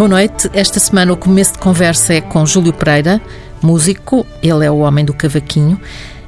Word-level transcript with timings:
Boa 0.00 0.08
noite. 0.08 0.48
Esta 0.54 0.80
semana 0.80 1.12
o 1.12 1.16
começo 1.16 1.52
de 1.52 1.58
conversa 1.58 2.14
é 2.14 2.22
com 2.22 2.46
Júlio 2.46 2.72
Pereira, 2.72 3.20
músico, 3.60 4.26
ele 4.42 4.64
é 4.64 4.70
o 4.70 4.78
homem 4.78 5.04
do 5.04 5.12
cavaquinho. 5.12 5.78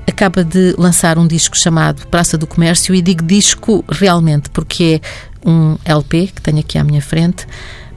Acaba 0.06 0.45
de 0.45 0.75
lançar 0.77 1.16
um 1.16 1.27
disco 1.27 1.56
chamado 1.56 2.06
Praça 2.09 2.37
do 2.37 2.46
Comércio 2.46 2.95
e 2.95 3.00
digo 3.00 3.23
disco 3.23 3.82
realmente 3.88 4.50
porque 4.50 5.00
é 5.43 5.48
um 5.48 5.79
LP 5.87 6.27
que 6.34 6.43
tenho 6.43 6.59
aqui 6.59 6.77
à 6.77 6.84
minha 6.84 7.00
frente, 7.00 7.46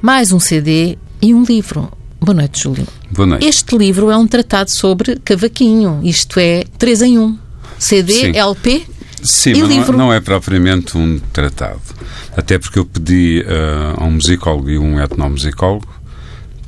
mais 0.01 0.31
um 0.31 0.39
CD 0.39 0.97
e 1.21 1.33
um 1.33 1.43
livro. 1.43 1.91
Boa 2.21 2.35
noite, 2.35 2.63
Júlio. 2.63 2.87
Boa 3.11 3.27
noite. 3.27 3.45
Este 3.45 3.77
livro 3.77 4.09
é 4.09 4.15
um 4.15 4.27
tratado 4.27 4.71
sobre 4.71 5.17
cavaquinho, 5.25 5.99
isto 6.05 6.39
é, 6.39 6.63
3 6.77 7.01
em 7.01 7.19
1. 7.19 7.39
CD, 7.77 8.13
Sim. 8.13 8.37
LP 8.37 8.85
Sim, 9.25 9.51
e 9.51 9.59
mas 9.59 9.69
não, 9.69 9.77
livro. 9.77 9.97
não 9.97 10.13
é 10.13 10.19
propriamente 10.19 10.97
um 10.97 11.19
tratado. 11.33 11.81
Até 12.35 12.57
porque 12.57 12.79
eu 12.79 12.85
pedi 12.85 13.43
uh, 13.47 14.01
a 14.01 14.05
um 14.05 14.11
musicólogo 14.11 14.69
e 14.69 14.77
um 14.77 14.99
etnomusicólogo 15.01 15.94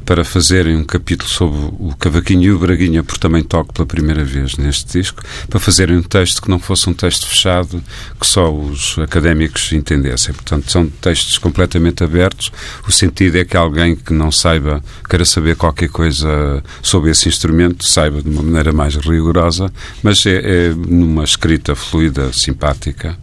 para 0.08 0.24
fazerem 0.24 0.78
um 0.78 0.86
capítulo 0.86 1.30
sobre 1.30 1.60
o 1.60 1.94
cavaquinho 2.00 2.44
e 2.44 2.52
o 2.52 2.58
braguinha, 2.58 3.04
porque 3.04 3.20
também 3.20 3.44
toco 3.44 3.74
pela 3.74 3.86
primeira 3.86 4.24
vez 4.24 4.56
neste 4.56 5.00
disco, 5.00 5.22
para 5.50 5.60
fazerem 5.60 5.98
um 5.98 6.02
texto 6.02 6.42
que 6.42 6.50
não 6.50 6.60
fosse 6.60 6.90
um 6.90 6.94
texto 6.94 7.28
fechado, 7.28 7.84
que 8.18 8.26
só 8.26 8.50
os 8.50 8.98
académicos 9.00 9.74
entendessem. 9.74 10.34
Portanto, 10.34 10.72
são 10.72 10.88
textos 10.88 11.38
completamente 11.38 12.06
abertos. 12.06 12.50
O 12.88 12.92
sentido 12.92 13.36
é 13.36 13.44
que 13.44 13.58
alguém 13.58 13.98
que 13.98 14.14
não 14.14 14.32
saiba, 14.32 14.82
queira 15.10 15.26
saber 15.26 15.58
qualquer 15.58 15.90
coisa 15.90 16.64
sobre 16.82 17.12
esse 17.12 17.28
instrumento, 17.28 17.86
saiba 17.86 18.22
de 18.22 18.30
uma 18.30 18.42
maneira 18.42 18.72
mais 18.72 18.96
rigorosa, 18.96 19.70
mas 20.02 20.26
é, 20.26 20.70
é 20.70 20.70
numa 20.70 21.26
escrita 21.26 21.76
fluida, 21.76 22.32
simpática. 22.32 23.18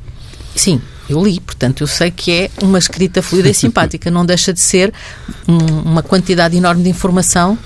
Sim, 0.55 0.83
eu 1.09 1.23
li, 1.25 1.41
portanto, 1.41 1.83
eu 1.83 1.87
sei 1.87 2.11
que 2.11 2.31
é 2.31 2.51
uma 2.63 2.79
escrita 2.79 3.23
fluida 3.23 3.49
e 3.49 3.55
simpática. 3.55 4.11
Não 4.11 4.25
deixa 4.25 4.53
de 4.53 4.61
ser 4.61 4.93
um- 5.49 5.91
uma 5.91 6.03
quantidade 6.03 6.57
enorme 6.57 6.83
de 6.83 6.89
informação 6.91 7.59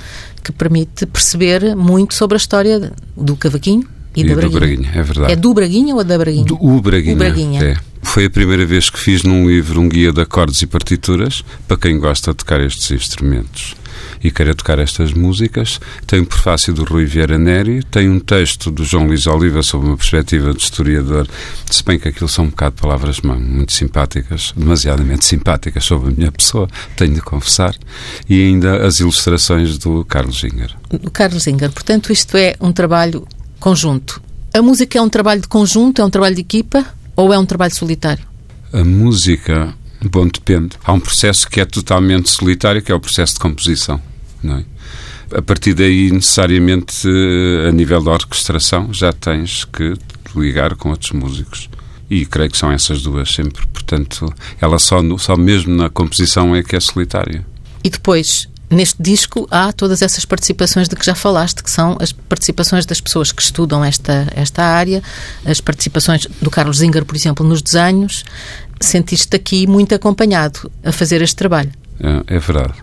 que 0.43 0.53
permite 0.53 1.05
perceber 1.07 1.75
muito 1.77 2.15
sobre 2.15 2.37
a 2.37 2.39
história 2.39 2.93
do 3.17 3.37
cavaquinho 3.37 3.85
e, 4.17 4.23
da 4.25 4.31
do 4.35 4.37
braguinha. 4.37 4.61
braguinha, 4.61 4.91
é 4.95 5.03
verdade. 5.03 5.33
É 5.33 5.37
do 5.37 5.53
braguinha 5.55 5.95
ou 5.95 6.03
da 6.05 6.17
braguinha? 6.19 6.45
Do- 6.45 6.59
o 6.65 6.81
Braguinha. 6.81 7.15
O 7.15 7.19
Braguinha. 7.19 7.63
É. 7.65 7.77
Foi 8.03 8.25
a 8.25 8.31
primeira 8.31 8.65
vez 8.65 8.89
que 8.89 8.99
fiz 8.99 9.23
num 9.23 9.49
livro 9.49 9.81
um 9.81 9.89
guia 9.89 10.13
de 10.13 10.21
acordes 10.21 10.63
e 10.63 10.67
partituras 10.67 11.45
para 11.67 11.77
quem 11.77 11.99
gosta 11.99 12.31
de 12.31 12.37
tocar 12.39 12.61
estes 12.61 12.91
instrumentos 12.91 13.75
e 14.23 14.31
queira 14.31 14.55
tocar 14.55 14.79
estas 14.79 15.13
músicas. 15.13 15.81
Tem 16.07 16.21
um 16.21 16.25
prefácio 16.25 16.73
do 16.73 16.85
Rui 16.85 17.05
Vieira 17.05 17.39
Neri, 17.39 17.83
tem 17.83 18.09
um 18.09 18.19
texto 18.19 18.71
do 18.71 18.85
João 18.85 19.07
Luís 19.07 19.27
Oliva 19.27 19.63
sobre 19.63 19.89
uma 19.89 19.97
perspectiva 19.97 20.53
de 20.53 20.63
historiador, 20.63 21.27
se 21.71 21.85
bem 21.85 21.99
que 21.99 22.09
aquilo 22.09 22.29
são 22.29 22.47
um 22.47 22.51
bocado 22.51 22.77
palavras 22.81 23.21
muito 23.21 23.73
simpáticas, 23.73 24.53
demasiadamente 24.57 25.25
simpáticas 25.25 25.85
sobre 25.85 26.11
a 26.11 26.13
minha 26.13 26.33
pessoa, 26.33 26.69
tenho 26.97 27.15
de 27.15 27.21
confessar, 27.21 27.75
e 28.29 28.43
ainda 28.43 28.87
as 28.87 29.01
ilustrações 29.01 29.79
do 29.79 30.05
Carlos 30.05 30.37
Ginger. 30.37 30.75
Do 30.91 31.11
Carlos 31.11 31.47
Inger. 31.47 31.71
Portanto, 31.71 32.13
isto 32.13 32.37
é 32.37 32.55
um 32.61 32.73
trabalho 32.73 33.27
conjunto. 33.59 34.23
A 34.53 34.63
música 34.63 34.99
é 34.99 35.03
um 35.03 35.09
trabalho 35.09 35.41
de 35.41 35.49
conjunto, 35.49 36.01
é 36.01 36.05
um 36.05 36.11
trabalho 36.11 36.35
de 36.35 36.41
equipa 36.41 36.85
ou 37.15 37.33
é 37.33 37.39
um 37.39 37.45
trabalho 37.45 37.75
solitário? 37.75 38.25
A 38.73 38.85
música, 38.85 39.75
bom, 40.03 40.27
depende. 40.29 40.71
Há 40.85 40.93
um 40.93 41.01
processo 41.01 41.49
que 41.49 41.61
é 41.61 41.65
totalmente 41.65 42.29
solitário, 42.31 42.83
que 42.83 42.93
é 42.93 42.95
o 42.95 43.01
processo 43.01 43.35
de 43.35 43.41
composição. 43.41 44.01
Não 44.43 44.57
é? 44.59 44.65
A 45.37 45.43
partir 45.43 45.75
daí, 45.75 46.11
necessariamente, 46.11 47.07
eh, 47.07 47.69
a 47.69 47.73
nível 47.73 48.03
da 48.03 48.13
orquestração, 48.13 48.93
já 48.93 49.13
tens 49.13 49.65
que 49.65 49.95
ligar 50.35 50.75
com 50.77 50.91
outros 50.91 51.13
músicos. 51.13 51.69
E 52.11 52.25
creio 52.25 52.51
que 52.51 52.57
são 52.57 52.73
essas 52.73 53.03
duas 53.03 53.29
sempre. 53.31 53.67
Portanto, 53.67 54.33
ela 54.61 54.79
só, 54.79 55.03
no- 55.03 55.19
só 55.19 55.37
mesmo 55.37 55.75
na 55.75 55.91
composição 55.91 56.57
é 56.57 56.63
que 56.63 56.75
é 56.77 56.81
solitária. 56.81 57.45
E 57.85 57.91
depois, 57.91 58.49
neste 58.71 59.03
disco, 59.03 59.47
há 59.51 59.73
todas 59.73 60.03
essas 60.03 60.25
participações 60.25 60.89
de 60.89 60.97
que 60.97 61.05
já 61.05 61.15
falaste, 61.15 61.63
que 61.63 61.71
são 61.71 61.97
as 62.01 62.13
participações 62.13 62.85
das 62.85 63.01
pessoas 63.01 63.33
que 63.33 63.43
estudam 63.43 63.85
esta, 63.85 64.27
esta 64.35 64.63
área, 64.63 65.03
as 65.45 65.61
participações 65.61 66.27
do 66.41 66.51
Carlos 66.51 66.79
Zinger, 66.79 67.05
por 67.05 67.17
exemplo, 67.17 67.47
nos 67.47 67.63
desenhos. 67.63 68.25
Sentiste-te 68.81 69.37
aqui 69.37 69.67
muito 69.67 69.95
acompanhado 69.95 70.71
a 70.85 70.93
fazer 70.93 71.23
este 71.23 71.37
trabalho. 71.37 71.73
É, 72.01 72.37
é 72.37 72.39
verdade. 72.39 72.75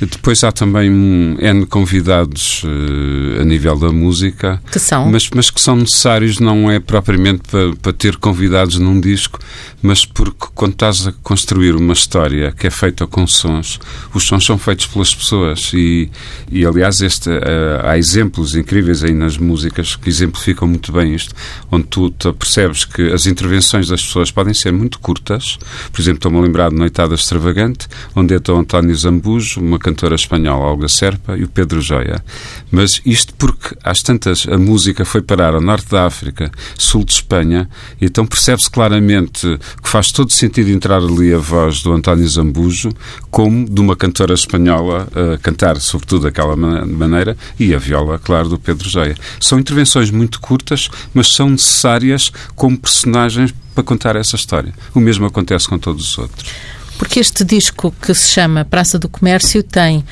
Depois 0.00 0.42
há 0.44 0.52
também 0.52 0.90
um 0.90 1.36
N 1.38 1.66
convidados 1.66 2.62
eh, 2.64 3.42
a 3.42 3.44
nível 3.44 3.76
da 3.78 3.92
música. 3.92 4.60
Que 4.70 4.78
são? 4.78 5.10
Mas, 5.10 5.28
mas 5.34 5.50
que 5.50 5.60
são 5.60 5.76
necessários, 5.76 6.38
não 6.38 6.70
é 6.70 6.80
propriamente 6.80 7.42
para, 7.50 7.74
para 7.76 7.92
ter 7.92 8.16
convidados 8.16 8.78
num 8.78 9.00
disco, 9.00 9.38
mas 9.82 10.04
porque 10.04 10.46
quando 10.54 10.72
estás 10.72 11.06
a 11.06 11.12
construir 11.22 11.74
uma 11.74 11.92
história 11.92 12.52
que 12.52 12.66
é 12.66 12.70
feita 12.70 13.06
com 13.06 13.26
sons, 13.26 13.78
os 14.14 14.24
sons 14.24 14.44
são 14.44 14.58
feitos 14.58 14.86
pelas 14.86 15.14
pessoas. 15.14 15.72
E, 15.74 16.10
e 16.50 16.64
aliás, 16.64 17.00
este, 17.00 17.30
eh, 17.30 17.80
há 17.82 17.98
exemplos 17.98 18.54
incríveis 18.54 19.04
aí 19.04 19.12
nas 19.12 19.36
músicas 19.36 19.96
que 19.96 20.08
exemplificam 20.08 20.66
muito 20.68 20.92
bem 20.92 21.14
isto, 21.14 21.34
onde 21.70 21.86
tu 21.86 22.10
percebes 22.38 22.84
que 22.84 23.12
as 23.12 23.26
intervenções 23.26 23.88
das 23.88 24.02
pessoas 24.02 24.30
podem 24.30 24.54
ser 24.54 24.72
muito 24.72 24.98
curtas. 24.98 25.58
Por 25.92 26.00
exemplo, 26.00 26.18
estou-me 26.18 26.38
a 26.38 26.40
lembrar 26.40 26.70
de 26.70 26.76
Noitada 26.76 27.14
Extravagante, 27.14 27.86
onde 28.14 28.34
é 28.34 28.40
António 28.50 28.94
Zambujo, 28.94 29.60
uma 29.60 29.78
cantora 29.90 30.14
espanhola, 30.14 30.64
Olga 30.66 30.88
Serpa, 30.88 31.36
e 31.36 31.44
o 31.44 31.48
Pedro 31.48 31.80
Joia. 31.80 32.22
Mas 32.70 33.00
isto 33.04 33.34
porque, 33.34 33.76
às 33.82 34.02
tantas, 34.02 34.46
a 34.48 34.56
música 34.56 35.04
foi 35.04 35.20
parar 35.20 35.54
ao 35.54 35.60
norte 35.60 35.88
da 35.90 36.06
África, 36.06 36.50
sul 36.78 37.04
de 37.04 37.12
Espanha, 37.12 37.68
e 38.00 38.06
então 38.06 38.24
percebe-se 38.24 38.70
claramente 38.70 39.58
que 39.82 39.88
faz 39.88 40.12
todo 40.12 40.30
sentido 40.32 40.70
entrar 40.70 40.98
ali 40.98 41.34
a 41.34 41.38
voz 41.38 41.82
do 41.82 41.92
António 41.92 42.28
Zambujo, 42.28 42.90
como 43.30 43.68
de 43.68 43.80
uma 43.80 43.96
cantora 43.96 44.34
espanhola 44.34 45.08
cantar, 45.42 45.80
sobretudo 45.80 46.22
daquela 46.24 46.56
ma- 46.56 46.86
maneira, 46.86 47.36
e 47.58 47.74
a 47.74 47.78
viola, 47.78 48.18
claro, 48.18 48.48
do 48.48 48.58
Pedro 48.58 48.88
Joia. 48.88 49.16
São 49.40 49.58
intervenções 49.58 50.10
muito 50.10 50.40
curtas, 50.40 50.88
mas 51.12 51.28
são 51.28 51.50
necessárias 51.50 52.30
como 52.54 52.78
personagens 52.78 53.52
para 53.74 53.82
contar 53.84 54.16
essa 54.16 54.36
história. 54.36 54.72
O 54.94 55.00
mesmo 55.00 55.26
acontece 55.26 55.68
com 55.68 55.78
todos 55.78 56.10
os 56.10 56.18
outros. 56.18 56.50
Porque 57.00 57.18
este 57.18 57.44
disco 57.44 57.94
que 58.02 58.12
se 58.14 58.28
chama 58.28 58.62
Praça 58.66 58.98
do 58.98 59.08
Comércio 59.08 59.62
tem 59.62 60.04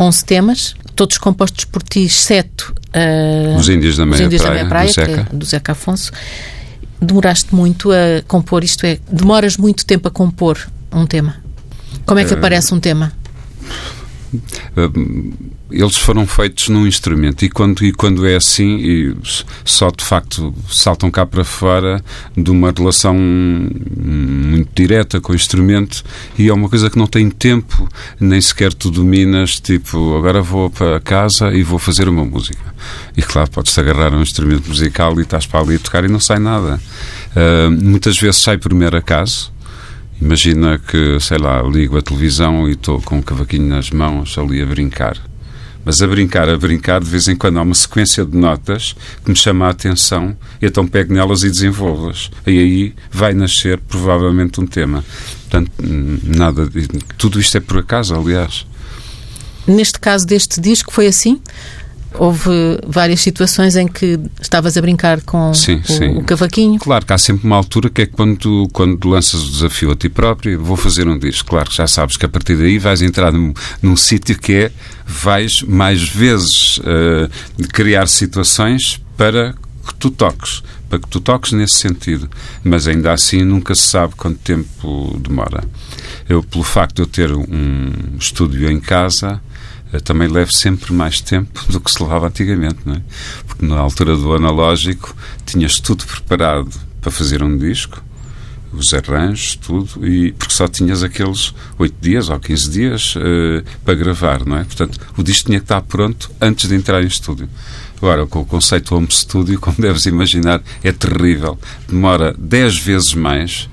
11 0.00 0.24
temas, 0.24 0.74
todos 0.96 1.16
compostos 1.16 1.64
por 1.64 1.80
ti, 1.80 2.00
exceto 2.00 2.74
ah, 2.92 3.56
Os 3.56 3.68
Índios 3.68 3.96
da 3.96 4.02
Os 4.02 4.10
Meia 4.10 4.24
Índios 4.24 4.42
da 4.42 4.48
Praia, 4.48 4.64
Meia 4.64 4.68
Praia, 4.68 4.88
do 4.88 4.92
Zeca. 4.92 5.28
é 5.32 5.36
do 5.36 5.44
Zeca 5.46 5.72
Afonso. 5.72 6.10
Demoraste 7.00 7.54
muito 7.54 7.92
a 7.92 8.20
compor, 8.26 8.64
isto 8.64 8.84
é, 8.84 8.98
demoras 9.08 9.56
muito 9.56 9.86
tempo 9.86 10.08
a 10.08 10.10
compor 10.10 10.58
um 10.92 11.06
tema. 11.06 11.36
Como 12.04 12.18
Eh, 12.18 12.24
é 12.24 12.26
que 12.26 12.34
aparece 12.34 12.74
um 12.74 12.80
tema? 12.80 13.12
Hum, 14.76 15.32
eles 15.80 15.96
foram 15.96 16.26
feitos 16.26 16.68
num 16.68 16.86
instrumento. 16.86 17.44
E 17.44 17.50
quando, 17.50 17.84
e 17.84 17.92
quando 17.92 18.26
é 18.26 18.36
assim 18.36 19.14
só 19.64 19.90
de 19.90 20.04
facto 20.04 20.54
saltam 20.70 21.10
cá 21.10 21.26
para 21.26 21.44
fora 21.44 22.02
de 22.36 22.50
uma 22.50 22.72
relação 22.76 23.14
muito 23.14 24.70
direta 24.74 25.20
com 25.20 25.32
o 25.32 25.34
instrumento 25.34 26.04
e 26.38 26.48
é 26.48 26.52
uma 26.52 26.68
coisa 26.68 26.88
que 26.88 26.98
não 26.98 27.06
tem 27.06 27.30
tempo 27.30 27.88
nem 28.20 28.40
sequer 28.40 28.72
tu 28.72 28.90
dominas 28.90 29.60
tipo 29.60 30.16
agora 30.16 30.40
vou 30.40 30.70
para 30.70 31.00
casa 31.00 31.52
e 31.52 31.62
vou 31.62 31.78
fazer 31.78 32.08
uma 32.08 32.24
música. 32.24 32.74
E 33.16 33.22
claro 33.22 33.50
podes-te 33.50 33.80
agarrar 33.80 34.12
a 34.12 34.16
um 34.16 34.22
instrumento 34.22 34.68
musical 34.68 35.18
e 35.18 35.22
estás 35.22 35.46
para 35.46 35.60
ali 35.60 35.76
a 35.76 35.78
tocar 35.78 36.04
e 36.04 36.08
não 36.08 36.20
sai 36.20 36.38
nada. 36.38 36.80
Ah, 37.34 37.68
muitas 37.70 38.18
vezes 38.18 38.40
sai 38.40 38.58
por 38.58 38.72
mero 38.74 38.96
acaso. 38.96 39.52
Imagina 40.20 40.78
que, 40.78 41.18
sei 41.20 41.38
lá, 41.38 41.60
ligo 41.62 41.98
a 41.98 42.02
televisão 42.02 42.68
e 42.68 42.72
estou 42.72 43.00
com 43.02 43.16
um 43.16 43.22
cavaquinho 43.22 43.68
nas 43.68 43.90
mãos 43.90 44.38
ali 44.38 44.62
a 44.62 44.66
brincar. 44.66 45.33
Mas 45.84 46.00
a 46.00 46.06
brincar, 46.06 46.48
a 46.48 46.56
brincar, 46.56 47.00
de 47.00 47.10
vez 47.10 47.28
em 47.28 47.36
quando 47.36 47.58
há 47.58 47.62
uma 47.62 47.74
sequência 47.74 48.24
de 48.24 48.36
notas 48.36 48.94
que 49.24 49.30
me 49.30 49.36
chama 49.36 49.66
a 49.66 49.70
atenção 49.70 50.36
e 50.60 50.66
então 50.66 50.86
pego 50.86 51.12
nelas 51.12 51.42
e 51.42 51.50
desenvolvo-as. 51.50 52.30
E 52.46 52.58
aí 52.58 52.94
vai 53.10 53.34
nascer 53.34 53.78
provavelmente 53.78 54.60
um 54.60 54.66
tema. 54.66 55.04
Portanto, 55.42 55.70
hum, 55.82 56.18
nada. 56.24 56.68
Tudo 57.18 57.38
isto 57.38 57.56
é 57.56 57.60
por 57.60 57.78
acaso, 57.78 58.14
aliás. 58.14 58.66
Neste 59.66 59.98
caso 59.98 60.26
deste 60.26 60.60
disco 60.60 60.92
foi 60.92 61.06
assim? 61.06 61.40
Houve 62.14 62.50
várias 62.86 63.20
situações 63.20 63.76
em 63.76 63.88
que 63.88 64.18
estavas 64.40 64.76
a 64.76 64.80
brincar 64.80 65.20
com 65.22 65.52
Sim, 65.52 65.82
o, 65.88 65.92
sim. 65.92 66.08
o 66.16 66.22
cavaquinho. 66.22 66.78
Claro 66.78 67.04
que 67.04 67.12
há 67.12 67.18
sempre 67.18 67.46
uma 67.46 67.56
altura 67.56 67.90
que 67.90 68.02
é 68.02 68.06
quando, 68.06 68.68
quando 68.72 69.08
lanças 69.08 69.42
o 69.42 69.50
desafio 69.50 69.90
a 69.90 69.96
ti 69.96 70.08
próprio, 70.08 70.62
vou 70.62 70.76
fazer 70.76 71.08
um 71.08 71.18
disco. 71.18 71.50
Claro 71.50 71.68
que 71.70 71.76
já 71.76 71.86
sabes 71.86 72.16
que 72.16 72.24
a 72.24 72.28
partir 72.28 72.56
daí 72.56 72.78
vais 72.78 73.02
entrar 73.02 73.32
num, 73.32 73.52
num 73.82 73.96
sítio 73.96 74.38
que 74.38 74.52
é, 74.52 74.72
vais 75.06 75.62
mais 75.62 76.08
vezes 76.08 76.80
eh, 76.84 77.28
criar 77.72 78.06
situações 78.06 79.00
para 79.16 79.54
que 79.86 79.94
tu 79.94 80.10
toques. 80.10 80.62
Para 80.88 80.98
que 80.98 81.08
tu 81.08 81.20
toques 81.20 81.52
nesse 81.52 81.76
sentido. 81.76 82.28
Mas 82.62 82.86
ainda 82.86 83.12
assim 83.12 83.42
nunca 83.42 83.74
se 83.74 83.82
sabe 83.82 84.14
quanto 84.16 84.38
tempo 84.38 85.18
demora. 85.20 85.64
Eu, 86.28 86.42
pelo 86.42 86.64
facto 86.64 86.96
de 86.96 87.02
eu 87.02 87.06
ter 87.06 87.32
um 87.32 88.16
estúdio 88.18 88.70
em 88.70 88.80
casa, 88.80 89.40
também 90.00 90.28
levo 90.28 90.52
sempre 90.52 90.92
mais 90.92 91.20
tempo 91.20 91.60
do 91.70 91.80
que 91.80 91.90
se 91.90 92.02
levava 92.02 92.28
antigamente, 92.28 92.78
não 92.84 92.94
é? 92.94 93.02
Porque 93.46 93.64
na 93.64 93.78
altura 93.78 94.16
do 94.16 94.34
analógico 94.34 95.14
tinhas 95.44 95.80
tudo 95.80 96.04
preparado 96.04 96.70
para 97.00 97.10
fazer 97.10 97.42
um 97.42 97.56
disco, 97.56 98.02
os 98.72 98.92
arranjos, 98.92 99.56
tudo, 99.56 100.06
e 100.06 100.32
porque 100.32 100.52
só 100.52 100.66
tinhas 100.66 101.02
aqueles 101.02 101.54
8 101.78 101.94
dias 102.00 102.28
ou 102.28 102.40
15 102.40 102.70
dias 102.70 103.14
uh, 103.16 103.64
para 103.84 103.94
gravar, 103.94 104.44
não 104.44 104.56
é? 104.56 104.64
Portanto, 104.64 104.98
o 105.16 105.22
disco 105.22 105.46
tinha 105.46 105.58
que 105.58 105.64
estar 105.64 105.80
pronto 105.82 106.30
antes 106.40 106.68
de 106.68 106.74
entrar 106.74 107.02
em 107.02 107.06
estúdio. 107.06 107.48
Agora, 107.96 108.26
com 108.26 108.40
o 108.40 108.44
conceito 108.44 108.94
home 108.94 109.08
studio, 109.10 109.58
como 109.60 109.76
deves 109.78 110.06
imaginar, 110.06 110.62
é 110.82 110.92
terrível. 110.92 111.58
Demora 111.88 112.34
10 112.38 112.78
vezes 112.78 113.14
mais 113.14 113.68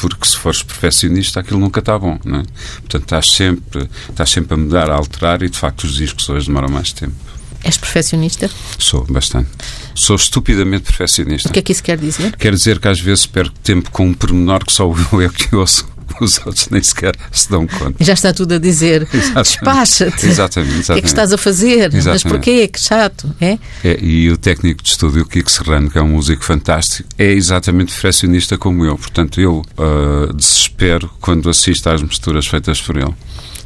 porque 0.00 0.26
se 0.26 0.36
fores 0.36 0.62
perfeccionista 0.62 1.40
aquilo 1.40 1.60
nunca 1.60 1.80
está 1.80 1.98
bom, 1.98 2.18
não 2.24 2.40
é? 2.40 2.42
Portanto, 2.80 3.02
estás 3.02 3.30
sempre, 3.30 3.88
estás 4.08 4.30
sempre 4.30 4.54
a 4.54 4.56
mudar, 4.56 4.90
a 4.90 4.94
alterar 4.94 5.42
e 5.42 5.48
de 5.48 5.58
facto 5.58 5.84
os 5.84 5.94
discos 5.94 6.28
hoje 6.28 6.46
demoram 6.46 6.68
mais 6.68 6.92
tempo. 6.92 7.14
És 7.62 7.76
perfeccionista? 7.76 8.48
Sou, 8.78 9.04
bastante. 9.04 9.50
Sou 9.94 10.16
estupidamente 10.16 10.84
perfeccionista. 10.84 11.48
O 11.48 11.52
que 11.52 11.58
é 11.58 11.62
que 11.62 11.72
isso 11.72 11.82
quer 11.82 11.98
dizer? 11.98 12.34
Quer 12.36 12.54
dizer 12.54 12.78
que 12.78 12.88
às 12.88 12.98
vezes 12.98 13.26
perco 13.26 13.58
tempo 13.58 13.90
com 13.90 14.06
um 14.06 14.14
pormenor 14.14 14.64
que 14.64 14.72
só 14.72 14.84
eu 15.12 15.20
é 15.20 15.28
que 15.28 15.54
ouço 15.54 15.86
os 16.24 16.38
outros 16.46 16.68
nem 16.70 16.82
sequer 16.82 17.14
se 17.32 17.50
dão 17.50 17.66
conta. 17.66 18.02
Já 18.02 18.14
está 18.14 18.32
tudo 18.32 18.54
a 18.54 18.58
dizer. 18.58 19.06
Despacha-te. 19.34 20.26
Exatamente, 20.26 20.78
exatamente. 20.78 20.80
O 20.82 20.92
que 20.92 20.92
é 20.92 21.00
que 21.00 21.08
estás 21.08 21.32
a 21.32 21.38
fazer? 21.38 21.94
Exatamente. 21.94 22.08
Mas 22.08 22.22
porquê? 22.22 22.68
Que 22.68 22.80
chato, 22.80 23.34
é? 23.40 23.58
é? 23.84 23.98
E 24.00 24.30
o 24.30 24.36
técnico 24.36 24.82
de 24.82 24.90
estúdio, 24.90 25.24
Kiko 25.26 25.50
Serrano, 25.50 25.90
que 25.90 25.98
é 25.98 26.02
um 26.02 26.08
músico 26.08 26.44
fantástico, 26.44 27.08
é 27.18 27.32
exatamente 27.32 27.92
perfeccionista 27.92 28.56
como 28.58 28.84
eu. 28.84 28.96
Portanto, 28.96 29.40
eu 29.40 29.62
uh, 29.78 30.32
desespero 30.34 31.10
quando 31.20 31.48
assisto 31.48 31.88
às 31.88 32.02
misturas 32.02 32.46
feitas 32.46 32.80
por 32.80 32.96
ele 32.96 33.14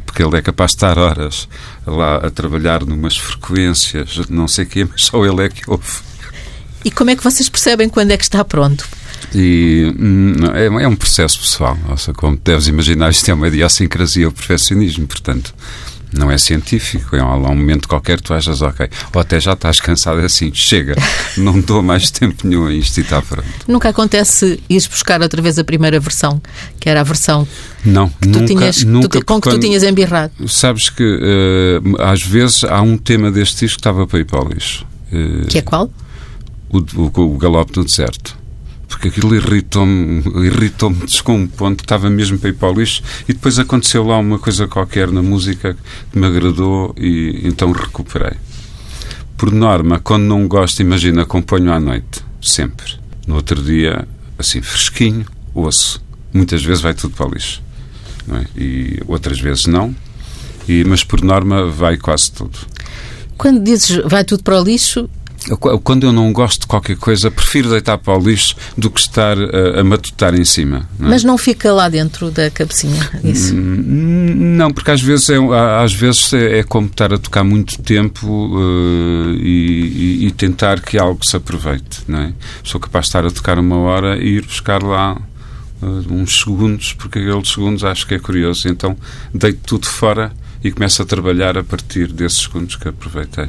porque 0.04 0.22
ele 0.22 0.36
é 0.36 0.42
capaz 0.42 0.70
de 0.70 0.76
estar 0.76 0.96
horas 0.96 1.48
lá 1.84 2.18
a 2.18 2.30
trabalhar 2.30 2.84
numas 2.84 3.16
frequências, 3.16 4.20
não 4.28 4.46
sei 4.46 4.64
o 4.64 4.68
quê, 4.68 4.86
mas 4.88 5.06
só 5.06 5.26
ele 5.26 5.44
é 5.44 5.48
que 5.48 5.68
ouve. 5.68 6.02
E 6.84 6.90
como 6.90 7.10
é 7.10 7.16
que 7.16 7.24
vocês 7.24 7.48
percebem 7.48 7.88
quando 7.88 8.12
é 8.12 8.16
que 8.16 8.22
está 8.22 8.44
pronto? 8.44 8.86
E 9.34 9.92
hum, 9.98 10.34
é, 10.54 10.84
é 10.84 10.88
um 10.88 10.96
processo 10.96 11.40
pessoal. 11.40 11.76
Nossa, 11.88 12.12
como 12.12 12.36
deves 12.36 12.68
imaginar, 12.68 13.10
isto 13.10 13.28
é 13.28 13.34
uma 13.34 13.48
idiosincrasia, 13.48 14.28
o 14.28 14.32
perfeccionismo, 14.32 15.06
portanto 15.06 15.54
não 16.16 16.30
é 16.30 16.38
científico. 16.38 17.16
É 17.16 17.20
há 17.20 17.34
um 17.34 17.56
momento 17.56 17.88
qualquer 17.88 18.18
que 18.18 18.24
tu 18.24 18.34
achas, 18.34 18.62
ok, 18.62 18.88
ou 19.12 19.20
até 19.20 19.40
já 19.40 19.52
estás 19.52 19.80
cansado 19.80 20.20
assim, 20.20 20.52
chega, 20.54 20.94
não 21.36 21.60
dou 21.60 21.82
mais 21.82 22.10
tempo 22.10 22.46
nenhum 22.46 22.66
a 22.66 22.72
isto 22.72 22.98
e 22.98 23.00
está 23.00 23.20
pronto. 23.20 23.48
Nunca 23.66 23.88
acontece 23.88 24.60
ires 24.68 24.86
buscar 24.86 25.20
outra 25.20 25.42
vez 25.42 25.58
a 25.58 25.64
primeira 25.64 25.98
versão, 25.98 26.40
que 26.78 26.88
era 26.88 27.00
a 27.00 27.04
versão 27.04 27.46
não, 27.84 28.08
que 28.08 28.28
nunca, 28.28 28.46
tinhas, 28.46 28.84
nunca, 28.84 29.20
tu, 29.20 29.24
com 29.24 29.40
que 29.40 29.50
tu 29.50 29.58
tinhas 29.58 29.82
embirrado. 29.82 30.32
Sabes 30.48 30.88
que 30.88 31.02
uh, 31.02 32.02
às 32.02 32.22
vezes 32.22 32.64
há 32.64 32.80
um 32.80 32.96
tema 32.96 33.30
deste 33.30 33.60
disco 33.60 33.76
que 33.76 33.80
estava 33.80 34.06
para 34.06 34.20
ir 34.20 34.24
para 34.24 34.44
o 34.44 34.48
lixo. 34.48 34.86
Uh, 35.12 35.46
que 35.46 35.58
é 35.58 35.62
qual? 35.62 35.90
O, 36.70 36.78
o, 36.78 37.34
o 37.34 37.38
Galope 37.38 37.72
do 37.72 37.84
Deserto 37.84 38.43
porque 38.94 39.08
aquilo 39.08 39.34
irritou-me, 39.34 40.22
irritou-me 40.46 41.04
com 41.24 41.36
um 41.36 41.46
ponto 41.48 41.78
que 41.78 41.84
estava 41.84 42.08
mesmo 42.08 42.38
para 42.38 42.50
ir 42.50 42.52
para 42.52 42.70
o 42.70 42.74
lixo 42.74 43.02
e 43.28 43.32
depois 43.32 43.58
aconteceu 43.58 44.04
lá 44.04 44.18
uma 44.18 44.38
coisa 44.38 44.68
qualquer 44.68 45.10
na 45.10 45.20
música 45.20 45.76
que 46.12 46.18
me 46.18 46.24
agradou 46.24 46.94
e 46.96 47.40
então 47.42 47.72
recuperei. 47.72 48.34
Por 49.36 49.50
norma, 49.50 49.98
quando 49.98 50.22
não 50.22 50.46
gosto, 50.46 50.80
imagina, 50.80 51.22
acompanho 51.22 51.72
à 51.72 51.80
noite, 51.80 52.24
sempre. 52.40 52.94
No 53.26 53.34
outro 53.34 53.60
dia, 53.60 54.06
assim, 54.38 54.62
fresquinho, 54.62 55.26
ouço. 55.52 56.00
Muitas 56.32 56.62
vezes 56.62 56.80
vai 56.80 56.94
tudo 56.94 57.16
para 57.16 57.26
o 57.26 57.30
lixo. 57.30 57.60
É? 58.28 58.46
E 58.56 59.02
outras 59.08 59.40
vezes 59.40 59.66
não. 59.66 59.94
E, 60.68 60.84
mas 60.84 61.02
por 61.02 61.20
norma 61.20 61.66
vai 61.66 61.96
quase 61.96 62.30
tudo. 62.30 62.56
Quando 63.36 63.60
dizes 63.60 64.00
vai 64.06 64.24
tudo 64.24 64.44
para 64.44 64.60
o 64.60 64.62
lixo, 64.62 65.10
quando 65.82 66.04
eu 66.04 66.12
não 66.12 66.32
gosto 66.32 66.62
de 66.62 66.66
qualquer 66.66 66.96
coisa, 66.96 67.30
prefiro 67.30 67.70
deitar 67.70 67.98
para 67.98 68.16
o 68.16 68.20
lixo 68.20 68.56
do 68.76 68.90
que 68.90 69.00
estar 69.00 69.36
a, 69.38 69.80
a 69.80 69.84
matutar 69.84 70.34
em 70.34 70.44
cima. 70.44 70.88
Não 70.98 71.08
é? 71.08 71.10
Mas 71.10 71.24
não 71.24 71.36
fica 71.36 71.72
lá 71.72 71.88
dentro 71.88 72.30
da 72.30 72.50
cabecinha, 72.50 73.10
isso? 73.22 73.54
Hum, 73.54 74.54
não, 74.56 74.72
porque 74.72 74.90
às 74.90 75.02
vezes 75.02 75.28
é, 75.30 75.36
às 75.82 75.92
vezes 75.92 76.32
é, 76.32 76.60
é 76.60 76.62
como 76.62 76.86
estar 76.86 77.12
a 77.12 77.18
tocar 77.18 77.44
muito 77.44 77.80
tempo 77.82 78.26
uh, 78.26 79.34
e, 79.34 80.26
e, 80.26 80.30
tentar 80.32 80.80
que 80.80 80.98
algo 80.98 81.24
se 81.24 81.36
aproveite. 81.36 82.02
Não 82.08 82.20
é? 82.20 82.32
Sou 82.62 82.80
capaz 82.80 83.04
de 83.04 83.08
estar 83.10 83.26
a 83.26 83.30
tocar 83.30 83.58
uma 83.58 83.76
hora 83.76 84.16
e 84.16 84.36
ir 84.36 84.46
buscar 84.46 84.82
lá 84.82 85.20
uh, 85.82 85.86
uns 86.12 86.40
segundos, 86.40 86.92
porque 86.94 87.18
aqueles 87.18 87.48
segundos 87.48 87.84
acho 87.84 88.06
que 88.06 88.14
é 88.14 88.18
curioso. 88.18 88.68
Então 88.68 88.96
deito 89.32 89.60
tudo 89.66 89.86
fora 89.86 90.32
e 90.62 90.72
começo 90.72 91.02
a 91.02 91.04
trabalhar 91.04 91.58
a 91.58 91.62
partir 91.62 92.10
desses 92.10 92.38
segundos 92.38 92.76
que 92.76 92.88
aproveitei. 92.88 93.48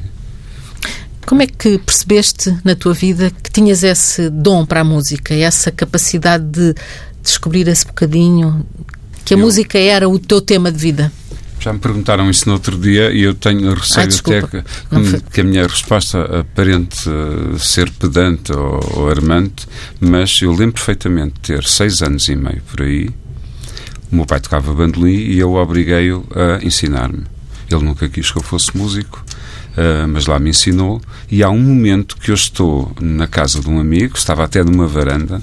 Como 1.25 1.42
é 1.42 1.48
que 1.48 1.80
percebeste 1.80 2.56
na 2.63 2.75
tua 2.75 2.94
vida 2.94 3.31
que 3.31 3.50
tinhas 3.50 3.83
esse 3.83 4.30
dom 4.30 4.63
para 4.63 4.81
a 4.81 4.83
música, 4.83 5.33
essa 5.33 5.72
capacidade 5.72 6.45
de 6.45 6.75
descobrir 7.24 7.68
esse 7.68 7.86
bocadinho, 7.86 8.63
que 9.24 9.33
a 9.33 9.38
eu... 9.38 9.42
música 9.42 9.80
era 9.80 10.07
o 10.07 10.19
teu 10.19 10.39
tema 10.39 10.72
de 10.72 10.77
vida? 10.77 11.12
Já 11.60 11.74
me 11.74 11.80
perguntaram 11.80 12.30
isso 12.30 12.48
no 12.48 12.54
outro 12.54 12.77
dia 12.77 13.12
e 13.12 13.24
eu 13.24 13.33
tenho 13.33 13.74
receio 13.74 14.07
ah, 14.07 14.19
até 14.19 14.42
que, 14.42 15.22
que, 15.31 15.42
a 15.42 15.44
minha 15.44 15.66
resposta 15.66 16.42
aparente 16.42 17.10
uh, 17.10 17.57
ser 17.57 17.89
pedante 17.89 18.54
ou, 18.54 18.80
ou 18.94 19.10
armante, 19.10 19.68
mas 20.00 20.39
eu 20.44 20.51
lembro 20.51 20.74
perfeitamente 20.74 21.33
de 21.33 21.39
ter 21.39 21.63
seis 21.63 22.04
anos 22.04 22.28
e 22.30 22.36
meio 22.36 22.62
por 22.69 22.83
aí. 22.83 23.10
O 24.12 24.16
meu 24.16 24.28
pai 24.28 24.39
tocava 24.39 24.71
bandolim 24.75 25.16
e 25.16 25.39
eu 25.39 25.56
obriguei-o 25.56 26.24
a 26.36 26.63
ensinar-me. 26.63 27.24
Ele 27.71 27.83
nunca 27.83 28.07
quis 28.07 28.30
que 28.30 28.38
eu 28.38 28.44
fosse 28.44 28.78
músico 28.78 29.25
uh, 29.77 30.07
mas 30.07 30.25
lá 30.25 30.39
me 30.39 30.50
ensinou. 30.50 31.01
E 31.30 31.44
há 31.44 31.50
um 31.50 31.60
momento 31.60 32.18
que 32.18 32.31
eu 32.31 32.36
estou 32.36 32.92
na 33.00 33.27
casa 33.27 33.60
de 33.60 33.69
um 33.69 33.80
amigo, 33.80 34.18
estava 34.18 34.44
até 34.44 34.63
numa 34.63 34.88
varanda, 34.88 35.42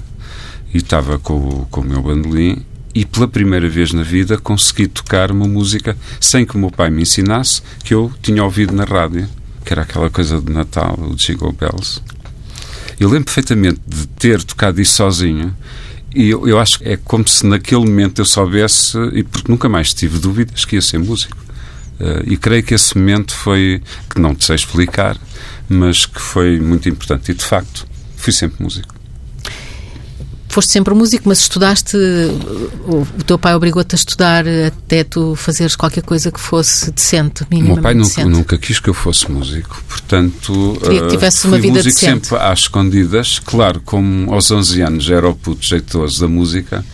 e 0.73 0.77
estava 0.77 1.19
com, 1.19 1.65
com 1.69 1.81
o 1.81 1.83
meu 1.83 2.01
bandolim, 2.01 2.63
e 2.95 3.05
pela 3.05 3.27
primeira 3.27 3.67
vez 3.67 3.91
na 3.91 4.03
vida 4.03 4.37
consegui 4.37 4.87
tocar 4.87 5.31
uma 5.31 5.47
música 5.47 5.97
sem 6.19 6.45
que 6.45 6.55
o 6.55 6.59
meu 6.59 6.69
pai 6.69 6.89
me 6.89 7.01
ensinasse, 7.01 7.61
que 7.83 7.93
eu 7.93 8.11
tinha 8.21 8.43
ouvido 8.43 8.73
na 8.73 8.83
rádio, 8.83 9.27
que 9.65 9.73
era 9.73 9.81
aquela 9.81 10.09
coisa 10.09 10.39
de 10.39 10.51
Natal, 10.51 10.97
o 10.99 11.15
Jingle 11.15 11.53
Bells. 11.53 12.01
Eu 12.99 13.09
lembro 13.09 13.25
perfeitamente 13.25 13.79
de 13.87 14.07
ter 14.07 14.43
tocado 14.43 14.79
isso 14.79 14.93
sozinho 14.93 15.55
e 16.15 16.29
eu, 16.29 16.47
eu 16.47 16.59
acho 16.59 16.79
que 16.79 16.89
é 16.89 16.97
como 16.97 17.27
se 17.27 17.45
naquele 17.45 17.81
momento 17.81 18.21
eu 18.21 18.25
soubesse, 18.25 18.97
e 19.13 19.23
porque 19.23 19.51
nunca 19.51 19.67
mais 19.67 19.93
tive 19.93 20.19
dúvidas 20.19 20.63
que 20.63 20.75
ia 20.75 20.81
ser 20.81 20.99
músico. 20.99 21.35
Uh, 21.99 22.23
e 22.25 22.37
creio 22.37 22.63
que 22.63 22.73
esse 22.73 22.97
momento 22.97 23.35
foi, 23.35 23.81
que 24.09 24.19
não 24.19 24.33
te 24.33 24.45
sei 24.45 24.55
explicar, 24.55 25.17
mas 25.69 26.05
que 26.05 26.19
foi 26.19 26.59
muito 26.59 26.89
importante. 26.89 27.31
E 27.31 27.35
de 27.35 27.43
facto, 27.43 27.87
fui 28.15 28.33
sempre 28.33 28.61
músico. 28.63 28.93
Foste 30.53 30.71
sempre 30.71 30.93
músico, 30.93 31.27
mas 31.27 31.39
estudaste. 31.39 31.97
O, 32.85 33.07
teu 33.25 33.39
pai 33.39 33.55
obrigou-te 33.55 33.95
a 33.95 33.97
estudar 33.97 34.45
até 34.47 35.03
tu 35.03 35.35
fazeres 35.35 35.75
qualquer 35.75 36.03
coisa 36.03 36.31
que 36.31 36.39
fosse 36.39 36.91
decente, 36.91 37.43
minimamente 37.49 37.71
O 37.71 37.73
meu 37.73 37.83
pai 37.83 37.93
nunca, 37.95 38.25
nunca, 38.25 38.57
quis 38.59 38.79
que 38.79 38.87
eu 38.87 38.93
fosse 38.93 39.31
músico, 39.31 39.83
portanto. 39.89 40.77
Queria 40.83 41.01
que 41.01 41.07
tivesse 41.07 41.47
uh, 41.47 41.49
uma 41.49 41.57
vida 41.57 41.77
músico 41.77 41.95
decente. 41.95 42.27
sempre 42.27 42.45
às 42.45 42.59
escondidas. 42.59 43.39
Claro, 43.39 43.81
como 43.83 44.31
aos 44.31 44.51
11 44.51 44.81
anos 44.81 45.09
era 45.09 45.27
o 45.27 45.33
puto 45.33 45.65
jeitoso 45.65 46.21
da 46.21 46.27
música, 46.27 46.85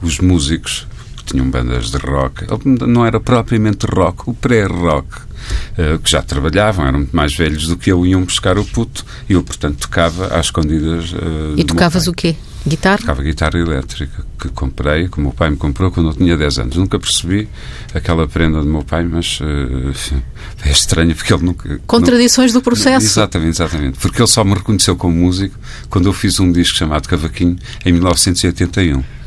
os 0.00 0.20
músicos 0.20 0.86
tinham 1.30 1.48
bandas 1.48 1.90
de 1.90 1.96
rock. 1.98 2.46
Não 2.64 3.04
era 3.04 3.20
propriamente 3.20 3.86
rock, 3.86 4.28
o 4.28 4.34
pré-rock. 4.34 5.30
Uh, 5.72 5.98
que 6.00 6.10
já 6.10 6.20
trabalhavam, 6.20 6.86
eram 6.86 6.98
muito 6.98 7.16
mais 7.16 7.34
velhos 7.34 7.66
do 7.66 7.74
que 7.74 7.90
eu, 7.90 8.04
iam 8.04 8.22
buscar 8.22 8.58
o 8.58 8.64
puto 8.64 9.06
e 9.26 9.32
eu, 9.32 9.42
portanto, 9.42 9.78
tocava 9.78 10.26
às 10.26 10.46
escondidas. 10.46 11.12
Uh, 11.12 11.54
e 11.56 11.64
tocavas 11.64 12.06
o 12.06 12.12
quê? 12.12 12.36
Guitarra? 12.66 12.98
Tocava 12.98 13.22
guitarra 13.22 13.58
elétrica, 13.58 14.22
que 14.38 14.50
comprei, 14.50 15.08
que 15.08 15.18
o 15.18 15.22
meu 15.22 15.32
pai 15.32 15.48
me 15.48 15.56
comprou 15.56 15.90
quando 15.90 16.10
eu 16.10 16.14
tinha 16.14 16.36
10 16.36 16.58
anos. 16.58 16.76
Nunca 16.76 16.98
percebi 16.98 17.48
aquela 17.94 18.28
prenda 18.28 18.60
do 18.60 18.66
meu 18.66 18.82
pai, 18.84 19.02
mas 19.02 19.40
uh, 19.40 20.20
é 20.62 20.70
estranho 20.70 21.14
porque 21.14 21.32
ele 21.32 21.42
nunca. 21.42 21.80
Contradições 21.86 22.52
não... 22.52 22.60
do 22.60 22.64
processo. 22.64 23.06
Exatamente, 23.06 23.62
exatamente. 23.62 23.98
Porque 23.98 24.20
ele 24.20 24.28
só 24.28 24.44
me 24.44 24.52
reconheceu 24.52 24.94
como 24.94 25.14
músico 25.16 25.58
quando 25.88 26.06
eu 26.06 26.12
fiz 26.12 26.38
um 26.38 26.52
disco 26.52 26.76
chamado 26.76 27.08
Cavaquinho 27.08 27.56
em 27.84 27.92
1981 27.92 29.19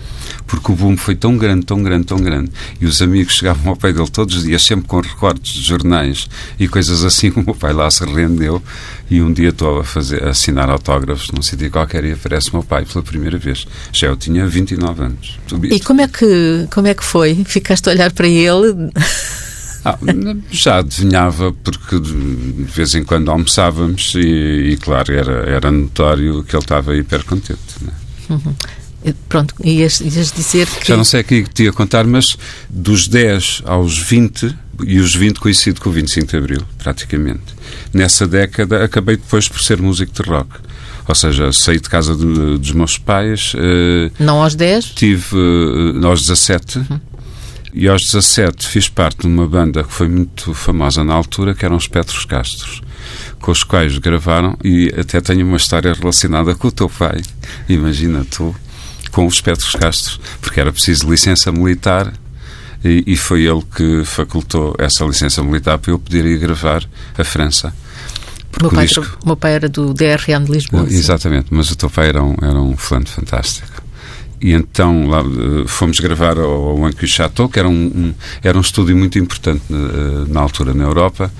porque 0.47 0.71
o 0.71 0.75
boom 0.75 0.97
foi 0.97 1.15
tão 1.15 1.37
grande, 1.37 1.65
tão 1.65 1.81
grande, 1.81 2.05
tão 2.05 2.17
grande, 2.17 2.51
e 2.79 2.85
os 2.85 3.01
amigos 3.01 3.33
chegavam 3.33 3.69
ao 3.69 3.75
pé 3.75 3.91
dele 3.91 4.09
todos 4.09 4.35
os 4.35 4.43
dias, 4.43 4.61
sempre 4.63 4.87
com 4.87 4.99
recortes 4.99 5.53
de 5.53 5.61
jornais 5.61 6.27
e 6.59 6.67
coisas 6.67 7.03
assim, 7.03 7.29
o 7.35 7.43
meu 7.43 7.55
pai 7.55 7.73
lá 7.73 7.89
se 7.89 8.05
rendeu, 8.05 8.61
e 9.09 9.21
um 9.21 9.31
dia 9.31 9.49
estou 9.49 9.79
a, 9.79 9.83
fazer, 9.83 10.23
a 10.23 10.29
assinar 10.29 10.69
autógrafos 10.69 11.29
num 11.31 11.41
sítio 11.41 11.69
qualquer 11.69 12.03
e 12.05 12.13
aparece 12.13 12.49
o 12.49 12.53
meu 12.53 12.63
pai 12.63 12.85
pela 12.85 13.03
primeira 13.03 13.37
vez. 13.37 13.67
Já 13.91 14.07
eu 14.07 14.15
tinha 14.15 14.47
29 14.47 15.03
anos. 15.03 15.39
E 15.71 15.79
como 15.79 16.01
é 16.01 16.07
que, 16.07 16.67
como 16.73 16.87
é 16.87 16.93
que 16.93 17.03
foi? 17.03 17.43
Ficaste 17.45 17.89
a 17.89 17.91
olhar 17.91 18.11
para 18.11 18.27
ele... 18.27 18.91
Ah, 19.85 19.97
já 20.49 20.77
adivinhava, 20.77 21.51
porque 21.51 21.99
de 21.99 22.63
vez 22.63 22.95
em 22.95 23.03
quando 23.03 23.29
almoçávamos 23.29 24.13
e, 24.15 24.71
e 24.71 24.77
claro, 24.77 25.13
era, 25.13 25.43
era 25.49 25.71
notório 25.71 26.41
que 26.43 26.55
ele 26.55 26.63
estava 26.63 26.95
hiper 26.95 27.25
contente. 27.25 27.59
Né? 27.81 27.91
Uhum. 28.29 28.55
Pronto, 29.27 29.53
ias, 29.63 29.99
ias 29.99 30.31
dizer 30.31 30.67
que. 30.67 30.87
Já 30.87 30.95
não 30.95 31.03
sei 31.03 31.19
aqui 31.19 31.43
que 31.43 31.49
te 31.49 31.63
ia 31.63 31.73
contar, 31.73 32.05
mas 32.05 32.37
dos 32.69 33.07
10 33.07 33.63
aos 33.65 33.97
20 33.97 34.55
e 34.85 34.99
os 34.99 35.13
20 35.15 35.39
coincido 35.39 35.81
com 35.81 35.89
o 35.89 35.93
25 35.93 36.27
de 36.27 36.37
Abril, 36.37 36.61
praticamente. 36.77 37.53
Nessa 37.93 38.27
década 38.27 38.83
acabei 38.83 39.17
depois 39.17 39.47
por 39.47 39.61
ser 39.61 39.81
músico 39.81 40.11
de 40.23 40.29
rock. 40.29 40.49
Ou 41.07 41.15
seja, 41.15 41.51
saí 41.51 41.79
de 41.79 41.89
casa 41.89 42.15
dos 42.15 42.71
meus 42.71 42.97
pais. 42.97 43.53
Uh, 43.55 44.11
Não 44.19 44.41
aos 44.41 44.55
10? 44.55 44.85
Tive 44.85 45.35
uh, 45.35 46.07
aos 46.07 46.21
17. 46.21 46.77
Uhum. 46.77 46.99
E 47.73 47.87
aos 47.87 48.03
17 48.03 48.67
fiz 48.67 48.87
parte 48.87 49.21
de 49.21 49.27
uma 49.27 49.47
banda 49.47 49.83
que 49.83 49.91
foi 49.91 50.07
muito 50.07 50.53
famosa 50.53 51.03
na 51.03 51.13
altura, 51.13 51.55
que 51.55 51.65
eram 51.65 51.75
os 51.75 51.87
Petros 51.87 52.23
Castros, 52.23 52.81
com 53.41 53.51
os 53.51 53.63
quais 53.63 53.97
gravaram, 53.97 54.55
e 54.63 54.93
até 54.95 55.19
tenho 55.19 55.45
uma 55.45 55.57
história 55.57 55.91
relacionada 55.91 56.53
com 56.53 56.67
o 56.67 56.71
teu 56.71 56.87
pai, 56.87 57.23
imagina 57.67 58.23
tu, 58.29 58.55
com 59.13 59.25
os 59.27 59.39
Petros 59.39 59.73
Castros, 59.75 60.19
porque 60.41 60.59
era 60.59 60.71
preciso 60.71 61.09
licença 61.09 61.51
militar 61.51 62.11
e, 62.83 63.03
e, 63.07 63.15
foi 63.15 63.43
ele 63.43 63.63
que 63.73 64.03
facultou 64.03 64.75
essa 64.77 65.05
licença 65.05 65.41
militar 65.41 65.77
para 65.77 65.91
eu 65.91 65.99
poder 65.99 66.25
ir 66.25 66.37
gravar 66.37 66.83
a 67.17 67.23
França. 67.23 67.73
O 68.59 68.63
meu, 68.63 68.71
pai, 68.71 68.85
disco... 68.85 69.17
meu 69.25 69.37
pai 69.37 69.53
era 69.53 69.69
do 69.69 69.93
DRM 69.93 70.43
de 70.43 70.51
Lisboa. 70.51 70.85
Exatamente, 70.89 71.47
mas 71.49 71.71
o 71.71 71.77
teu 71.77 71.89
pai 71.89 72.09
era 72.09 72.21
um, 72.21 72.35
era 72.41 72.59
um 72.59 72.75
fulano 72.75 73.07
fantástico. 73.07 73.81
E 74.41 74.51
então 74.51 75.07
lá 75.07 75.21
eh, 75.21 75.63
fomos 75.65 75.99
gravar 76.01 76.37
ao, 76.37 76.51
ao 76.51 76.85
Anque 76.85 77.07
Chateau, 77.07 77.47
que 77.47 77.57
era 77.57 77.69
um, 77.69 77.71
um, 77.71 78.13
era 78.43 78.57
um 78.57 78.61
estúdio 78.61 78.97
muito 78.97 79.17
importante 79.17 79.63
na, 79.69 79.77
eh, 79.77 80.25
na, 80.27 80.41
altura 80.41 80.73
na 80.73 80.83
Europa, 80.83 81.31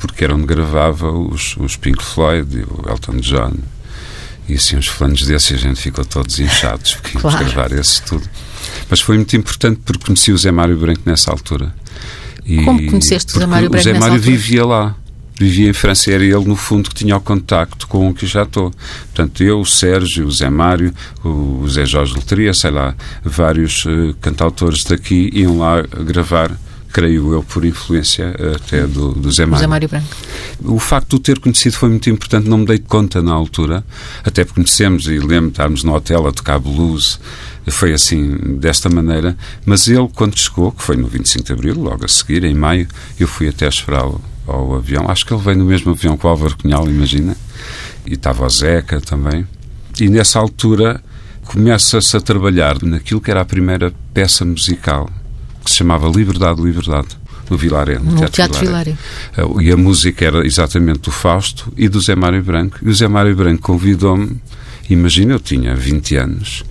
porque 0.00 0.24
era 0.24 0.34
onde 0.34 0.46
gravava 0.46 1.12
os, 1.12 1.56
os 1.58 1.76
Pink 1.76 2.02
Floyd 2.02 2.58
e 2.58 2.62
o 2.62 2.90
Elton 2.90 3.18
John. 3.18 3.52
E 4.48 4.54
assim, 4.54 4.76
uns 4.76 4.86
fulanos 4.86 5.22
desses, 5.22 5.52
a 5.52 5.56
gente 5.56 5.80
ficou 5.80 6.04
todos 6.04 6.38
inchados, 6.40 6.94
porque 6.94 7.18
íamos 7.18 7.22
claro. 7.22 7.44
gravar 7.44 7.72
esse 7.72 8.02
tudo. 8.02 8.28
Mas 8.88 9.00
foi 9.00 9.16
muito 9.16 9.36
importante 9.36 9.80
porque 9.84 10.06
conheci 10.06 10.32
o 10.32 10.38
Zé 10.38 10.50
Mário 10.50 10.78
Branco 10.78 11.02
nessa 11.04 11.30
altura. 11.30 11.74
E 12.46 12.64
Como 12.64 12.86
conheceste 12.86 13.36
o 13.36 13.38
Zé 13.40 13.46
Mário 13.46 13.68
Branco? 13.68 13.88
O 13.88 13.92
Zé 13.92 13.98
Mário 13.98 14.20
vivia 14.20 14.64
lá 14.64 14.96
vivia 15.38 15.70
em 15.70 15.72
França 15.72 16.10
era 16.10 16.24
ele, 16.24 16.44
no 16.44 16.56
fundo, 16.56 16.88
que 16.90 16.96
tinha 16.96 17.16
o 17.16 17.20
contacto 17.20 17.86
com 17.86 18.08
o 18.08 18.14
que 18.14 18.26
já 18.26 18.42
estou. 18.42 18.72
Portanto, 19.14 19.42
eu, 19.44 19.60
o 19.60 19.64
Sérgio, 19.64 20.26
o 20.26 20.30
Zé 20.32 20.50
Mário, 20.50 20.92
o 21.24 21.64
Zé 21.68 21.86
Jorge 21.86 22.14
Loteria, 22.14 22.52
sei 22.52 22.72
lá, 22.72 22.94
vários 23.22 23.84
uh, 23.84 24.14
cantautores 24.20 24.82
daqui 24.84 25.30
iam 25.32 25.58
lá 25.58 25.82
gravar 25.82 26.50
creio 26.92 27.32
eu, 27.32 27.42
por 27.42 27.64
influência 27.64 28.34
até 28.56 28.86
do, 28.86 29.12
do 29.12 29.30
Zé 29.30 29.46
Mário. 29.46 29.60
Zé 29.60 29.66
Mário 29.66 29.88
Branco. 29.88 30.06
O 30.64 30.78
facto 30.78 31.10
de 31.10 31.16
o 31.16 31.18
ter 31.18 31.38
conhecido 31.38 31.76
foi 31.76 31.88
muito 31.88 32.08
importante, 32.10 32.48
não 32.48 32.58
me 32.58 32.66
dei 32.66 32.78
conta 32.78 33.22
na 33.22 33.32
altura, 33.32 33.84
até 34.24 34.44
porque 34.44 34.60
conhecemos 34.60 35.06
e 35.06 35.18
lembro 35.18 35.46
de 35.46 35.52
estarmos 35.52 35.84
no 35.84 35.94
hotel 35.94 36.26
a 36.26 36.32
tocar 36.32 36.58
blues, 36.58 37.20
foi 37.70 37.92
assim, 37.92 38.56
desta 38.58 38.88
maneira, 38.88 39.36
mas 39.64 39.88
ele, 39.88 40.08
quando 40.14 40.38
chegou, 40.38 40.72
que 40.72 40.82
foi 40.82 40.96
no 40.96 41.06
25 41.06 41.44
de 41.44 41.52
Abril, 41.52 41.74
logo 41.78 42.04
a 42.04 42.08
seguir, 42.08 42.44
em 42.44 42.54
maio, 42.54 42.88
eu 43.18 43.28
fui 43.28 43.48
até 43.48 43.68
esperá-lo 43.68 44.20
ao 44.46 44.76
avião. 44.76 45.10
Acho 45.10 45.26
que 45.26 45.34
ele 45.34 45.42
veio 45.42 45.58
no 45.58 45.64
mesmo 45.64 45.92
avião 45.92 46.16
que 46.16 46.26
o 46.26 46.28
Álvaro 46.28 46.56
Cunhal, 46.56 46.88
imagina. 46.88 47.36
E 48.06 48.14
estava 48.14 48.46
o 48.46 48.50
Zeca 48.50 49.00
também. 49.00 49.46
E 50.00 50.08
nessa 50.08 50.38
altura 50.38 51.02
começa-se 51.44 52.16
a 52.16 52.20
trabalhar 52.20 52.82
naquilo 52.82 53.20
que 53.20 53.30
era 53.30 53.40
a 53.40 53.44
primeira 53.44 53.92
peça 54.12 54.44
musical, 54.44 55.10
que 55.68 55.72
se 55.72 55.76
chamava 55.76 56.08
Liberdade, 56.08 56.62
Liberdade, 56.62 57.08
no 57.50 57.56
Vilaré, 57.56 57.98
no, 57.98 58.04
no 58.04 58.16
Teatro, 58.16 58.32
Teatro 58.32 58.60
Vilaré. 58.60 58.96
Uh, 59.36 59.60
e 59.60 59.70
a 59.70 59.76
música 59.76 60.24
era 60.24 60.46
exatamente 60.46 61.00
do 61.00 61.10
Fausto 61.10 61.72
e 61.76 61.88
do 61.88 62.00
Zé 62.00 62.16
Mário 62.16 62.42
Branco. 62.42 62.78
E 62.82 62.88
o 62.88 62.94
Zé 62.94 63.06
Mário 63.06 63.36
Branco 63.36 63.62
convidou-me, 63.62 64.40
imagina, 64.88 65.34
eu 65.34 65.40
tinha 65.40 65.74
20 65.74 66.16
anos, 66.16 66.64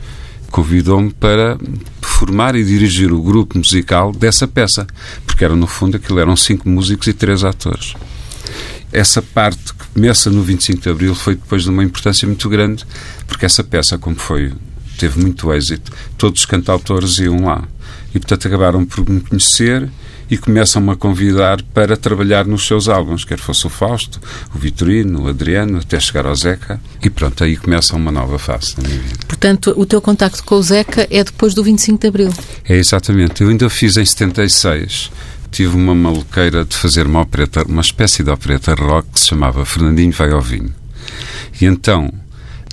convidou-me 0.49 1.11
para 1.11 1.57
formar 2.01 2.55
e 2.55 2.63
dirigir 2.63 3.13
o 3.13 3.21
grupo 3.21 3.57
musical 3.57 4.11
dessa 4.11 4.47
peça, 4.47 4.87
porque 5.25 5.45
era 5.45 5.55
no 5.55 5.67
fundo 5.67 5.97
aquilo 5.97 6.19
eram 6.19 6.35
cinco 6.35 6.67
músicos 6.67 7.07
e 7.07 7.13
três 7.13 7.43
atores. 7.43 7.93
Essa 8.91 9.21
parte 9.21 9.73
que 9.73 9.87
começa 9.93 10.29
no 10.29 10.41
25 10.41 10.81
de 10.81 10.89
Abril 10.89 11.13
foi 11.13 11.35
depois 11.35 11.63
de 11.63 11.69
uma 11.69 11.83
importância 11.83 12.27
muito 12.27 12.47
grande, 12.49 12.85
porque 13.27 13.45
essa 13.45 13.63
peça, 13.63 13.97
como 13.97 14.15
foi, 14.15 14.53
teve 14.97 15.19
muito 15.19 15.53
êxito, 15.53 15.91
todos 16.17 16.41
os 16.41 16.45
cantautores 16.45 17.19
iam 17.19 17.45
lá. 17.45 17.63
E 18.13 18.19
portanto 18.19 18.47
acabaram 18.47 18.85
por 18.85 19.07
me 19.09 19.21
conhecer 19.21 19.89
e 20.29 20.37
começam-me 20.37 20.91
a 20.91 20.95
convidar 20.95 21.61
para 21.73 21.95
trabalhar 21.95 22.45
nos 22.45 22.67
seus 22.67 22.89
álbuns, 22.89 23.23
quer 23.23 23.37
fosse 23.37 23.65
o 23.65 23.69
Fausto, 23.69 24.19
o 24.53 24.57
Vitorino, 24.57 25.23
o 25.23 25.27
Adriano, 25.27 25.79
até 25.79 25.99
chegar 25.99 26.25
ao 26.25 26.35
Zeca. 26.35 26.79
E 27.01 27.09
pronto, 27.09 27.43
aí 27.43 27.55
começa 27.55 27.95
uma 27.95 28.11
nova 28.11 28.37
fase 28.37 28.75
da 28.75 28.87
minha 28.87 28.99
vida. 28.99 29.19
Portanto, 29.27 29.73
o 29.77 29.85
teu 29.85 30.01
contacto 30.01 30.43
com 30.43 30.55
o 30.55 30.63
Zeca 30.63 31.07
é 31.09 31.23
depois 31.23 31.53
do 31.53 31.63
25 31.63 32.01
de 32.01 32.07
Abril? 32.07 32.33
É, 32.67 32.75
exatamente. 32.75 33.41
Eu 33.41 33.49
ainda 33.49 33.69
fiz 33.69 33.97
em 33.97 34.05
76 34.05 35.11
tive 35.49 35.75
uma 35.75 35.95
maluqueira 35.95 36.65
de 36.65 36.75
fazer 36.75 37.07
uma 37.07 37.21
opereta, 37.21 37.63
uma 37.63 37.81
espécie 37.81 38.21
de 38.21 38.29
opereta 38.29 38.75
rock 38.75 39.07
que 39.13 39.19
se 39.19 39.27
chamava 39.27 39.65
Fernandinho 39.65 40.11
Vai 40.11 40.31
ao 40.31 40.41
Vinho. 40.41 40.73
E 41.59 41.65
então 41.65 42.13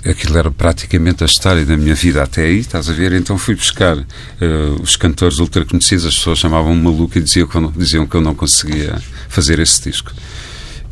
aquilo 0.05 0.37
era 0.37 0.51
praticamente 0.51 1.23
a 1.23 1.25
história 1.25 1.65
da 1.65 1.75
minha 1.75 1.95
vida 1.95 2.21
até 2.21 2.43
aí, 2.43 2.59
estás 2.59 2.89
a 2.89 2.93
ver? 2.93 3.13
Então 3.13 3.37
fui 3.37 3.55
buscar 3.55 3.97
uh, 3.97 4.05
os 4.81 4.95
cantores 4.95 5.39
ultra 5.39 5.65
conhecidos, 5.65 6.05
as 6.05 6.15
pessoas 6.15 6.39
chamavam-me 6.39 6.81
maluco 6.81 7.17
e 7.17 7.21
diziam 7.21 7.47
que, 7.47 7.55
eu 7.55 7.61
não, 7.61 7.71
diziam 7.71 8.05
que 8.05 8.15
eu 8.15 8.21
não 8.21 8.35
conseguia 8.35 9.01
fazer 9.27 9.59
esse 9.59 9.89
disco. 9.89 10.11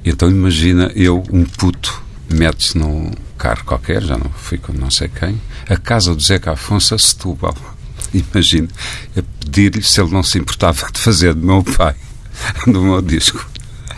Então 0.04 0.30
imagina 0.30 0.92
eu, 0.96 1.24
um 1.32 1.46
puto, 1.46 2.02
metes 2.32 2.74
num 2.74 3.12
carro 3.38 3.64
qualquer, 3.66 4.02
já 4.02 4.18
não 4.18 4.30
fui 4.32 4.58
com 4.58 4.74
não 4.74 4.90
sei 4.90 5.08
quem, 5.08 5.40
a 5.70 5.78
casa 5.78 6.16
do 6.16 6.22
Zeca 6.22 6.54
Afonso 6.54 6.96
a 6.96 6.98
Setúbal. 6.98 7.56
Imagina, 8.14 8.68
a 9.16 9.22
pedir-lhe 9.40 9.84
se 9.84 10.02
ele 10.02 10.12
não 10.12 10.24
se 10.24 10.40
importava 10.40 10.92
de 10.92 11.00
fazer 11.00 11.34
do 11.34 11.46
meu 11.46 11.64
pai, 11.64 11.96
do 12.66 12.82
meu 12.82 13.02
disco. 13.02 13.48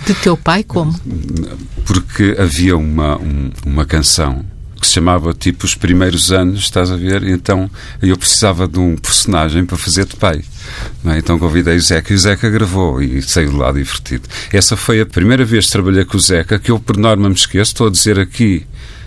De 0.05 0.13
teu 0.13 0.37
pai 0.37 0.63
como? 0.63 0.93
Porque 1.85 2.35
havia 2.37 2.77
uma, 2.77 3.17
um, 3.17 3.51
uma 3.65 3.85
canção 3.85 4.45
que 4.79 4.87
se 4.87 4.93
chamava 4.93 5.33
tipo 5.33 5.65
Os 5.65 5.75
Primeiros 5.75 6.31
Anos, 6.31 6.61
estás 6.61 6.91
a 6.91 6.95
ver? 6.95 7.23
Então 7.23 7.69
eu 8.01 8.17
precisava 8.17 8.67
de 8.67 8.79
um 8.79 8.95
personagem 8.95 9.65
para 9.65 9.77
fazer 9.77 10.05
de 10.05 10.15
pai. 10.15 10.41
É? 11.05 11.17
Então 11.17 11.37
convidei 11.39 11.75
o 11.75 11.81
Zeca 11.81 12.11
e 12.11 12.15
o 12.15 12.19
Zeca 12.19 12.49
gravou 12.49 13.01
e 13.01 13.21
saiu 13.21 13.51
de 13.51 13.55
lá 13.55 13.71
divertido. 13.71 14.27
Essa 14.51 14.75
foi 14.75 15.01
a 15.01 15.05
primeira 15.05 15.45
vez 15.45 15.65
que 15.65 15.71
trabalhei 15.71 16.05
com 16.05 16.17
o 16.17 16.19
Zeca, 16.19 16.59
que 16.59 16.71
eu 16.71 16.79
por 16.79 16.97
norma 16.97 17.29
me 17.29 17.35
esqueço, 17.35 17.71
estou 17.71 17.87
a 17.87 17.91
dizer 17.91 18.19
aqui 18.19 18.65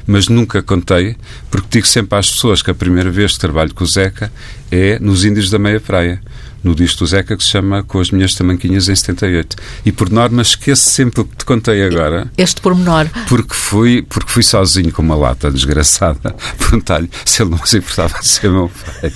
mas 0.08 0.26
nunca 0.26 0.62
contei, 0.62 1.16
porque 1.50 1.68
digo 1.70 1.86
sempre 1.86 2.18
às 2.18 2.30
pessoas 2.30 2.62
que 2.62 2.70
a 2.70 2.74
primeira 2.74 3.10
vez 3.10 3.34
que 3.34 3.40
trabalho 3.40 3.74
com 3.74 3.84
o 3.84 3.86
Zeca 3.86 4.32
é 4.72 4.98
nos 4.98 5.22
Índios 5.22 5.50
da 5.50 5.58
Meia 5.58 5.78
Praia, 5.78 6.18
no 6.62 6.74
disco 6.74 7.00
do 7.00 7.06
Zeca 7.06 7.36
que 7.36 7.42
se 7.42 7.50
chama 7.50 7.82
Com 7.82 8.00
as 8.00 8.10
Minhas 8.10 8.34
Tamanquinhas 8.34 8.88
em 8.88 8.94
78. 8.94 9.56
E 9.84 9.92
por 9.92 10.10
norma 10.10 10.42
esqueço 10.42 10.88
sempre 10.90 11.20
o 11.20 11.24
que 11.24 11.36
te 11.36 11.44
contei 11.44 11.82
agora. 11.82 12.30
Este 12.36 12.60
pormenor. 12.60 13.08
Porque 13.28 13.54
fui, 13.54 14.02
porque 14.02 14.30
fui 14.30 14.42
sozinho 14.42 14.92
com 14.92 15.02
uma 15.02 15.14
lata 15.14 15.50
desgraçada 15.50 16.34
perguntar-lhe 16.58 17.10
se 17.24 17.42
ele 17.42 17.50
não 17.50 17.64
se 17.64 17.78
importava 17.78 18.18
de 18.20 18.26
ser 18.26 18.50
meu 18.50 18.70
pai. 18.70 19.12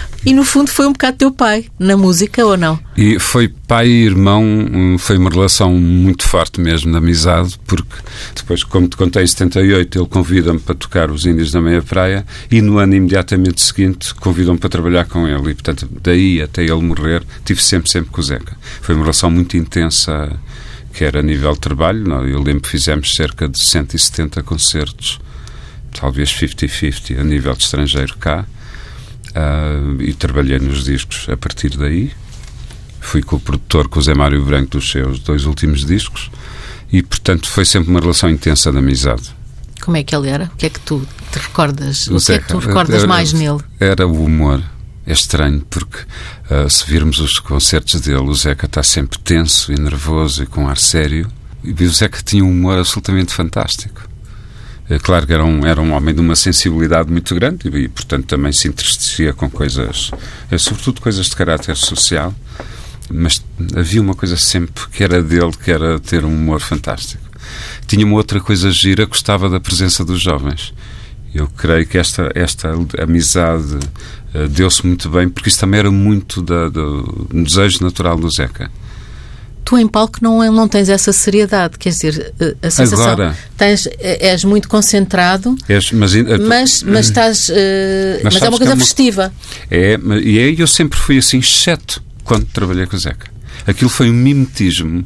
E 0.24 0.34
no 0.34 0.44
fundo 0.44 0.70
foi 0.70 0.86
um 0.86 0.92
bocado 0.92 1.16
teu 1.16 1.32
pai, 1.32 1.66
na 1.78 1.96
música 1.96 2.44
ou 2.44 2.54
não? 2.54 2.78
E 2.94 3.18
foi 3.18 3.48
pai 3.48 3.88
e 3.88 4.04
irmão, 4.04 4.42
hum, 4.44 4.98
foi 4.98 5.16
uma 5.16 5.30
relação 5.30 5.72
muito 5.72 6.28
forte 6.28 6.60
mesmo 6.60 6.92
de 6.92 6.98
amizade, 6.98 7.58
porque 7.66 7.94
depois, 8.34 8.62
como 8.62 8.86
te 8.86 8.98
contei, 8.98 9.22
em 9.22 9.26
78 9.26 9.98
ele 9.98 10.06
convida-me 10.06 10.58
para 10.58 10.74
tocar 10.74 11.10
os 11.10 11.24
Índios 11.24 11.50
da 11.50 11.60
Meia 11.62 11.80
Praia 11.80 12.26
e 12.50 12.60
no 12.60 12.76
ano 12.76 12.94
imediatamente 12.94 13.62
seguinte 13.62 14.14
convidam-me 14.14 14.58
para 14.58 14.68
trabalhar 14.68 15.06
com 15.06 15.26
ele. 15.26 15.52
E 15.52 15.54
portanto, 15.54 15.88
daí 16.02 16.42
até 16.42 16.62
ele 16.62 16.82
morrer, 16.82 17.22
tive 17.42 17.62
sempre, 17.62 17.90
sempre 17.90 18.10
com 18.10 18.20
o 18.20 18.24
Zeca. 18.24 18.54
Foi 18.82 18.94
uma 18.94 19.04
relação 19.04 19.30
muito 19.30 19.56
intensa, 19.56 20.38
quer 20.92 21.16
a 21.16 21.22
nível 21.22 21.54
de 21.54 21.60
trabalho, 21.60 22.06
não, 22.06 22.26
eu 22.26 22.42
lembro 22.42 22.60
que 22.60 22.68
fizemos 22.68 23.14
cerca 23.14 23.48
de 23.48 23.58
170 23.58 24.42
concertos, 24.42 25.18
talvez 25.98 26.28
50-50 26.28 27.18
a 27.18 27.24
nível 27.24 27.54
de 27.54 27.64
estrangeiro 27.64 28.16
cá 28.18 28.44
Uh, 29.30 30.02
e 30.02 30.12
trabalhei 30.12 30.58
nos 30.58 30.84
discos 30.84 31.28
a 31.28 31.36
partir 31.36 31.70
daí. 31.76 32.10
Fui 33.00 33.22
com 33.22 33.36
o 33.36 33.40
produtor, 33.40 33.88
com 33.88 33.98
o 33.98 34.02
Zé 34.02 34.12
Mário 34.14 34.44
Branco, 34.44 34.72
dos 34.72 34.90
seus 34.90 35.20
dois 35.20 35.44
últimos 35.44 35.84
discos, 35.84 36.30
e 36.92 37.02
portanto 37.02 37.48
foi 37.48 37.64
sempre 37.64 37.90
uma 37.90 38.00
relação 38.00 38.28
intensa 38.28 38.70
de 38.70 38.78
amizade. 38.78 39.34
Como 39.80 39.96
é 39.96 40.02
que 40.02 40.14
ele 40.14 40.28
era? 40.28 40.50
O 40.52 40.56
que 40.56 40.66
é 40.66 40.70
que 40.70 40.80
tu 40.80 41.06
te 41.32 41.38
recordas? 41.38 42.08
O, 42.08 42.16
o 42.16 42.20
que 42.20 42.32
é 42.32 42.38
que 42.38 42.48
tu 42.48 42.58
recordas 42.58 42.98
era, 42.98 43.06
mais 43.06 43.32
nele? 43.32 43.60
Era 43.78 44.06
o 44.06 44.24
humor. 44.24 44.62
É 45.06 45.12
estranho 45.12 45.64
porque 45.70 45.98
uh, 45.98 46.68
se 46.68 46.84
virmos 46.84 47.18
os 47.20 47.38
concertos 47.38 48.00
dele, 48.00 48.18
o 48.18 48.34
Zeca 48.34 48.66
está 48.66 48.82
sempre 48.82 49.18
tenso 49.18 49.72
e 49.72 49.76
nervoso 49.76 50.42
e 50.42 50.46
com 50.46 50.68
ar 50.68 50.76
sério. 50.76 51.30
E 51.64 51.72
o 51.72 51.90
Zeca 51.90 52.20
tinha 52.22 52.44
um 52.44 52.50
humor 52.50 52.78
absolutamente 52.78 53.32
fantástico. 53.32 54.09
É 54.90 54.98
claro 54.98 55.24
que 55.24 55.32
era 55.32 55.44
um, 55.44 55.64
era 55.64 55.80
um 55.80 55.92
homem 55.92 56.12
de 56.12 56.20
uma 56.20 56.34
sensibilidade 56.34 57.12
muito 57.12 57.32
grande 57.32 57.68
e, 57.68 57.86
portanto, 57.86 58.26
também 58.26 58.50
se 58.50 58.66
entristecia 58.66 59.32
com 59.32 59.48
coisas, 59.48 60.10
eh, 60.50 60.58
sobretudo 60.58 61.00
coisas 61.00 61.26
de 61.26 61.36
caráter 61.36 61.76
social, 61.76 62.34
mas 63.08 63.40
havia 63.76 64.02
uma 64.02 64.16
coisa 64.16 64.36
sempre 64.36 64.88
que 64.88 65.04
era 65.04 65.22
dele, 65.22 65.52
que 65.52 65.70
era 65.70 66.00
ter 66.00 66.24
um 66.24 66.34
humor 66.34 66.60
fantástico. 66.60 67.22
Tinha 67.86 68.04
uma 68.04 68.16
outra 68.16 68.40
coisa 68.40 68.68
gira, 68.72 69.06
gostava 69.06 69.48
da 69.48 69.60
presença 69.60 70.04
dos 70.04 70.20
jovens. 70.20 70.74
Eu 71.32 71.46
creio 71.46 71.86
que 71.86 71.96
esta, 71.96 72.28
esta 72.34 72.72
amizade 73.00 73.78
uh, 74.34 74.48
deu-se 74.48 74.84
muito 74.84 75.08
bem, 75.08 75.28
porque 75.28 75.50
isso 75.50 75.60
também 75.60 75.78
era 75.78 75.90
muito 75.90 76.42
da, 76.42 76.68
do 76.68 77.28
desejo 77.32 77.84
natural 77.84 78.18
do 78.18 78.28
Zeca. 78.28 78.68
Tu 79.64 79.78
em 79.78 79.86
palco 79.86 80.18
não, 80.20 80.52
não 80.52 80.66
tens 80.66 80.88
essa 80.88 81.12
seriedade, 81.12 81.78
quer 81.78 81.90
dizer, 81.90 82.34
eh, 82.40 82.56
a 82.62 82.70
sensação. 82.70 83.12
Agora, 83.12 83.36
tens, 83.56 83.86
eh, 83.86 84.30
és 84.30 84.44
muito 84.44 84.68
concentrado, 84.68 85.56
és, 85.68 85.92
mas, 85.92 86.12
mas, 86.14 86.82
mas 86.82 87.06
estás. 87.06 87.48
Uh, 87.48 87.52
mas, 88.24 88.34
mas 88.34 88.42
é 88.42 88.48
uma 88.48 88.58
coisa 88.58 88.72
é 88.72 88.74
uma, 88.74 88.80
festiva. 88.84 89.32
É, 89.70 89.98
e 90.22 90.38
é, 90.38 90.54
eu 90.60 90.66
sempre 90.66 90.98
fui 90.98 91.18
assim, 91.18 91.38
exceto 91.38 92.02
quando 92.24 92.46
trabalhei 92.46 92.86
com 92.86 92.96
o 92.96 92.98
Zeca. 92.98 93.28
Aquilo 93.66 93.90
foi 93.90 94.10
um 94.10 94.14
mimetismo 94.14 95.04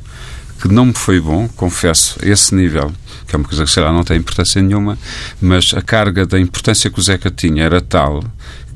que 0.60 0.68
não 0.68 0.86
me 0.86 0.94
foi 0.94 1.20
bom, 1.20 1.48
confesso, 1.48 2.16
a 2.22 2.26
esse 2.26 2.54
nível, 2.54 2.92
que 3.26 3.34
é 3.34 3.38
uma 3.38 3.46
coisa 3.46 3.64
que, 3.64 3.70
sei 3.70 3.82
lá, 3.82 3.92
não 3.92 4.04
tem 4.04 4.16
importância 4.16 4.62
nenhuma, 4.62 4.98
mas 5.40 5.72
a 5.74 5.82
carga 5.82 6.24
da 6.24 6.38
importância 6.38 6.88
que 6.90 6.98
o 6.98 7.02
Zeca 7.02 7.30
tinha 7.30 7.64
era 7.64 7.80
tal 7.80 8.24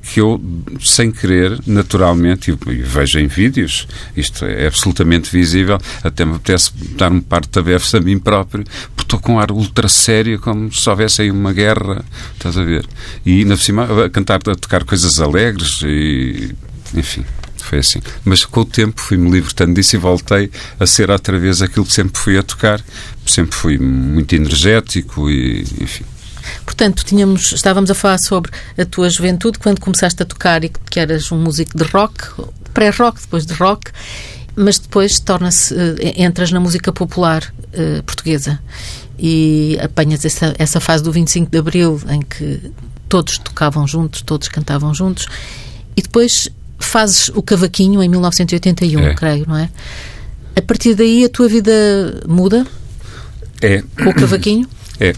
que 0.08 0.20
eu, 0.20 0.40
sem 0.80 1.10
querer, 1.10 1.58
naturalmente, 1.66 2.50
e 2.50 2.74
vejo 2.76 3.18
em 3.18 3.26
vídeos, 3.26 3.86
isto 4.16 4.44
é 4.44 4.66
absolutamente 4.66 5.30
visível, 5.30 5.78
até 6.02 6.24
me 6.24 6.36
apetece 6.36 6.72
dar 6.96 7.12
um 7.12 7.20
par 7.20 7.42
de 7.42 7.48
tabefes 7.48 7.94
a 7.94 8.00
mim 8.00 8.18
próprio, 8.18 8.64
porque 8.96 9.02
estou 9.02 9.20
com 9.20 9.34
um 9.34 9.38
ar 9.38 9.52
ultra 9.52 9.88
sério, 9.88 10.38
como 10.40 10.72
se 10.72 10.88
houvesse 10.88 11.22
aí 11.22 11.30
uma 11.30 11.52
guerra, 11.52 12.04
estás 12.32 12.56
a 12.56 12.64
ver? 12.64 12.86
E, 13.24 13.44
na 13.44 13.56
cima, 13.56 14.04
a 14.04 14.10
cantar, 14.10 14.36
a 14.36 14.54
tocar 14.54 14.84
coisas 14.84 15.20
alegres 15.20 15.82
e, 15.84 16.54
enfim 16.94 17.24
foi 17.68 17.80
assim. 17.80 18.00
Mas 18.24 18.44
com 18.44 18.60
o 18.60 18.64
tempo 18.64 19.00
fui-me 19.00 19.30
libertando 19.30 19.74
disso 19.74 19.96
e 19.96 19.98
voltei 19.98 20.50
a 20.80 20.86
ser 20.86 21.10
outra 21.10 21.38
vez 21.38 21.60
aquilo 21.60 21.84
que 21.84 21.92
sempre 21.92 22.18
fui 22.18 22.38
a 22.38 22.42
tocar. 22.42 22.82
Sempre 23.26 23.54
fui 23.54 23.76
muito 23.76 24.34
energético 24.34 25.30
e, 25.30 25.66
enfim. 25.80 26.04
Portanto, 26.64 27.04
tínhamos, 27.04 27.52
estávamos 27.52 27.90
a 27.90 27.94
falar 27.94 28.18
sobre 28.18 28.50
a 28.76 28.84
tua 28.84 29.08
juventude, 29.08 29.58
quando 29.58 29.80
começaste 29.80 30.22
a 30.22 30.26
tocar 30.26 30.64
e 30.64 30.68
que 30.68 31.00
eras 31.00 31.30
um 31.32 31.38
músico 31.40 31.76
de 31.76 31.84
rock, 31.84 32.28
pré-rock, 32.72 33.20
depois 33.20 33.46
de 33.46 33.54
rock, 33.54 33.90
mas 34.54 34.78
depois 34.78 35.20
torna-se, 35.20 35.74
eh, 35.74 36.22
entras 36.22 36.50
na 36.50 36.58
música 36.58 36.92
popular 36.92 37.52
uh, 37.74 38.02
portuguesa 38.02 38.60
e 39.18 39.78
apanhas 39.80 40.24
essa, 40.24 40.54
essa 40.58 40.80
fase 40.80 41.02
do 41.02 41.12
25 41.12 41.50
de 41.50 41.58
Abril 41.58 42.00
em 42.08 42.20
que 42.20 42.72
todos 43.08 43.38
tocavam 43.38 43.86
juntos, 43.86 44.22
todos 44.22 44.48
cantavam 44.48 44.92
juntos, 44.92 45.26
e 45.96 46.02
depois 46.02 46.48
fazes 46.78 47.28
o 47.30 47.42
cavaquinho 47.42 48.02
em 48.02 48.08
1981, 48.08 49.00
é. 49.00 49.14
creio, 49.14 49.46
não 49.48 49.56
é? 49.56 49.68
A 50.54 50.62
partir 50.62 50.94
daí 50.94 51.24
a 51.24 51.28
tua 51.28 51.48
vida 51.48 51.72
muda? 52.26 52.66
É. 53.62 53.82
Com 53.96 54.10
o 54.10 54.14
cavaquinho? 54.14 54.68
É. 55.00 55.14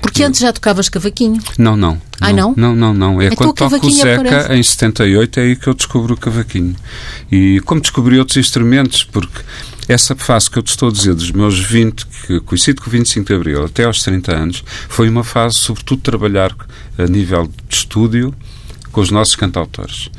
Porque 0.00 0.22
antes 0.22 0.40
já 0.40 0.52
tocavas 0.52 0.88
cavaquinho? 0.88 1.40
Não, 1.58 1.76
não. 1.76 2.00
Ai, 2.20 2.32
não? 2.32 2.54
Não, 2.56 2.74
não, 2.74 2.94
não. 2.94 3.20
É 3.20 3.26
então, 3.26 3.36
quando 3.36 3.54
toco 3.54 3.86
o 3.86 3.90
Zeca, 3.90 4.20
aparece. 4.20 4.52
em 4.52 4.62
78, 4.62 5.40
é 5.40 5.42
aí 5.42 5.56
que 5.56 5.66
eu 5.66 5.74
descubro 5.74 6.14
o 6.14 6.16
cavaquinho. 6.16 6.76
E 7.30 7.60
como 7.64 7.80
descobri 7.80 8.18
outros 8.18 8.36
instrumentos, 8.36 9.04
porque 9.04 9.40
essa 9.88 10.14
fase 10.14 10.50
que 10.50 10.58
eu 10.58 10.62
te 10.62 10.68
estou 10.68 10.88
a 10.88 10.92
dizer, 10.92 11.14
dos 11.14 11.30
meus 11.30 11.58
20, 11.58 12.06
que 12.06 12.40
coincide 12.40 12.80
com 12.80 12.88
o 12.88 12.90
25 12.90 13.26
de 13.26 13.34
Abril, 13.34 13.64
até 13.64 13.84
aos 13.84 14.02
30 14.02 14.34
anos, 14.34 14.64
foi 14.88 15.08
uma 15.08 15.24
fase, 15.24 15.58
sobretudo, 15.58 16.00
trabalhar 16.00 16.54
a 16.96 17.06
nível 17.06 17.50
de 17.68 17.74
estúdio 17.74 18.34
com 18.92 19.00
os 19.00 19.10
nossos 19.10 19.34
cantautores. 19.34 20.10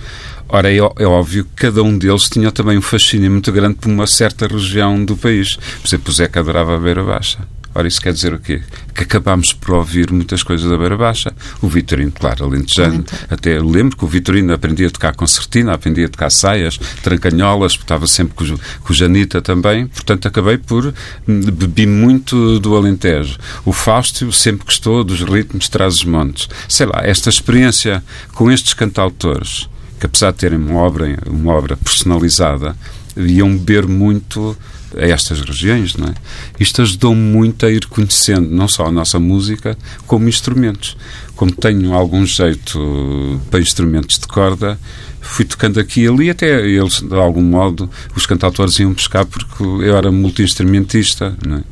Ora, 0.50 0.72
é, 0.72 0.77
é, 0.77 1.06
óbvio 1.06 1.46
que 1.46 1.51
cada 1.56 1.82
um 1.82 1.98
deles 1.98 2.30
tinha 2.30 2.51
também 2.51 2.77
um 2.77 2.82
fascínio 2.82 3.32
muito 3.32 3.51
grande 3.51 3.75
por 3.75 3.89
uma 3.89 4.06
certa 4.06 4.46
região 4.46 5.03
do 5.03 5.15
país. 5.15 5.56
Por 5.56 5.88
exemplo, 5.88 6.12
o 6.12 6.13
Zeca 6.13 6.42
adorava 6.42 6.75
a 6.75 6.80
Beira 6.80 7.03
Baixa. 7.03 7.39
Ora, 7.75 7.88
isso 7.88 8.01
quer 8.01 8.13
dizer 8.13 8.34
o 8.34 8.39
quê? 8.39 8.62
Que 8.94 9.03
acabámos 9.03 9.53
por 9.53 9.75
ouvir 9.75 10.12
muitas 10.12 10.44
coisas 10.44 10.70
da 10.70 10.77
Beira 10.77 10.98
Baixa. 10.98 11.34
O 11.62 11.68
Vitorino, 11.68 12.12
claro, 12.12 12.46
alentejano. 12.46 13.03
Até 13.30 13.60
lembro 13.60 13.98
que 13.98 14.06
o 14.06 14.08
Vitorino 14.08 14.53
aprendia 14.53 14.88
a 14.88 14.92
tocar 14.92 15.15
concertina, 15.15 15.74
aprendia 15.74 16.06
a 16.06 16.10
tocar 16.10 16.30
saias, 16.30 16.77
trancanholas, 17.01 17.74
estava 17.74 18.08
sempre 18.08 18.36
com, 18.36 18.58
com 18.84 18.94
o 18.94 18.96
Janita 18.96 19.42
também. 19.42 19.88
Portanto, 19.88 20.27
acabei 20.27 20.58
por... 20.58 20.94
Bebi 21.27 21.88
muito 21.88 22.60
do 22.60 22.75
Alentejo. 22.75 23.38
O 23.66 23.74
Fausto 23.74 24.31
sempre 24.31 24.66
gostou 24.66 25.03
dos 25.03 25.22
ritmos 25.22 25.68
traz 25.68 25.96
os 25.96 26.05
montes. 26.05 26.48
Sei 26.68 26.86
lá, 26.86 27.01
esta 27.03 27.29
experiência 27.29 28.03
com 28.33 28.51
estes 28.51 28.74
cantautores 28.74 29.68
que 30.03 30.07
apesar 30.07 30.31
de 30.31 30.38
terem 30.40 30.59
uma 30.59 30.81
obra, 30.81 31.18
uma 31.25 31.53
obra 31.53 31.77
personalizada, 31.77 32.75
iam 33.16 33.57
beber 33.57 33.88
muito 33.88 34.57
a 34.98 35.06
estas 35.06 35.42
regiões, 35.42 35.96
não 35.96 36.08
é? 36.08 36.14
Isto 36.60 36.82
ajudou 36.82 37.16
muito 37.16 37.66
a 37.66 37.72
ir 37.72 37.86
conhecendo 37.88 38.50
não 38.50 38.68
só 38.68 38.86
a 38.86 38.92
nossa 38.92 39.20
música, 39.20 39.77
como 40.06 40.27
instrumentos. 40.27 40.98
Como 41.36 41.51
tenho 41.51 41.94
algum 41.94 42.25
jeito 42.25 43.40
para 43.50 43.60
instrumentos 43.60 44.20
de 44.20 44.27
corda, 44.27 44.79
fui 45.20 45.46
tocando 45.46 45.79
aqui 45.79 46.01
e 46.01 46.08
ali, 46.08 46.29
até 46.29 46.66
eles, 46.66 47.01
de 47.01 47.16
algum 47.16 47.42
modo, 47.42 47.90
os 48.16 48.25
cantautores 48.25 48.77
iam 48.79 48.94
buscar 48.94 49.25
porque 49.25 49.64
eu 49.64 49.98
era 49.98 50.12
multi-instrumentista, 50.12 51.36
não 51.46 51.58
é? 51.58 51.64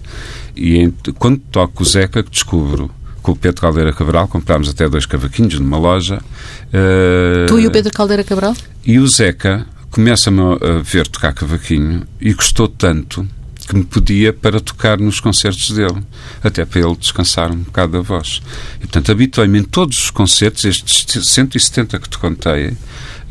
E 0.56 0.92
quando 1.18 1.40
toco 1.52 1.84
o 1.84 1.86
Zeca, 1.86 2.24
descubro 2.24 2.90
com 3.22 3.34
o 3.34 3.36
Pedro 3.36 3.62
Caldeira 3.62 3.94
Cabral, 3.94 4.28
comprámos 4.28 4.68
até 4.68 4.90
dois 4.90 5.06
cavaquinhos 5.06 5.60
numa 5.60 5.78
loja. 5.78 6.20
Uh, 6.68 7.46
tu 7.48 7.60
e 7.60 7.68
o 7.68 7.72
Pedro 7.72 7.92
Caldeira 7.94 8.24
Cabral? 8.24 8.56
E 8.86 9.00
o 9.00 9.08
Zeca 9.08 9.66
começa-me 9.92 10.40
a 10.40 10.82
ver 10.82 11.08
tocar 11.08 11.34
cavaquinho 11.34 12.08
e 12.20 12.34
gostou 12.34 12.68
tanto 12.68 13.28
que 13.68 13.76
me 13.76 13.84
pedia 13.84 14.34
para 14.34 14.60
tocar 14.60 15.00
nos 15.00 15.20
concertos 15.20 15.72
dele, 15.72 16.04
até 16.44 16.66
para 16.66 16.82
ele 16.82 16.96
descansar 16.96 17.52
um 17.52 17.60
bocado 17.60 17.94
da 17.94 18.02
voz. 18.02 18.42
E, 18.78 18.80
portanto, 18.80 19.12
habituei-me 19.12 19.60
em 19.60 19.64
todos 19.64 19.98
os 19.98 20.10
concertos, 20.10 20.66
estes 20.66 21.28
170 21.28 22.00
que 22.00 22.10
te 22.10 22.18
contei, 22.18 22.76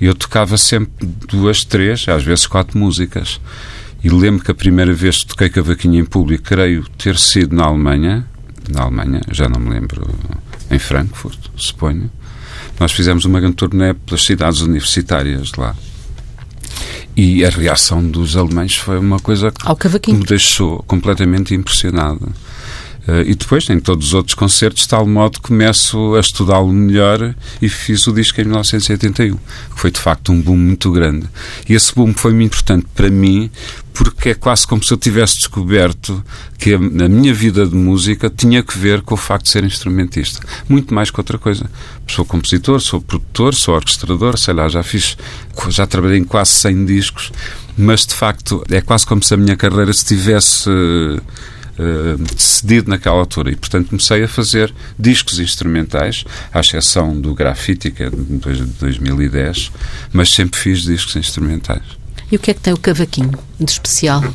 eu 0.01 0.14
tocava 0.14 0.57
sempre 0.57 0.92
duas, 1.29 1.64
três, 1.64 2.09
às 2.09 2.23
vezes 2.23 2.46
quatro 2.46 2.79
músicas. 2.79 3.40
E 4.03 4.09
lembro 4.09 4.42
que 4.42 4.51
a 4.51 4.55
primeira 4.55 4.94
vez 4.94 5.18
que 5.18 5.27
toquei 5.27 5.51
cavaquinho 5.51 6.01
em 6.01 6.05
público, 6.07 6.44
creio 6.44 6.88
ter 6.96 7.18
sido 7.18 7.55
na 7.55 7.64
Alemanha, 7.64 8.27
na 8.70 8.83
Alemanha, 8.83 9.20
já 9.31 9.46
não 9.46 9.61
me 9.61 9.68
lembro, 9.68 10.03
em 10.70 10.79
Frankfurt, 10.79 11.38
suponho. 11.55 12.11
Nós 12.79 12.92
fizemos 12.92 13.27
uma 13.27 13.40
grande 13.40 13.57
turnê 13.57 13.92
pelas 13.92 14.25
cidades 14.25 14.62
universitárias 14.62 15.53
lá. 15.53 15.77
E 17.22 17.44
a 17.44 17.50
reação 17.50 18.02
dos 18.02 18.35
alemães 18.35 18.76
foi 18.76 18.98
uma 18.98 19.18
coisa 19.20 19.52
que 20.00 20.11
me 20.11 20.24
deixou 20.24 20.83
completamente 20.85 21.54
impressionado. 21.54 22.33
Uh, 23.08 23.22
e 23.26 23.34
depois, 23.34 23.68
em 23.70 23.80
todos 23.80 24.08
os 24.08 24.14
outros 24.14 24.34
concertos, 24.34 24.82
de 24.82 24.88
tal 24.88 25.06
modo 25.06 25.40
começo 25.40 26.14
a 26.14 26.20
estudá-lo 26.20 26.72
melhor 26.72 27.34
e 27.60 27.68
fiz 27.68 28.06
o 28.06 28.12
disco 28.12 28.40
em 28.40 28.44
1981, 28.44 29.36
que 29.36 29.40
foi 29.74 29.90
de 29.90 30.00
facto 30.00 30.32
um 30.32 30.40
boom 30.40 30.56
muito 30.56 30.90
grande. 30.92 31.26
E 31.68 31.74
esse 31.74 31.94
boom 31.94 32.12
foi 32.14 32.32
muito 32.32 32.54
importante 32.54 32.86
para 32.94 33.10
mim 33.10 33.50
porque 33.92 34.30
é 34.30 34.34
quase 34.34 34.66
como 34.66 34.82
se 34.82 34.92
eu 34.92 34.96
tivesse 34.96 35.36
descoberto 35.36 36.24
que 36.58 36.72
a, 36.72 36.76
a, 36.76 37.08
minha 37.08 37.34
vida 37.34 37.66
de 37.66 37.74
música 37.74 38.30
tinha 38.30 38.62
que 38.62 38.78
ver 38.78 39.02
com 39.02 39.14
o 39.14 39.16
facto 39.16 39.44
de 39.44 39.50
ser 39.50 39.64
instrumentista. 39.64 40.40
Muito 40.68 40.94
mais 40.94 41.10
que 41.10 41.20
outra 41.20 41.38
coisa. 41.38 41.70
Sou 42.06 42.24
compositor, 42.24 42.80
sou 42.80 43.00
produtor, 43.00 43.54
sou 43.54 43.74
orquestrador, 43.74 44.38
sei 44.38 44.54
lá, 44.54 44.68
já 44.68 44.82
fiz, 44.82 45.16
já 45.68 45.86
trabalhei 45.86 46.18
em 46.18 46.24
quase 46.24 46.52
100 46.52 46.84
discos, 46.86 47.32
mas 47.76 48.06
de 48.06 48.14
facto 48.14 48.64
é 48.70 48.80
quase 48.80 49.06
como 49.06 49.22
se 49.22 49.34
a 49.34 49.36
minha 49.36 49.56
carreira 49.56 49.92
se 49.92 50.04
tivesse. 50.04 50.70
Uh, 51.80 52.18
decidido 52.34 52.90
naquela 52.90 53.16
altura 53.16 53.52
e, 53.52 53.56
portanto, 53.56 53.88
comecei 53.88 54.22
a 54.22 54.28
fazer 54.28 54.74
discos 54.98 55.38
instrumentais, 55.38 56.24
à 56.52 56.60
exceção 56.60 57.18
do 57.18 57.34
Graffiti, 57.34 57.90
que 57.90 58.02
é 58.02 58.10
de 58.10 58.16
2010, 58.16 59.72
mas 60.12 60.28
sempre 60.28 60.60
fiz 60.60 60.82
discos 60.82 61.16
instrumentais. 61.16 61.82
E 62.30 62.36
o 62.36 62.38
que 62.38 62.50
é 62.50 62.54
que 62.54 62.60
tem 62.60 62.74
o 62.74 62.78
cavaquinho 62.78 63.32
de 63.58 63.70
especial? 63.70 64.22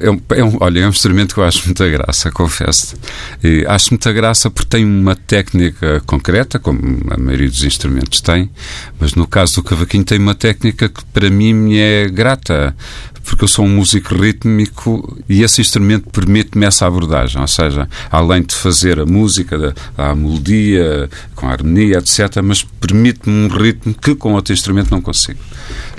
É 0.00 0.10
um, 0.10 0.20
é 0.30 0.44
um, 0.44 0.56
olha, 0.60 0.80
é 0.80 0.86
um 0.86 0.88
instrumento 0.88 1.34
que 1.34 1.40
eu 1.40 1.44
acho 1.44 1.66
muita 1.66 1.86
graça, 1.86 2.30
confesso. 2.30 2.96
E 3.44 3.64
acho 3.66 3.90
muita 3.90 4.10
graça 4.10 4.50
porque 4.50 4.70
tem 4.70 4.84
uma 4.84 5.14
técnica 5.14 6.00
concreta, 6.06 6.58
como 6.58 6.80
a 7.10 7.18
maioria 7.18 7.48
dos 7.48 7.62
instrumentos 7.62 8.22
tem, 8.22 8.50
mas 8.98 9.14
no 9.14 9.26
caso 9.26 9.56
do 9.56 9.62
cavaquinho 9.62 10.04
tem 10.04 10.18
uma 10.18 10.34
técnica 10.34 10.88
que 10.88 11.04
para 11.06 11.28
mim 11.28 11.52
me 11.52 11.78
é 11.78 12.08
grata 12.08 12.74
porque 13.24 13.44
eu 13.44 13.48
sou 13.48 13.64
um 13.64 13.68
músico 13.68 14.14
rítmico 14.14 15.16
e 15.28 15.42
esse 15.42 15.60
instrumento 15.60 16.08
permite-me 16.10 16.66
essa 16.66 16.86
abordagem, 16.86 17.40
ou 17.40 17.48
seja, 17.48 17.88
além 18.10 18.42
de 18.42 18.54
fazer 18.54 18.98
a 18.98 19.06
música, 19.06 19.74
a 19.96 20.14
melodia, 20.14 21.08
com 21.34 21.46
a 21.46 21.52
harmonia, 21.52 21.98
etc., 21.98 22.42
mas 22.42 22.62
permite-me 22.62 23.44
um 23.44 23.48
ritmo 23.48 23.94
que 23.94 24.14
com 24.14 24.34
outro 24.34 24.52
instrumento 24.52 24.90
não 24.90 25.00
consigo. 25.00 25.38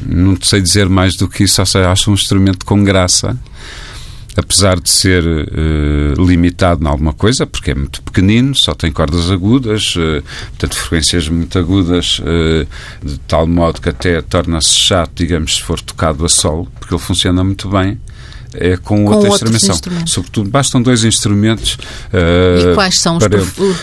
Não 0.05 0.37
sei 0.41 0.61
dizer 0.61 0.89
mais 0.89 1.15
do 1.15 1.27
que 1.27 1.43
isso, 1.43 1.61
ou 1.61 1.65
seja, 1.65 1.91
acho 1.91 2.11
um 2.11 2.13
instrumento 2.13 2.65
com 2.65 2.83
graça 2.83 3.37
apesar 4.35 4.79
de 4.79 4.89
ser 4.89 5.23
uh, 5.23 6.25
limitado 6.25 6.83
em 6.83 6.87
alguma 6.87 7.13
coisa, 7.13 7.45
porque 7.45 7.71
é 7.71 7.75
muito 7.75 8.01
pequenino, 8.01 8.55
só 8.55 8.73
tem 8.73 8.91
cordas 8.91 9.29
agudas, 9.29 9.95
uh, 9.95 10.23
portanto, 10.49 10.75
frequências 10.75 11.27
muito 11.27 11.57
agudas, 11.59 12.19
uh, 12.19 12.67
de 13.05 13.17
tal 13.19 13.45
modo 13.45 13.81
que 13.81 13.89
até 13.89 14.21
torna-se 14.21 14.73
chato, 14.73 15.11
digamos, 15.15 15.55
se 15.55 15.61
for 15.61 15.79
tocado 15.81 16.25
a 16.25 16.29
solo, 16.29 16.67
porque 16.79 16.93
ele 16.93 17.01
funciona 17.01 17.43
muito 17.43 17.69
bem 17.69 17.99
é 18.53 18.77
com, 18.77 19.05
Com 19.05 19.13
outra 19.13 19.29
instrumentação. 19.29 20.07
Sobretudo, 20.07 20.49
bastam 20.49 20.81
dois 20.81 21.03
instrumentos. 21.03 21.77
E 22.13 22.71
uh, 22.71 22.75
quais 22.75 22.99
são 22.99 23.17
os 23.17 23.23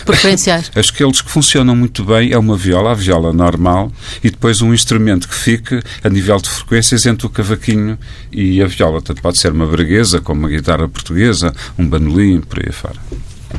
preferenciais? 0.05 0.71
Aqueles 0.75 1.21
que 1.21 1.29
funcionam 1.29 1.75
muito 1.75 2.03
bem 2.03 2.31
é 2.31 2.37
uma 2.37 2.55
viola, 2.55 2.91
a 2.91 2.93
viola 2.93 3.33
normal, 3.33 3.91
e 4.23 4.29
depois 4.29 4.61
um 4.61 4.73
instrumento 4.73 5.27
que 5.27 5.35
fique 5.35 5.81
a 6.03 6.09
nível 6.09 6.37
de 6.37 6.49
frequências 6.49 7.05
entre 7.05 7.25
o 7.25 7.29
cavaquinho 7.29 7.97
e 8.31 8.61
a 8.61 8.67
viola. 8.67 9.01
Tanto 9.01 9.21
pode 9.21 9.39
ser 9.39 9.51
uma 9.51 9.65
braguesa, 9.65 10.19
como 10.21 10.41
uma 10.41 10.49
guitarra 10.49 10.87
portuguesa, 10.87 11.53
um 11.77 11.87
bandolim, 11.87 12.41
por 12.41 12.59
aí 12.59 12.71
fora. 12.71 12.95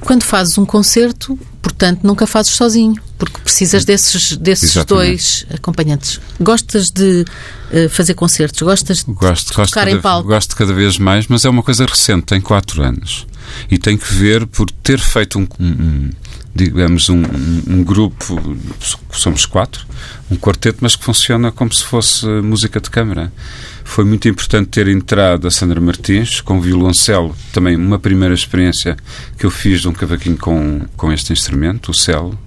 Quando 0.00 0.22
fazes 0.22 0.56
um 0.56 0.64
concerto, 0.64 1.38
portanto, 1.62 2.00
nunca 2.02 2.26
fazes 2.26 2.52
sozinho, 2.52 2.94
porque 3.18 3.38
precisas 3.40 3.84
desses, 3.84 4.36
desses 4.36 4.70
Exatamente. 4.76 5.06
dois 5.08 5.46
acompanhantes. 5.54 6.20
Gostas 6.40 6.90
de 6.90 7.24
eh, 7.70 7.88
fazer 7.88 8.14
concertos? 8.14 8.60
Gostas 8.62 8.98
de 9.04 9.12
Gosto, 9.12 9.52
gosto, 9.54 9.70
tocar 9.72 9.86
em 9.88 9.92
cada, 9.92 10.02
palco? 10.02 10.28
gosto 10.28 10.56
cada 10.56 10.72
vez 10.72 10.98
mais, 10.98 11.26
mas 11.28 11.44
é 11.44 11.50
uma 11.50 11.62
coisa 11.62 11.84
recente, 11.86 12.24
tem 12.26 12.40
quatro 12.40 12.82
anos. 12.82 13.26
E 13.70 13.78
tem 13.78 13.96
que 13.96 14.12
ver 14.14 14.46
por 14.46 14.70
ter 14.70 15.00
feito 15.00 15.38
um- 15.38 15.46
um, 15.58 16.10
digamos, 16.54 17.08
um, 17.08 17.22
um- 17.68 17.82
grupo, 17.84 18.40
somos 19.12 19.46
quatro, 19.46 19.86
um 20.30 20.36
quarteto, 20.36 20.78
mas 20.80 20.96
que 20.96 21.04
funciona 21.04 21.52
como 21.52 21.72
se 21.72 21.84
fosse 21.84 22.26
música 22.26 22.80
de 22.80 22.90
câmara. 22.90 23.32
Foi 23.84 24.04
muito 24.04 24.28
importante 24.28 24.68
ter 24.68 24.88
entrado 24.88 25.46
a 25.46 25.50
Sandra 25.50 25.80
Martins 25.80 26.40
com 26.40 26.60
violoncelo, 26.60 27.36
também 27.52 27.76
uma 27.76 27.98
primeira 27.98 28.34
experiência 28.34 28.96
que 29.38 29.46
eu 29.46 29.50
fiz 29.50 29.80
de 29.80 29.88
um 29.88 29.92
cavaquinho 29.92 30.36
com, 30.36 30.82
com 30.96 31.12
este 31.12 31.32
instrumento, 31.32 31.90
o 31.90 31.94
cello. 31.94 32.38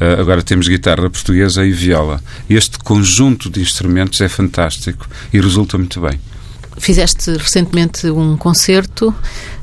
Uh, 0.00 0.20
agora 0.20 0.42
temos 0.42 0.66
guitarra 0.66 1.08
portuguesa 1.08 1.64
e 1.64 1.70
viola. 1.70 2.20
Este 2.50 2.78
conjunto 2.78 3.48
de 3.48 3.60
instrumentos 3.60 4.20
é 4.20 4.28
fantástico 4.28 5.06
e 5.32 5.40
resulta 5.40 5.78
muito 5.78 6.00
bem. 6.00 6.18
Fizeste 6.78 7.30
recentemente 7.32 8.08
um 8.10 8.36
concerto. 8.36 9.14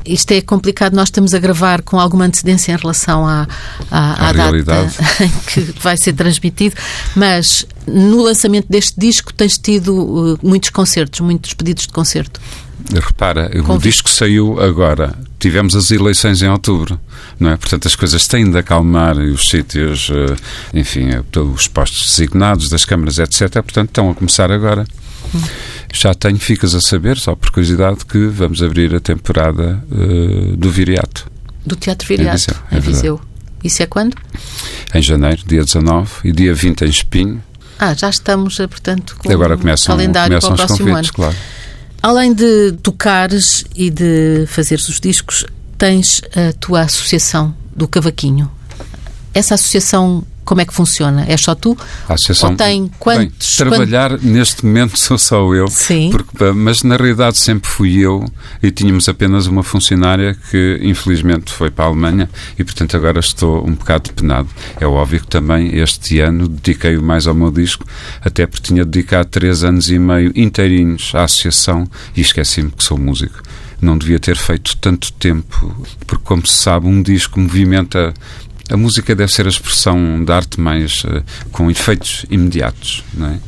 Isto 0.06 0.32
é 0.32 0.41
complicado, 0.41 0.93
nós 0.93 1.10
estamos 1.10 1.34
a 1.34 1.39
gravar 1.39 1.82
com 1.82 2.00
alguma 2.00 2.26
antecedência 2.26 2.72
em 2.72 2.78
relação 2.78 3.28
à, 3.28 3.48
à, 3.91 4.28
À 4.28 4.30
à 4.30 4.32
realidade. 4.32 4.95
data 4.98 5.24
em 5.24 5.30
que 5.45 5.60
vai 5.82 5.98
ser 5.98 6.13
transmitido, 6.13 6.76
mas 7.15 7.65
no 7.86 8.24
lançamento 8.24 8.67
deste 8.69 9.00
disco 9.00 9.34
tens 9.34 9.58
tido 9.58 9.93
uh, 9.93 10.39
muitos 10.41 10.69
concertos, 10.69 11.19
muitos 11.19 11.54
pedidos 11.54 11.84
de 11.86 11.93
concerto. 11.93 12.39
Repara, 12.93 13.52
o 13.67 13.78
disco 13.78 14.10
saiu 14.10 14.60
agora. 14.60 15.13
Tivemos 15.38 15.76
as 15.76 15.91
eleições 15.91 16.41
em 16.41 16.50
outubro, 16.50 17.00
não 17.39 17.52
é? 17.52 17.58
Portanto, 17.58 17.88
as 17.88 17.95
coisas 17.95 18.28
têm 18.28 18.50
de 18.50 18.58
acalmar 18.58 19.17
e 19.17 19.30
os 19.30 19.50
sítios, 19.50 20.10
eh, 20.12 20.36
enfim, 20.74 21.10
eh, 21.10 21.39
os 21.39 21.67
postos 21.67 22.10
designados 22.10 22.67
das 22.67 22.86
câmaras, 22.86 23.19
etc. 23.19 23.52
Portanto, 23.54 23.89
estão 23.89 24.10
a 24.10 24.15
começar 24.15 24.52
agora. 24.52 24.86
Já 25.91 26.13
tenho, 26.13 26.38
ficas 26.38 26.75
a 26.75 26.82
saber, 26.82 27.17
só 27.17 27.36
por 27.36 27.49
curiosidade, 27.51 28.05
que 28.05 28.27
vamos 28.27 28.62
abrir 28.62 28.93
a 28.93 28.99
temporada 28.99 29.84
eh, 29.91 30.55
do 30.55 30.69
Viriato, 30.69 31.29
Do 31.65 31.75
Teatro 31.75 32.08
Viriato, 32.08 32.38
Viseu, 32.38 32.55
é 32.71 32.77
em 32.77 32.79
Viseu. 32.79 33.21
Isso 33.63 33.84
é 33.84 33.86
quando? 33.86 34.15
em 34.93 35.01
janeiro, 35.01 35.41
dia 35.45 35.63
19, 35.63 36.12
e 36.23 36.32
dia 36.32 36.53
20 36.53 36.82
em 36.82 36.89
Espinho. 36.89 37.43
Ah, 37.77 37.93
já 37.93 38.10
estamos, 38.10 38.60
eh, 38.60 38.67
portanto, 38.67 39.15
com 39.17 39.32
agora 39.32 39.55
o 39.55 39.58
começam, 39.58 39.95
calendário 39.95 40.29
começam 40.29 40.55
para 40.55 40.63
o 40.63 40.67
próximo 40.67 40.95
ano. 40.95 41.13
claro. 41.13 41.36
Além 42.01 42.34
de 42.34 42.73
tocares 42.82 43.65
e 43.75 43.89
de 43.89 44.45
fazeres 44.47 44.88
os 44.88 44.99
discos, 44.99 45.45
tens 45.77 46.21
a 46.36 46.53
tua 46.53 46.82
associação 46.82 47.53
do 47.75 47.88
Cavaquinho. 47.88 48.49
Essa 49.34 49.55
associação, 49.55 50.23
como 50.49 50.62
é 50.62 50.65
que 50.65 50.73
funciona? 50.73 51.25
É 51.27 51.38
só 51.38 51.53
tu? 51.53 51.77
A 52.07 52.15
associação. 52.15 52.49
Ou 52.49 52.55
tem 52.55 52.89
quantos- 52.97 53.55
Bem, 53.59 53.67
trabalhar 53.69 54.17
neste 54.19 54.65
momento 54.65 54.97
sou 54.97 55.15
só 55.15 55.53
eu. 55.53 55.67
Sim. 55.67 56.09
Porque, 56.09 56.43
mas 56.55 56.81
na 56.81 56.95
realidade 56.97 57.38
sempre 57.38 57.69
fui 57.69 57.99
eu 57.99 58.25
e 58.63 58.71
tínhamos 58.71 59.07
apenas 59.07 59.45
uma 59.45 59.62
funcionária 59.62 60.35
que 60.49 60.79
infelizmente 60.81 61.53
foi 61.53 61.69
para 61.69 61.85
a 61.85 61.88
Alemanha 61.89 62.27
e 62.57 62.63
portanto 62.63 62.97
agora 62.97 63.19
estou 63.19 63.63
um 63.63 63.75
bocado 63.75 64.12
penado. 64.12 64.49
É 64.81 64.88
óbvio 64.88 65.19
que 65.21 65.27
também 65.27 65.75
este 65.75 66.19
ano 66.19 66.47
dediquei-o 66.47 67.03
mais 67.03 67.27
ao 67.27 67.35
meu 67.35 67.51
disco, 67.51 67.85
até 68.19 68.47
porque 68.47 68.63
tinha 68.69 68.83
dedicado 68.83 69.29
três 69.29 69.63
anos 69.63 69.91
e 69.91 69.99
meio 69.99 70.31
inteirinhos 70.35 71.12
à 71.13 71.25
associação 71.25 71.88
e 72.15 72.21
esqueci-me 72.21 72.71
que 72.71 72.83
sou 72.83 72.97
músico. 72.97 73.43
Não 73.79 73.95
devia 73.97 74.19
ter 74.19 74.35
feito 74.35 74.75
tanto 74.77 75.13
tempo, 75.13 75.85
porque 76.07 76.23
como 76.25 76.45
se 76.45 76.53
sabe, 76.53 76.88
um 76.88 77.01
disco 77.01 77.39
movimenta 77.39 78.13
a 78.69 78.77
música 78.77 79.15
deve 79.15 79.32
ser 79.32 79.45
a 79.45 79.49
expressão 79.49 80.23
da 80.23 80.36
arte 80.36 80.60
mais 80.60 81.03
eh, 81.05 81.23
com 81.51 81.69
efeitos 81.71 82.25
imediatos, 82.29 83.03
não 83.13 83.27
é? 83.27 83.39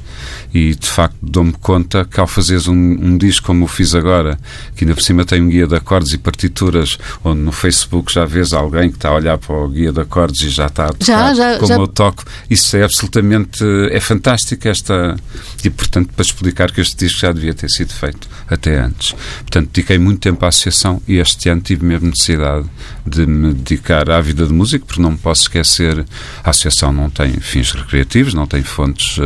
E 0.54 0.76
de 0.76 0.88
facto 0.88 1.16
dou-me 1.22 1.54
conta 1.54 2.06
que 2.06 2.20
ao 2.20 2.28
fazeres 2.28 2.68
um, 2.68 2.74
um 2.74 3.18
disco 3.18 3.48
como 3.48 3.64
eu 3.64 3.68
fiz 3.68 3.96
agora, 3.96 4.38
que 4.76 4.84
ainda 4.84 4.96
por 4.96 5.02
cima 5.02 5.26
tem 5.26 5.42
um 5.42 5.50
guia 5.50 5.68
de 5.68 5.76
acordes 5.76 6.14
e 6.14 6.18
partituras, 6.18 6.98
onde 7.24 7.40
no 7.42 7.52
Facebook 7.52 8.14
já 8.14 8.26
vês 8.26 8.54
alguém 8.54 8.90
que 8.90 8.98
está 8.98 9.10
a 9.10 9.16
olhar 9.16 9.38
para 9.38 9.56
o 9.56 9.68
guia 9.70 9.92
de 9.92 10.02
acordes 10.02 10.42
e 10.42 10.50
já 10.50 10.68
está 10.68 10.86
a 10.86 10.94
tocar 10.94 11.06
Já, 11.06 11.34
já, 11.34 11.56
como 11.58 11.68
já. 11.68 11.76
eu 11.76 11.88
toco, 11.88 12.24
isso 12.50 12.76
é 12.76 12.84
absolutamente 12.84 13.64
é 13.92 14.00
fantástico 14.00 14.68
esta 14.68 15.16
e 15.64 15.70
portanto 15.70 16.12
para 16.14 16.24
explicar 16.24 16.72
que 16.72 16.82
este 16.82 16.96
disco 16.98 17.20
já 17.20 17.32
devia 17.32 17.54
ter 17.54 17.70
sido 17.70 17.94
feito 17.94 18.28
até 18.48 18.80
antes. 18.80 19.16
Portanto, 19.40 19.70
dediquei 19.74 19.98
muito 19.98 20.20
tempo 20.20 20.44
à 20.46 20.50
associação 20.50 21.02
e 21.08 21.18
este 21.18 21.50
ano 21.50 21.62
tive 21.62 21.86
mesmo 21.86 22.10
necessidade 22.10 22.66
de 23.06 23.26
me 23.26 23.54
dedicar 23.54 24.10
à 24.10 24.20
vida 24.20 24.46
de 24.46 24.54
músico, 24.54 24.86
porque 24.86 25.02
não 25.02 25.12
me 25.12 25.18
posso 25.18 25.44
esquecer, 25.44 26.06
a 26.44 26.50
associação 26.50 26.92
não 26.92 27.10
tem 27.10 27.34
fins 27.40 27.72
recreativos, 27.72 28.34
não 28.34 28.46
tem 28.46 28.62
fontes 28.64 29.18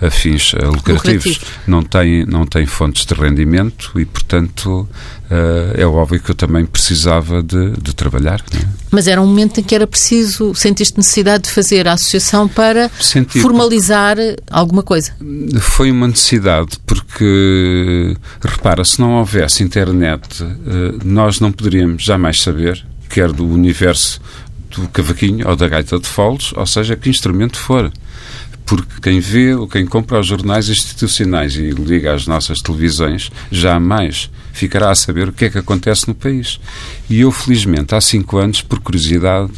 eh, 0.00 0.10
fins 0.10 0.52
eh, 0.54 0.66
lucrativos, 0.72 1.40
não 1.66 1.82
tem 1.82 2.24
não 2.26 2.46
tem 2.46 2.66
fontes 2.66 3.04
de 3.06 3.14
rendimento 3.14 3.92
e 3.98 4.04
portanto 4.04 4.88
eh, 5.30 5.74
é 5.82 5.86
óbvio 5.86 6.20
que 6.20 6.30
eu 6.30 6.34
também 6.34 6.64
precisava 6.66 7.42
de, 7.42 7.70
de 7.80 7.94
trabalhar. 7.94 8.40
é? 8.54 8.58
Mas 8.90 9.06
era 9.08 9.20
um 9.20 9.26
momento 9.26 9.60
em 9.60 9.62
que 9.62 9.74
era 9.74 9.86
preciso, 9.86 10.54
sentiste 10.54 10.96
necessidade 10.98 11.44
de 11.44 11.50
fazer 11.50 11.88
a 11.88 11.92
associação 11.94 12.46
para 12.48 12.90
Senti- 13.00 13.40
formalizar 13.40 14.16
alguma 14.50 14.82
coisa. 14.82 15.12
Foi 15.60 15.90
uma 15.90 16.06
necessidade, 16.08 16.78
porque, 16.86 18.16
repara, 18.42 18.84
se 18.84 19.00
não 19.00 19.12
houvesse 19.14 19.62
internet, 19.62 20.42
eh, 20.42 20.94
nós 21.04 21.40
não 21.40 21.50
poderíamos 21.52 22.02
jamais 22.02 22.40
saber, 22.40 22.84
quer 23.08 23.32
do 23.32 23.46
universo 23.46 24.20
do 24.70 24.88
cavaquinho 24.88 25.46
ou 25.48 25.54
da 25.56 25.68
gaita 25.68 25.98
de 25.98 26.06
foles, 26.06 26.52
ou 26.54 26.66
seja, 26.66 26.96
que 26.96 27.08
instrumento 27.10 27.58
for. 27.58 27.92
Porque 28.64 29.00
quem 29.02 29.20
vê 29.20 29.54
ou 29.54 29.66
quem 29.66 29.84
compra 29.84 30.20
os 30.20 30.26
jornais 30.26 30.68
institucionais 30.68 31.56
e 31.56 31.70
liga 31.70 32.14
às 32.14 32.26
nossas 32.26 32.60
televisões, 32.60 33.30
jamais 33.50 34.30
ficará 34.52 34.90
a 34.90 34.94
saber 34.94 35.28
o 35.28 35.32
que 35.32 35.46
é 35.46 35.50
que 35.50 35.58
acontece 35.58 36.08
no 36.08 36.14
país. 36.14 36.60
E 37.10 37.20
eu, 37.20 37.30
felizmente, 37.30 37.94
há 37.94 38.00
cinco 38.00 38.38
anos, 38.38 38.62
por 38.62 38.80
curiosidade, 38.80 39.52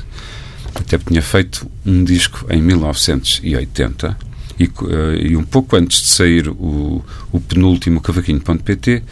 até 0.74 0.98
tinha 0.98 1.22
feito 1.22 1.70
um 1.84 2.02
disco 2.02 2.46
em 2.50 2.60
1980 2.60 4.16
e, 4.58 4.64
eh, 4.64 5.28
e 5.30 5.36
um 5.36 5.44
pouco 5.44 5.76
antes 5.76 6.00
de 6.00 6.08
sair 6.08 6.48
o, 6.48 7.04
o 7.30 7.40
penúltimo 7.40 8.00
cavaquinho.pt 8.00 9.02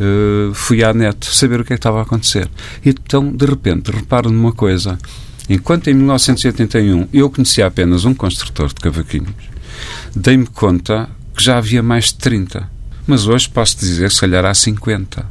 eh, 0.00 0.50
fui 0.54 0.82
à 0.82 0.92
net 0.92 1.26
saber 1.26 1.60
o 1.60 1.64
que 1.64 1.72
é 1.72 1.76
que 1.76 1.80
estava 1.80 2.00
a 2.00 2.02
acontecer. 2.02 2.48
E 2.84 2.90
então, 2.90 3.30
de 3.30 3.46
repente, 3.46 3.90
reparo 3.90 4.30
numa 4.30 4.52
coisa. 4.52 4.98
Enquanto 5.48 5.88
em 5.88 5.94
1981 5.94 7.08
eu 7.12 7.28
conhecia 7.30 7.66
apenas 7.66 8.04
um 8.04 8.14
construtor 8.14 8.68
de 8.68 8.74
cavaquinhos, 8.76 9.34
dei-me 10.14 10.46
conta 10.46 11.08
que 11.36 11.42
já 11.42 11.58
havia 11.58 11.82
mais 11.82 12.06
de 12.06 12.14
30. 12.14 12.68
Mas 13.06 13.26
hoje 13.26 13.48
posso 13.48 13.76
dizer 13.78 14.08
que 14.08 14.14
se 14.14 14.20
calhar 14.20 14.44
há 14.44 14.54
50. 14.54 15.26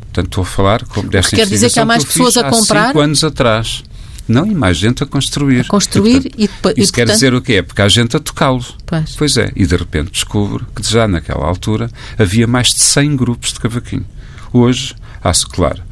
Portanto, 0.00 0.26
estou 0.26 0.42
a 0.42 0.46
falar 0.46 0.84
como 0.86 1.08
desta 1.08 1.36
quer 1.36 1.46
dizer 1.46 1.70
que 1.70 1.78
há 1.78 1.84
mais 1.84 2.02
eu 2.02 2.08
pessoas 2.08 2.36
a 2.36 2.50
comprar? 2.50 2.82
Há 2.84 2.86
cinco 2.88 3.00
anos 3.00 3.24
atrás. 3.24 3.84
Não, 4.28 4.46
e 4.46 4.54
mais 4.54 4.76
gente 4.76 5.02
a 5.02 5.06
construir. 5.06 5.60
A 5.60 5.64
construir 5.64 6.12
portanto, 6.22 6.34
e 6.38 6.46
depois- 6.48 6.74
Isso 6.78 6.90
e, 6.90 6.94
quer 6.94 7.00
portanto- 7.02 7.14
dizer 7.16 7.34
o 7.34 7.40
quê? 7.42 7.52
É 7.54 7.62
porque 7.62 7.82
há 7.82 7.88
gente 7.88 8.16
a 8.16 8.20
tocá-los. 8.20 8.76
Pois. 8.86 9.16
Pois 9.16 9.36
é. 9.36 9.50
E 9.56 9.66
de 9.66 9.76
repente 9.76 10.10
descubro 10.12 10.66
que 10.74 10.82
já 10.88 11.08
naquela 11.08 11.44
altura 11.46 11.90
havia 12.18 12.46
mais 12.46 12.68
de 12.68 12.82
100 12.84 13.16
grupos 13.16 13.52
de 13.52 13.60
cavaquinho. 13.60 14.06
Hoje, 14.52 14.94
há 15.22 15.32
claro, 15.50 15.82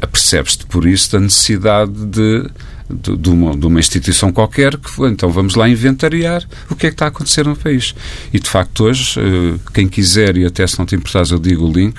apercebes-te 0.00 0.66
por 0.66 0.86
isso 0.86 1.12
da 1.12 1.20
necessidade 1.20 2.06
de, 2.06 2.48
de, 2.90 3.16
de 3.16 3.28
uma, 3.30 3.56
de 3.56 3.66
uma 3.66 3.80
instituição 3.80 4.32
qualquer 4.32 4.76
que 4.76 4.90
então 5.06 5.30
vamos 5.30 5.54
lá 5.54 5.68
inventariar 5.68 6.42
o 6.70 6.74
que 6.76 6.86
é 6.86 6.90
que 6.90 6.94
está 6.94 7.06
a 7.06 7.08
acontecer 7.08 7.44
no 7.46 7.56
país. 7.56 7.94
E 8.32 8.38
de 8.38 8.48
facto 8.48 8.84
hoje, 8.84 9.18
eh, 9.20 9.58
quem 9.74 9.88
quiser, 9.88 10.36
e 10.36 10.44
até 10.44 10.66
se 10.66 10.78
não 10.78 10.86
te 10.86 10.94
importares 10.94 11.30
eu 11.30 11.38
digo 11.38 11.66
o 11.66 11.72
link, 11.72 11.96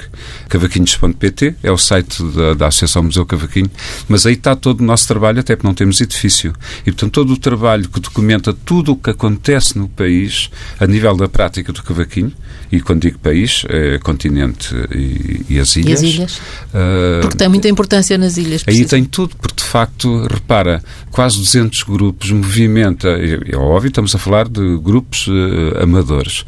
cavaquinhos.pt, 0.50 1.56
é 1.64 1.72
o 1.72 1.78
site 1.78 2.22
da, 2.24 2.54
da 2.54 2.68
Associação 2.68 3.04
Museu 3.04 3.26
Cavaquinho, 3.26 3.70
mas 4.08 4.26
aí 4.26 4.34
está 4.34 4.56
todo 4.56 4.82
o 4.82 4.84
nosso 4.84 5.08
trabalho, 5.08 5.40
até 5.40 5.56
porque 5.56 5.68
não 5.68 5.74
temos 5.74 6.02
edifício. 6.02 6.54
E 6.86 6.92
portanto 6.92 7.12
todo 7.14 7.34
o 7.34 7.38
trabalho 7.38 7.88
que 7.90 8.00
documenta 8.00 8.54
tudo 8.54 8.94
o 8.94 8.96
que 8.96 9.10
acontece 9.10 9.78
no 9.78 9.88
país 9.88 10.50
a 10.80 10.88
nível 10.88 11.16
da 11.16 11.28
prática 11.30 11.72
do 11.72 11.84
cavaquinho, 11.84 12.32
e 12.72 12.82
quando 12.82 13.02
digo 13.02 13.18
país, 13.20 13.64
é 13.70 13.98
continente 14.00 14.76
e, 14.94 15.46
e 15.50 15.60
as 15.60 15.76
E 15.76 15.82
ilhas. 15.82 16.00
as 16.00 16.04
ilhas? 16.10 16.42
eh, 16.74 17.20
Porque 17.22 17.38
tem 17.38 17.48
muita 17.48 17.70
importância 17.70 18.18
nas 18.18 18.38
ilhas. 18.38 18.62
Aí 18.62 18.66
precisa. 18.66 18.90
tem 18.90 19.06
tudo, 19.06 19.36
porque 19.38 19.56
de 19.64 19.64
facto, 19.64 20.28
repara, 20.28 20.77
quase 21.12 21.38
200 21.38 21.84
grupos 21.84 22.32
movimenta, 22.32 23.10
é, 23.10 23.56
óbvio, 23.56 23.90
estamos 23.90 24.14
a 24.16 24.18
falar 24.18 24.48
de 24.48 24.78
grupos 24.78 25.28
eh, 25.30 25.84
amadores, 25.84 26.46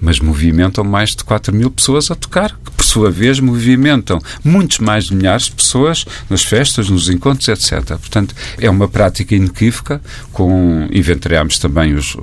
mas 0.00 0.20
movimentam 0.20 0.84
mais 0.84 1.10
de 1.10 1.24
4 1.24 1.54
mil 1.54 1.70
pessoas 1.70 2.10
a 2.10 2.14
tocar, 2.14 2.56
que 2.64 2.70
por 2.80 2.84
sua 2.84 3.10
vez, 3.10 3.38
movimentam 3.40 4.18
muitos 4.42 4.78
mais 4.78 5.04
de 5.04 5.14
milhares 5.14 5.44
de 5.44 5.52
pessoas 5.52 6.04
nas 6.28 6.42
festas, 6.42 6.88
nos 6.88 7.08
encontros, 7.08 7.46
etc. 7.48 7.96
Portanto, 7.98 8.34
é 8.58 8.68
uma 8.70 8.88
prática 8.88 9.34
inequívoca, 9.34 10.00
com 10.32 10.88
inventariámos 10.90 11.58
também 11.58 11.94
os, 11.94 12.16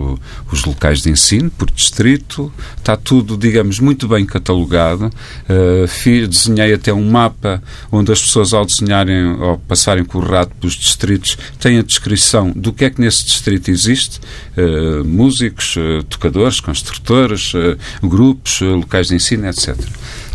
os 0.51 0.65
locais 0.65 1.01
de 1.01 1.11
ensino 1.11 1.51
por 1.51 1.69
distrito, 1.71 2.51
está 2.75 2.97
tudo, 2.97 3.37
digamos, 3.37 3.79
muito 3.79 4.07
bem 4.07 4.25
catalogado. 4.25 5.11
Uh, 5.47 5.87
fiz, 5.87 6.27
desenhei 6.27 6.73
até 6.73 6.91
um 6.91 7.09
mapa 7.09 7.61
onde 7.91 8.11
as 8.11 8.21
pessoas, 8.21 8.53
ao 8.53 8.65
desenharem, 8.65 9.37
ao 9.39 9.57
passarem 9.59 10.03
com 10.03 10.17
o 10.17 10.21
rato 10.21 10.55
pelos 10.59 10.73
distritos, 10.73 11.37
têm 11.59 11.77
a 11.77 11.83
descrição 11.83 12.51
do 12.55 12.73
que 12.73 12.85
é 12.85 12.89
que 12.89 12.99
nesse 12.99 13.25
distrito 13.25 13.69
existe, 13.69 14.19
uh, 14.57 15.05
músicos, 15.05 15.75
uh, 15.75 16.03
tocadores, 16.03 16.59
construtores, 16.59 17.53
grupos, 18.01 18.61
locais 18.61 19.07
de 19.07 19.15
ensino, 19.15 19.47
etc. 19.47 19.75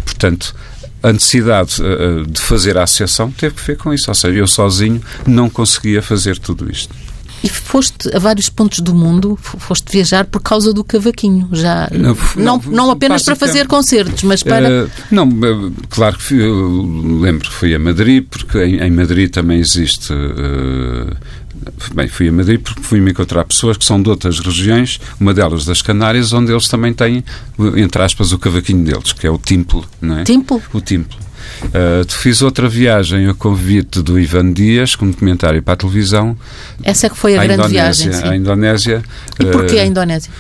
Portanto, 0.05 0.55
a 1.03 1.12
necessidade 1.12 1.83
uh, 1.83 2.25
de 2.27 2.40
fazer 2.40 2.79
a 2.79 2.85
associação 2.85 3.31
teve 3.31 3.55
que 3.55 3.62
ver 3.62 3.77
com 3.77 3.92
isso. 3.92 4.11
Ou 4.11 4.14
seja, 4.14 4.38
eu 4.38 4.47
sozinho 4.47 5.03
não 5.27 5.51
conseguia 5.51 6.01
fazer 6.01 6.38
tudo 6.38 6.71
isto. 6.71 6.95
E 7.42 7.49
foste 7.49 8.14
a 8.14 8.21
vários 8.21 8.49
pontos 8.49 8.79
do 8.79 8.95
mundo, 8.95 9.37
foste 9.42 9.90
viajar 9.90 10.27
por 10.27 10.40
causa 10.40 10.73
do 10.73 10.85
cavaquinho, 10.85 11.49
já 11.51 11.90
não, 11.90 12.16
não, 12.37 12.62
não 12.66 12.90
apenas 12.92 13.25
para 13.25 13.35
fazer 13.35 13.66
concertos, 13.66 14.23
mas 14.23 14.45
para... 14.45 14.85
Uh, 14.85 14.90
não, 15.11 15.29
claro 15.90 16.16
que 16.16 16.23
fui, 16.23 16.38
lembro 17.21 17.49
que 17.49 17.53
fui 17.53 17.75
a 17.75 17.81
Madrid, 17.81 18.25
porque 18.31 18.59
em, 18.59 18.81
em 18.81 18.90
Madrid 18.92 19.29
também 19.29 19.59
existe... 19.59 20.12
Uh, 20.12 21.16
bem, 21.94 22.09
fui 22.09 22.29
a 22.29 22.33
Madrid 22.33 22.61
porque 22.61 22.83
fui-me 22.83 23.11
encontrar 23.11 23.44
pessoas 23.44 23.77
que 23.77 23.85
são 23.85 24.03
de 24.03 24.09
outras 24.09 24.40
regiões, 24.40 25.01
uma 25.20 25.33
delas 25.33 25.64
das 25.64 25.83
Canárias, 25.83 26.33
onde 26.33 26.53
eles 26.53 26.68
também 26.68 26.92
têm, 26.92 27.25
entre 27.77 28.03
aspas, 28.03 28.33
o 28.33 28.38
cavaquinho 28.38 28.85
deles, 28.85 29.12
que 29.12 29.27
é 29.27 29.31
o 29.31 29.38
Timplo, 29.38 29.85
não 30.01 30.18
é? 30.18 30.25
Timplo? 30.25 30.62
O 30.72 30.81
Timplo. 30.81 31.18
Uh, 31.64 32.11
fiz 32.11 32.42
outra 32.42 32.68
viagem 32.68 33.29
a 33.29 33.35
convite 33.35 34.01
do 34.03 34.18
Ivan 34.18 34.53
Dias, 34.53 34.96
como 34.96 35.14
comentário 35.14 35.62
para 35.62 35.75
a 35.75 35.77
televisão. 35.77 36.37
Essa 36.83 37.07
é 37.07 37.11
que 37.11 37.16
foi 37.16 37.37
a 37.37 37.44
grande 37.44 37.55
Indonésia, 37.55 38.11
viagem. 38.11 38.12
Sim. 38.12 38.29
A 38.29 38.37
Indonésia. 38.37 39.03
E 39.38 39.44
porquê 39.46 39.77
uh, 39.77 39.81
a 39.81 39.85
Indonésia? 39.85 40.33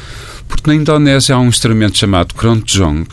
Porque 0.48 0.70
na 0.70 0.74
Indonésia 0.76 1.34
há 1.34 1.38
um 1.38 1.48
instrumento 1.48 1.96
chamado 1.96 2.34
Krontjong, 2.34 3.06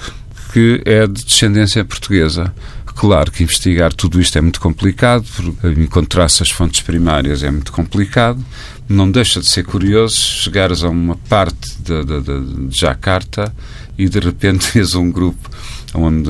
que 0.54 0.82
é 0.86 1.08
de 1.08 1.24
descendência 1.24 1.84
portuguesa. 1.86 2.54
Claro 3.00 3.32
que 3.32 3.44
investigar 3.44 3.94
tudo 3.94 4.20
isto 4.20 4.38
é 4.38 4.42
muito 4.42 4.60
complicado, 4.60 5.26
encontrar-se 5.78 6.44
as 6.44 6.52
fontes 6.52 6.82
primárias 6.82 7.44
é 7.44 7.50
muito 7.50 7.72
complicado. 7.72 8.44
Não 8.90 9.10
deixa 9.10 9.40
de 9.40 9.48
ser 9.48 9.64
curioso 9.64 10.18
chegares 10.18 10.84
a 10.84 10.90
uma 10.90 11.16
parte 11.16 11.78
de, 11.80 12.04
de, 12.04 12.20
de, 12.20 12.68
de 12.68 12.78
Jakarta 12.78 13.56
e 13.98 14.10
de 14.10 14.20
repente 14.20 14.70
vês 14.76 14.96
um 14.96 15.10
grupo 15.10 15.50
onde 15.94 16.30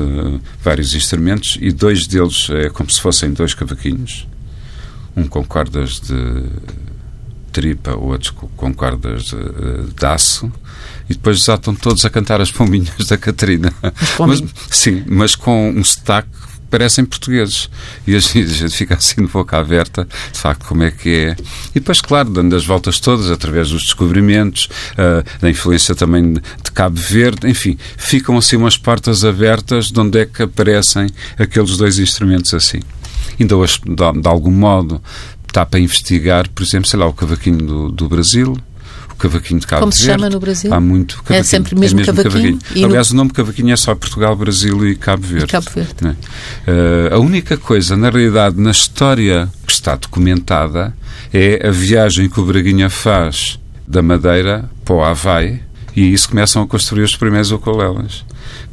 vários 0.62 0.94
instrumentos 0.94 1.58
e 1.60 1.72
dois 1.72 2.06
deles 2.06 2.48
é 2.50 2.70
como 2.70 2.88
se 2.88 3.00
fossem 3.00 3.32
dois 3.32 3.52
cavaquinhos, 3.52 4.28
um 5.16 5.26
com 5.26 5.44
cordas 5.44 5.98
de 5.98 6.44
tripa, 7.50 7.96
outros 7.96 8.30
com 8.30 8.72
cordas 8.72 9.24
de, 9.24 9.92
de 9.92 10.06
aço, 10.06 10.52
e 11.08 11.14
depois 11.14 11.42
já 11.42 11.56
estão 11.56 11.74
todos 11.74 12.04
a 12.04 12.10
cantar 12.10 12.40
as 12.40 12.52
pombinhas 12.52 13.08
da 13.08 13.18
Catarina. 13.18 13.72
Mas, 14.20 14.40
sim, 14.70 15.02
mas 15.08 15.34
com 15.34 15.68
um 15.68 15.82
sotaque 15.82 16.49
parecem 16.70 17.04
portugueses. 17.04 17.68
E 18.06 18.14
a 18.14 18.18
gente 18.20 18.70
fica 18.70 18.94
assim 18.94 19.26
de 19.26 19.32
boca 19.32 19.58
aberta, 19.58 20.06
de 20.32 20.38
facto, 20.38 20.64
como 20.66 20.82
é 20.82 20.90
que 20.90 21.08
é. 21.10 21.36
E 21.70 21.80
depois, 21.80 22.00
claro, 22.00 22.30
dando 22.30 22.54
as 22.54 22.64
voltas 22.64 23.00
todas, 23.00 23.30
através 23.30 23.70
dos 23.70 23.82
descobrimentos, 23.82 24.68
uh, 24.92 25.40
da 25.40 25.50
influência 25.50 25.94
também 25.94 26.34
de 26.34 26.70
Cabo 26.72 26.96
Verde, 26.96 27.48
enfim, 27.48 27.76
ficam 27.96 28.38
assim 28.38 28.56
umas 28.56 28.76
portas 28.76 29.24
abertas 29.24 29.90
de 29.90 30.00
onde 30.00 30.20
é 30.20 30.26
que 30.26 30.42
aparecem 30.42 31.08
aqueles 31.38 31.76
dois 31.76 31.98
instrumentos 31.98 32.54
assim. 32.54 32.80
Ainda 33.38 33.56
hoje, 33.56 33.80
de, 33.84 34.20
de 34.20 34.28
algum 34.28 34.50
modo, 34.50 35.02
está 35.48 35.66
para 35.66 35.80
investigar, 35.80 36.48
por 36.48 36.62
exemplo, 36.62 36.88
sei 36.88 36.98
lá, 36.98 37.06
o 37.06 37.12
cavaquinho 37.12 37.58
do, 37.58 37.88
do 37.90 38.08
Brasil, 38.08 38.56
cavaquinho 39.20 39.60
de 39.60 39.66
Cabo 39.66 39.80
Como 39.80 39.92
se 39.92 40.06
Verde. 40.06 40.20
chama 40.20 40.30
no 40.30 40.40
Brasil? 40.40 40.74
Há 40.74 40.80
muito 40.80 41.16
cavaquinho. 41.16 41.40
É 41.40 41.42
sempre 41.42 41.78
mesmo, 41.78 42.00
é 42.00 42.02
mesmo 42.02 42.14
cavaquinho. 42.14 42.58
cavaquinho. 42.58 42.86
Aliás, 42.86 43.10
no... 43.10 43.14
o 43.14 43.16
nome 43.18 43.30
cavaquinho 43.30 43.72
é 43.72 43.76
só 43.76 43.94
Portugal, 43.94 44.34
Brasil 44.34 44.88
e 44.88 44.96
Cabo 44.96 45.26
Verde. 45.26 45.44
E 45.44 45.48
Cabo 45.48 45.70
Verde. 45.74 45.94
É? 46.04 46.10
Uh, 46.10 47.14
a 47.14 47.18
única 47.18 47.56
coisa, 47.56 47.96
na 47.96 48.10
realidade, 48.10 48.60
na 48.60 48.70
história 48.70 49.48
que 49.66 49.72
está 49.72 49.94
documentada 49.94 50.94
é 51.32 51.66
a 51.66 51.70
viagem 51.70 52.28
que 52.28 52.40
o 52.40 52.44
Braguinha 52.44 52.90
faz 52.90 53.58
da 53.86 54.02
Madeira 54.02 54.68
para 54.84 54.94
o 54.94 55.02
Havaí 55.02 55.60
e 55.94 56.12
isso 56.12 56.28
começam 56.28 56.62
a 56.62 56.66
construir 56.66 57.02
os 57.02 57.16
primeiros 57.16 57.50
ukuleles 57.50 58.24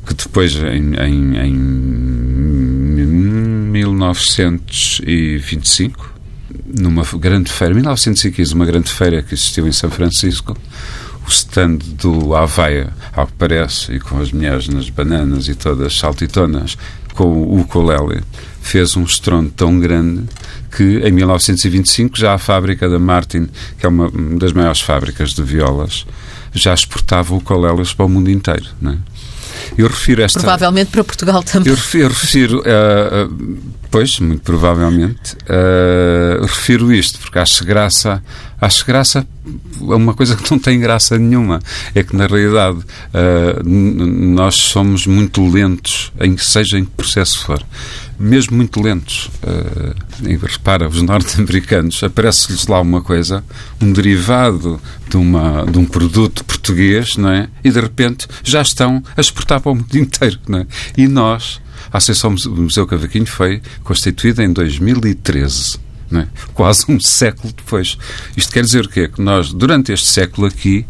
que 0.07 0.13
depois, 0.13 0.55
em, 0.55 0.95
em, 0.95 1.37
em 1.37 1.53
1925, 3.71 6.16
numa 6.67 7.03
grande 7.03 7.51
feira, 7.51 7.73
1915, 7.73 8.53
uma 8.53 8.65
grande 8.65 8.91
feira 8.91 9.23
que 9.23 9.33
existiu 9.33 9.67
em 9.67 9.71
São 9.71 9.89
Francisco, 9.89 10.57
o 11.25 11.29
stand 11.29 11.77
do 11.99 12.35
Havaia, 12.35 12.93
ao 13.13 13.27
que 13.27 13.33
parece, 13.33 13.93
e 13.93 13.99
com 13.99 14.19
as 14.19 14.31
mulheres 14.31 14.67
nas 14.67 14.89
bananas 14.89 15.47
e 15.47 15.55
todas 15.55 15.97
saltitonas, 15.97 16.77
com 17.13 17.25
o 17.25 17.61
ukulele, 17.61 18.21
fez 18.61 18.95
um 18.95 19.03
estrondo 19.03 19.49
tão 19.51 19.79
grande 19.79 20.23
que 20.75 20.99
em 20.99 21.11
1925 21.11 22.17
já 22.17 22.33
a 22.33 22.37
fábrica 22.37 22.87
da 22.89 22.99
Martin, 22.99 23.47
que 23.79 23.85
é 23.85 23.89
uma 23.89 24.09
das 24.37 24.53
maiores 24.53 24.81
fábricas 24.81 25.33
de 25.33 25.41
violas, 25.41 26.05
já 26.53 26.73
exportava 26.73 27.33
ukuleles 27.33 27.93
para 27.93 28.05
o 28.05 28.09
mundo 28.09 28.29
inteiro. 28.29 28.67
Não 28.79 28.91
é? 28.91 28.97
Eu 29.77 29.87
refiro 29.87 30.21
esta. 30.21 30.39
Provavelmente 30.39 30.91
para 30.91 31.03
Portugal 31.03 31.43
também. 31.43 31.69
Eu 31.71 31.75
refiro, 31.75 32.03
eu 32.05 32.09
refiro 32.09 32.59
uh, 32.59 33.31
uh, 33.31 33.57
pois, 33.89 34.19
muito 34.19 34.41
provavelmente, 34.41 35.35
uh, 35.43 36.45
refiro 36.45 36.93
isto, 36.93 37.19
porque 37.19 37.39
acho 37.39 37.65
graça, 37.65 38.23
acho 38.59 38.85
graça 38.85 39.27
a 39.79 39.95
uma 39.95 40.13
coisa 40.13 40.35
que 40.35 40.49
não 40.49 40.59
tem 40.59 40.79
graça 40.79 41.17
nenhuma. 41.17 41.59
É 41.95 42.03
que, 42.03 42.15
na 42.15 42.27
realidade, 42.27 42.79
nós 43.63 44.55
somos 44.55 45.07
muito 45.07 45.47
lentos, 45.47 46.11
em 46.19 46.35
que 46.35 46.45
seja 46.45 46.77
em 46.77 46.85
que 46.85 46.91
processo 46.91 47.39
for 47.39 47.63
mesmo 48.19 48.57
muito 48.57 48.81
lentos. 48.81 49.29
Uh, 49.43 50.45
repara, 50.45 50.87
os 50.87 51.01
norte-americanos, 51.03 52.03
aparece-lhes 52.03 52.67
lá 52.67 52.81
uma 52.81 53.01
coisa, 53.01 53.43
um 53.81 53.91
derivado 53.91 54.79
de, 55.09 55.17
uma, 55.17 55.65
de 55.65 55.77
um 55.77 55.85
produto 55.85 56.43
português, 56.45 57.17
não 57.17 57.29
é? 57.29 57.49
E 57.63 57.69
de 57.69 57.79
repente 57.79 58.27
já 58.43 58.61
estão 58.61 59.03
a 59.15 59.21
exportar 59.21 59.61
para 59.61 59.71
o 59.71 59.75
mundo 59.75 59.95
inteiro, 59.95 60.39
não 60.47 60.59
é? 60.59 60.67
E 60.97 61.07
nós, 61.07 61.61
a 61.91 61.97
Associação 61.97 62.35
Museu 62.55 62.87
Cavaquinho 62.87 63.27
foi 63.27 63.61
constituída 63.83 64.43
em 64.43 64.51
2013. 64.51 65.87
É? 66.09 66.25
Quase 66.53 66.85
um 66.87 67.01
século 67.01 67.53
depois. 67.53 67.97
Isto 68.35 68.53
quer 68.53 68.63
dizer 68.63 68.85
o 68.85 68.89
quê? 68.89 69.09
Que 69.09 69.21
nós, 69.21 69.51
durante 69.51 69.91
este 69.91 70.07
século 70.07 70.47
aqui, 70.47 70.85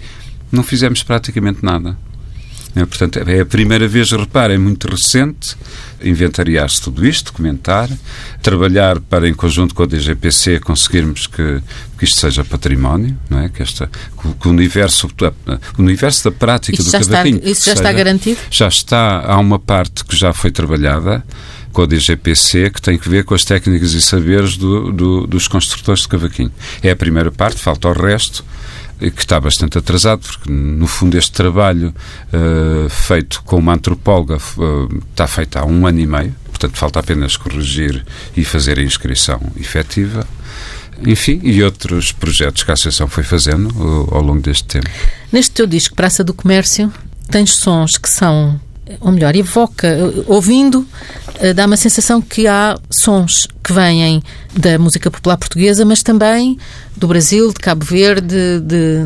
não 0.52 0.62
fizemos 0.62 1.02
praticamente 1.02 1.66
nada. 1.66 1.98
É, 2.76 2.86
portanto, 2.86 3.18
é 3.18 3.40
a 3.40 3.46
primeira 3.46 3.88
vez, 3.88 4.12
reparem, 4.12 4.60
muito 4.60 4.88
recente, 4.88 5.58
inventariar-se 6.02 6.82
tudo 6.82 7.06
isto, 7.06 7.32
documentar, 7.32 7.90
trabalhar 8.42 9.00
para, 9.00 9.28
em 9.28 9.34
conjunto 9.34 9.74
com 9.74 9.84
a 9.84 9.86
DGPC, 9.86 10.60
conseguirmos 10.60 11.28
que, 11.28 11.62
que 11.98 12.06
isto 12.06 12.18
seja 12.18 12.44
património, 12.44 13.18
não 13.30 13.40
é? 13.40 13.50
que, 13.50 13.62
esta, 13.62 13.90
que 14.40 14.48
o, 14.48 14.52
universo, 14.52 15.08
o 15.78 15.82
universo 15.82 16.26
da 16.26 16.32
prática 16.32 16.80
isso 16.80 16.92
do 16.92 16.92
cavaquinho... 16.92 17.38
Está, 17.38 17.50
isso 17.50 17.62
já 17.62 17.72
seja, 17.72 17.76
está 17.76 17.92
garantido? 17.92 18.40
Já 18.50 18.68
está. 18.68 19.24
Há 19.26 19.38
uma 19.40 19.60
parte 19.60 20.04
que 20.04 20.16
já 20.16 20.34
foi 20.34 20.52
trabalhada, 20.52 21.24
com 21.72 21.84
a 21.84 21.86
DGPC, 21.86 22.72
que 22.72 22.82
tem 22.82 22.98
que 22.98 23.08
ver 23.08 23.24
com 23.24 23.36
as 23.36 23.46
técnicas 23.46 23.94
e 23.94 24.02
saberes 24.02 24.58
do, 24.58 24.92
do, 24.92 25.28
dos 25.28 25.48
construtores 25.48 26.02
de 26.02 26.08
cavaquinho. 26.08 26.52
É 26.82 26.92
a 26.92 26.96
primeira 26.96 27.32
parte, 27.32 27.62
falta 27.62 27.88
o 27.88 27.94
resto 27.94 28.44
que 29.00 29.22
está 29.22 29.40
bastante 29.40 29.78
atrasado, 29.78 30.22
porque 30.22 30.52
no 30.52 30.88
fundo 30.88 31.18
este 31.18 31.32
trabalho 31.32 31.94
uh, 32.34 32.90
feito 32.90 33.44
com 33.44 33.58
uma 33.58 33.74
antropóloga 33.74 34.38
uh, 34.38 35.04
está 35.12 35.28
feito 35.28 35.58
há 35.58 35.66
um 35.66 35.86
ano 35.86 36.00
e 36.00 36.08
meio, 36.08 36.36
portanto 36.48 36.78
falta 36.78 37.00
apenas 37.00 37.38
corrigir 37.38 38.04
e 38.36 38.44
fazer 38.44 38.80
a 38.80 38.84
inscrição 38.84 39.40
efetiva. 39.60 40.28
Enfim, 41.06 41.40
e 41.44 41.62
outros 41.62 42.12
projetos 42.12 42.64
que 42.64 42.72
a 42.72 42.74
Associação 42.74 43.08
foi 43.08 43.24
fazendo 43.24 43.70
uh, 43.70 44.16
ao 44.16 44.22
longo 44.22 44.42
deste 44.42 44.64
tempo. 44.64 44.90
Neste 45.32 45.52
teu 45.52 45.68
disco, 45.68 45.96
Praça 45.96 46.24
do 46.24 46.34
Comércio, 46.34 46.92
tens 47.30 47.54
sons 47.54 47.98
que 47.98 48.10
são 48.10 48.60
ou 49.00 49.12
melhor, 49.12 49.36
evoca, 49.36 49.88
ouvindo, 50.28 50.88
eh, 51.40 51.54
dá 51.54 51.66
uma 51.66 51.78
sensação 51.78 52.22
que 52.22 52.48
há 52.48 52.78
sons 52.90 53.48
que 53.64 53.74
vêm 53.74 54.24
da 54.56 54.78
música 54.80 55.12
popular 55.12 55.38
portuguesa, 55.38 55.84
mas 55.86 56.02
também 56.02 56.58
do 56.96 57.08
Brasil, 57.08 57.50
de 57.50 57.60
Cabo 57.60 57.86
Verde, 57.86 58.60
de, 58.62 59.06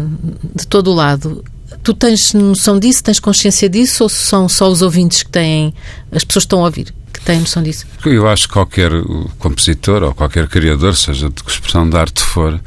de 0.55 0.67
todo 0.67 0.91
o 0.91 0.93
lado. 0.93 1.43
Tu 1.83 1.93
tens 1.93 2.33
noção 2.33 2.79
disso? 2.79 3.03
Tens 3.03 3.19
consciência 3.19 3.67
disso? 3.67 4.03
Ou 4.03 4.09
são 4.09 4.47
só 4.47 4.69
os 4.69 4.81
ouvintes 4.81 5.23
que 5.23 5.29
têm, 5.29 5.73
as 6.11 6.23
pessoas 6.23 6.43
que 6.43 6.47
estão 6.47 6.59
a 6.59 6.65
ouvir, 6.65 6.93
que 7.11 7.21
têm 7.21 7.39
noção 7.39 7.63
disso? 7.63 7.87
Eu 8.05 8.27
acho 8.27 8.47
que 8.47 8.53
qualquer 8.53 8.91
compositor 9.39 10.03
ou 10.03 10.13
qualquer 10.13 10.47
criador, 10.47 10.95
seja 10.95 11.29
de 11.29 11.43
que 11.43 11.49
expressão 11.49 11.89
de 11.89 11.97
arte 11.97 12.21
for, 12.21 12.59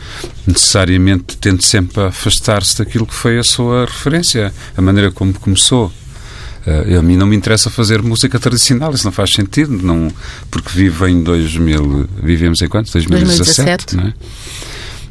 necessariamente 0.47 1.37
tende 1.37 1.65
sempre 1.65 2.03
a 2.03 2.07
afastar-se 2.09 2.79
daquilo 2.79 3.07
que 3.07 3.15
foi 3.15 3.39
a 3.39 3.45
sua 3.45 3.85
referência, 3.85 4.53
a 4.77 4.83
maneira 4.83 5.13
como 5.13 5.33
começou. 5.35 5.93
Uh, 6.67 6.99
a 6.99 7.03
mim 7.03 7.17
não 7.17 7.27
me 7.27 7.37
interessa 7.37 7.69
fazer 7.69 8.03
música 8.03 8.39
tradicional, 8.39 8.93
isso 8.95 9.05
não 9.05 9.13
faz 9.13 9.33
sentido, 9.33 9.79
não, 9.83 10.11
porque 10.51 10.71
vivo 10.71 11.07
em 11.07 11.23
2000, 11.23 12.09
vivemos 12.23 12.63
em 12.63 12.69
quanto? 12.69 12.91
2017, 12.91 13.95
2017. 13.95 13.97
Não 13.97 14.05
é? 14.05 14.15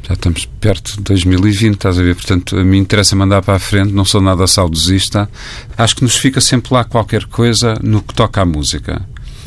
já 0.06 0.12
estamos 0.12 0.44
perto 0.60 0.96
de 0.96 1.02
2020, 1.02 1.74
estás 1.74 1.98
a 1.98 2.02
ver? 2.02 2.14
Portanto, 2.14 2.58
a 2.58 2.64
mim 2.64 2.78
interessa 2.78 3.16
mandar 3.16 3.40
para 3.42 3.54
a 3.54 3.58
frente, 3.58 3.92
não 3.92 4.04
sou 4.04 4.20
nada 4.20 4.46
saudosista. 4.46 5.28
Acho 5.78 5.96
que 5.96 6.02
nos 6.02 6.16
fica 6.16 6.40
sempre 6.42 6.74
lá 6.74 6.84
qualquer 6.84 7.24
coisa 7.24 7.78
no 7.82 8.02
que 8.02 8.12
toca 8.12 8.42
à 8.42 8.44
música. 8.44 9.00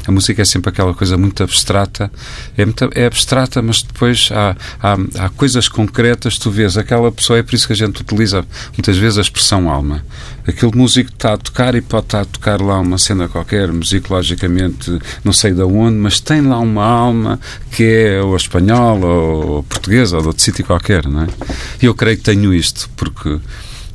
A 0.07 0.11
música 0.11 0.41
é 0.41 0.45
sempre 0.45 0.69
aquela 0.69 0.93
coisa 0.93 1.17
muito 1.17 1.43
abstrata. 1.43 2.09
É, 2.57 2.63
muito, 2.63 2.89
é 2.93 3.05
abstrata, 3.05 3.61
mas 3.61 3.83
depois 3.83 4.29
há, 4.31 4.55
há, 4.81 5.25
há, 5.25 5.29
coisas 5.29 5.67
concretas. 5.67 6.37
Tu 6.37 6.49
vês 6.49 6.77
aquela 6.77 7.11
pessoa, 7.11 7.37
é 7.37 7.43
por 7.43 7.53
isso 7.53 7.67
que 7.67 7.73
a 7.73 7.75
gente 7.75 8.01
utiliza 8.01 8.45
muitas 8.77 8.97
vezes 8.97 9.17
a 9.17 9.21
expressão 9.21 9.69
alma. 9.69 10.03
Aquele 10.47 10.71
músico 10.75 11.11
está 11.11 11.33
a 11.33 11.37
tocar 11.37 11.75
e 11.75 11.81
pode 11.81 12.05
estar 12.05 12.21
a 12.21 12.25
tocar 12.25 12.61
lá 12.61 12.79
uma 12.79 12.97
cena 12.97 13.27
qualquer, 13.27 13.71
musicologicamente, 13.71 14.97
não 15.23 15.33
sei 15.33 15.53
de 15.53 15.61
onde, 15.61 15.97
mas 15.97 16.21
tem 16.21 16.41
lá 16.41 16.57
uma 16.57 16.85
alma 16.85 17.37
que 17.69 17.83
é 17.83 18.21
ou 18.21 18.35
espanhola 18.35 19.05
ou 19.05 19.63
portuguesa 19.63 20.15
ou 20.15 20.21
de 20.21 20.27
outro 20.29 20.41
sítio 20.41 20.63
qualquer, 20.63 21.05
não 21.05 21.23
é? 21.23 21.27
E 21.81 21.85
eu 21.85 21.93
creio 21.93 22.15
que 22.15 22.23
tenho 22.23 22.53
isto, 22.53 22.89
porque 22.95 23.39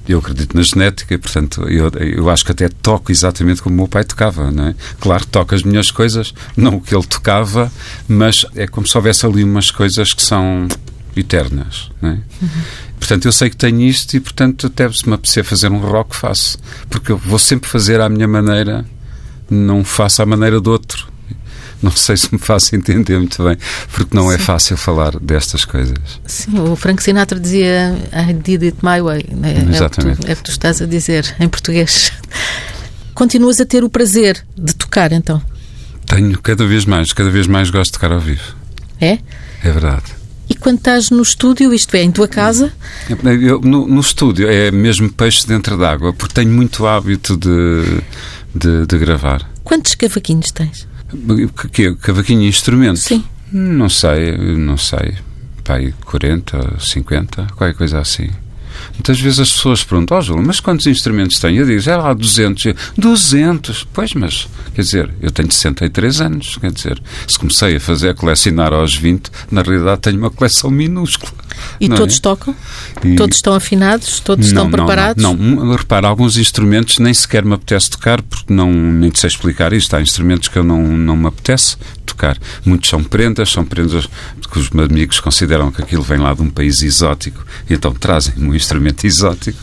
eu 0.09 0.19
acredito 0.19 0.57
na 0.57 0.63
genética 0.63 1.15
e, 1.15 1.19
portanto, 1.19 1.63
eu, 1.69 1.89
eu 2.01 2.29
acho 2.29 2.45
que 2.45 2.53
até 2.53 2.69
toco 2.69 3.13
exatamente 3.13 3.63
como 3.63 3.75
o 3.75 3.79
meu 3.79 3.89
pai 3.89 4.05
tocava, 4.05 4.51
não 4.51 4.69
é? 4.69 4.75
Claro 5.01 5.25
toco 5.27 5.55
as 5.55 5.63
minhas 5.63 5.91
coisas, 5.91 6.35
não 6.57 6.77
o 6.77 6.81
que 6.81 6.95
ele 6.95 7.07
tocava, 7.07 7.71
mas 8.09 8.45
é 8.55 8.67
como 8.67 8.87
se 8.87 8.97
houvesse 8.97 9.25
ali 9.25 9.45
umas 9.45 9.71
coisas 9.71 10.13
que 10.13 10.23
são 10.23 10.67
eternas, 11.17 11.91
não 12.01 12.11
é? 12.11 12.13
Uhum. 12.13 12.49
Portanto, 12.99 13.27
eu 13.27 13.33
sei 13.33 13.51
que 13.51 13.57
tenho 13.57 13.81
isto 13.83 14.17
e, 14.17 14.21
portanto, 14.21 14.67
até 14.69 14.91
se 14.91 15.09
me 15.09 15.15
apetecer 15.15 15.45
fazer 15.45 15.71
um 15.71 15.79
rock, 15.79 16.15
faço. 16.17 16.59
Porque 16.89 17.13
eu 17.13 17.19
vou 17.19 17.39
sempre 17.39 17.69
fazer 17.69 18.01
à 18.01 18.09
minha 18.09 18.29
maneira, 18.29 18.85
não 19.51 19.85
faço 19.85 20.23
à 20.23 20.27
maneira 20.27 20.61
do 20.61 20.71
outro. 20.71 21.12
Não 21.83 21.91
sei 21.91 22.17
se 22.17 22.33
me 22.33 22.39
faço 22.39 22.77
entender 22.77 23.19
muito 23.19 23.43
bem, 23.43 23.59
porque 23.93 24.17
não 24.17 24.31
é 24.31 24.37
Sim. 24.37 24.43
é 24.43 24.47
fácil 24.47 24.77
falar 24.77 25.19
destas 25.19 25.65
coisas. 25.65 25.99
Sim, 26.27 26.61
o 26.61 26.77
Frank 26.77 27.03
Sinatra 27.03 27.41
dizia 27.41 27.97
I 28.13 28.33
did 28.33 28.63
it 28.63 28.77
my 28.83 29.01
way. 29.01 29.27
Né? 29.33 29.67
Exatamente. 29.69 30.21
É 30.21 30.23
o, 30.23 30.25
tu, 30.25 30.31
é 30.31 30.33
o 30.33 30.37
que 30.37 30.43
tu 30.45 30.51
estás 30.51 30.81
a 30.81 30.87
dizer 30.87 31.35
em 31.41 31.49
português. 31.49 32.13
Continuas 33.15 33.61
a 33.61 33.67
ter 33.67 33.83
o 33.83 33.91
prazer 33.91 34.45
de 34.57 34.75
tocar, 34.75 35.13
então? 35.13 35.43
Tenho 36.07 36.39
cada 36.41 36.67
vez 36.67 36.85
mais, 36.85 37.13
cada 37.13 37.31
vez 37.31 37.47
mais 37.47 37.69
gosto 37.69 37.93
de 37.93 37.93
tocar 37.93 38.13
ao 38.13 38.21
vivo. 38.21 38.55
É? 39.01 39.19
É 39.65 39.71
verdade. 39.71 40.23
E 40.49 40.55
quando 40.55 40.79
estás 40.79 41.11
no 41.11 41.23
estúdio, 41.23 41.73
isto 41.73 41.95
é, 41.95 42.03
em 42.03 42.11
tua 42.11 42.29
casa? 42.29 42.73
Eu, 43.09 43.61
no, 43.61 43.87
no, 43.87 44.01
estúdio 44.01 44.49
é 44.49 44.71
mesmo 44.71 45.11
peixe 45.11 45.47
dentro 45.47 45.79
d'água, 45.79 46.13
porque 46.13 46.35
tenho 46.35 46.53
muito 46.53 46.87
hábito 46.87 47.37
de, 47.37 48.03
de, 48.55 48.87
de 48.87 48.99
gravar. 48.99 49.49
Quantos 49.65 49.95
cavaquinhos 49.95 50.51
tens? 50.51 50.87
Que, 51.73 51.95
cavaquinho 51.97 52.43
instrumento? 52.43 52.99
Sim. 52.99 53.25
Não 53.53 53.89
sei, 53.89 54.37
não 54.57 54.77
sei. 54.77 55.15
Pai, 55.65 55.95
40, 56.05 56.79
50, 56.81 57.49
qualquer 57.57 57.75
coisa 57.75 58.01
assim. 58.01 58.29
Muitas 58.95 59.21
vezes 59.21 59.41
as 59.41 59.53
pessoas 59.53 59.85
perguntam, 59.85 60.17
ó 60.17 60.21
oh, 60.21 60.23
Júlio, 60.23 60.47
mas 60.47 60.61
quantos 60.61 60.87
instrumentos 60.87 61.39
tem? 61.39 61.57
Eu 61.57 61.67
digo, 61.67 61.89
é 61.89 61.97
lá 61.97 62.13
200. 62.13 62.75
200? 62.97 63.85
Pois, 63.93 64.15
mas, 64.15 64.49
quer 64.75 64.83
dizer, 64.83 65.11
eu 65.21 65.31
tenho 65.31 65.51
63 65.51 66.21
anos, 66.21 66.57
quer 66.57 66.73
dizer, 66.73 67.03
se 67.27 67.39
comecei 67.39 67.77
a 67.77 67.81
fazer, 67.81 68.11
a 68.11 68.15
colecionar 68.15 68.73
aos 68.73 68.95
20, 68.95 69.31
na 69.51 69.63
realidade 69.63 70.01
tenho 70.01 70.19
uma 70.19 70.31
coleção 70.31 70.71
minúscula. 70.71 71.33
E 71.81 71.89
todos 71.89 72.17
é? 72.17 72.21
tocam? 72.21 72.55
E... 73.05 73.17
Todos 73.17 73.37
estão 73.37 73.55
afinados? 73.55 74.21
Todos 74.21 74.53
não, 74.53 74.65
estão 74.65 74.71
preparados? 74.71 75.23
Não, 75.23 75.35
não, 75.35 75.65
não, 75.67 75.77
repara, 75.77 76.09
alguns 76.09 76.37
instrumentos 76.37 76.99
nem 76.99 77.13
sequer 77.13 77.45
me 77.45 77.55
apetece 77.55 77.91
tocar, 77.91 78.23
porque 78.23 78.53
não, 78.53 78.73
nem 78.73 79.11
te 79.11 79.19
sei 79.19 79.29
explicar 79.29 79.73
isto. 79.73 79.95
Há 79.95 80.01
instrumentos 80.01 80.49
que 80.49 80.59
eu 80.59 80.65
não, 80.65 80.83
não 80.83 81.17
me 81.17 81.27
apetece 81.27 81.77
tocar. 82.07 82.39
Muitos 82.65 82.89
são 82.89 83.03
prendas, 83.03 83.51
são 83.51 83.65
prendas 83.65 84.09
que 84.51 84.59
os 84.59 84.71
meus 84.71 84.91
amigos 84.91 85.19
consideram 85.19 85.73
que 85.73 85.83
aquilo 85.83 86.03
vem 86.03 86.19
lá 86.19 86.35
de 86.35 86.43
um 86.43 86.51
país 86.51 86.83
exótico, 86.83 87.45
e 87.69 87.75
então 87.75 87.93
trazem 87.95 88.35
um 88.37 88.55
instrumento 88.55 89.05
exótico, 89.07 89.59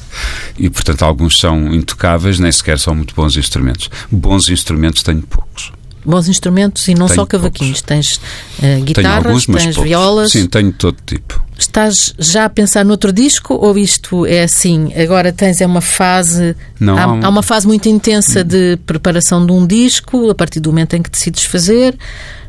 e 0.58 0.70
portanto 0.70 1.04
alguns 1.04 1.40
são 1.40 1.74
intocáveis, 1.74 2.40
nem 2.40 2.52
sequer 2.52 2.80
são 2.80 2.96
muito 2.96 3.14
bons 3.14 3.38
instrumentos. 3.38 3.90
Bons 4.12 4.50
instrumentos 4.50 5.04
tenho 5.04 5.22
poucos 5.22 5.72
bons 6.06 6.28
instrumentos 6.28 6.88
e 6.88 6.94
não 6.94 7.08
tenho 7.08 7.16
só 7.16 7.26
cavaquinhos. 7.26 7.82
Poucos. 7.82 8.20
Tens 8.20 8.22
uh, 8.60 8.84
guitarras, 8.84 9.26
alguns, 9.26 9.46
tens 9.46 9.64
poucos. 9.76 9.84
violas. 9.84 10.32
Sim, 10.32 10.48
tenho 10.48 10.72
todo 10.72 10.98
tipo. 11.06 11.42
Estás 11.58 12.14
já 12.18 12.46
a 12.46 12.50
pensar 12.50 12.86
no 12.86 12.92
outro 12.92 13.12
disco 13.12 13.54
ou 13.54 13.78
isto 13.78 14.26
é 14.26 14.44
assim? 14.44 14.94
Agora 14.94 15.34
tens 15.34 15.60
é 15.60 15.66
uma 15.66 15.82
fase. 15.82 16.56
Não, 16.80 16.98
há, 16.98 17.26
há 17.26 17.30
uma 17.30 17.44
fase 17.44 17.68
muito 17.68 17.90
intensa 17.90 18.44
de 18.44 18.78
preparação 18.86 19.46
de 19.46 19.52
um 19.52 19.68
disco, 19.68 20.30
a 20.30 20.36
partir 20.36 20.60
do 20.60 20.70
momento 20.70 20.96
em 20.96 21.02
que 21.02 21.10
decides 21.10 21.44
fazer 21.44 21.98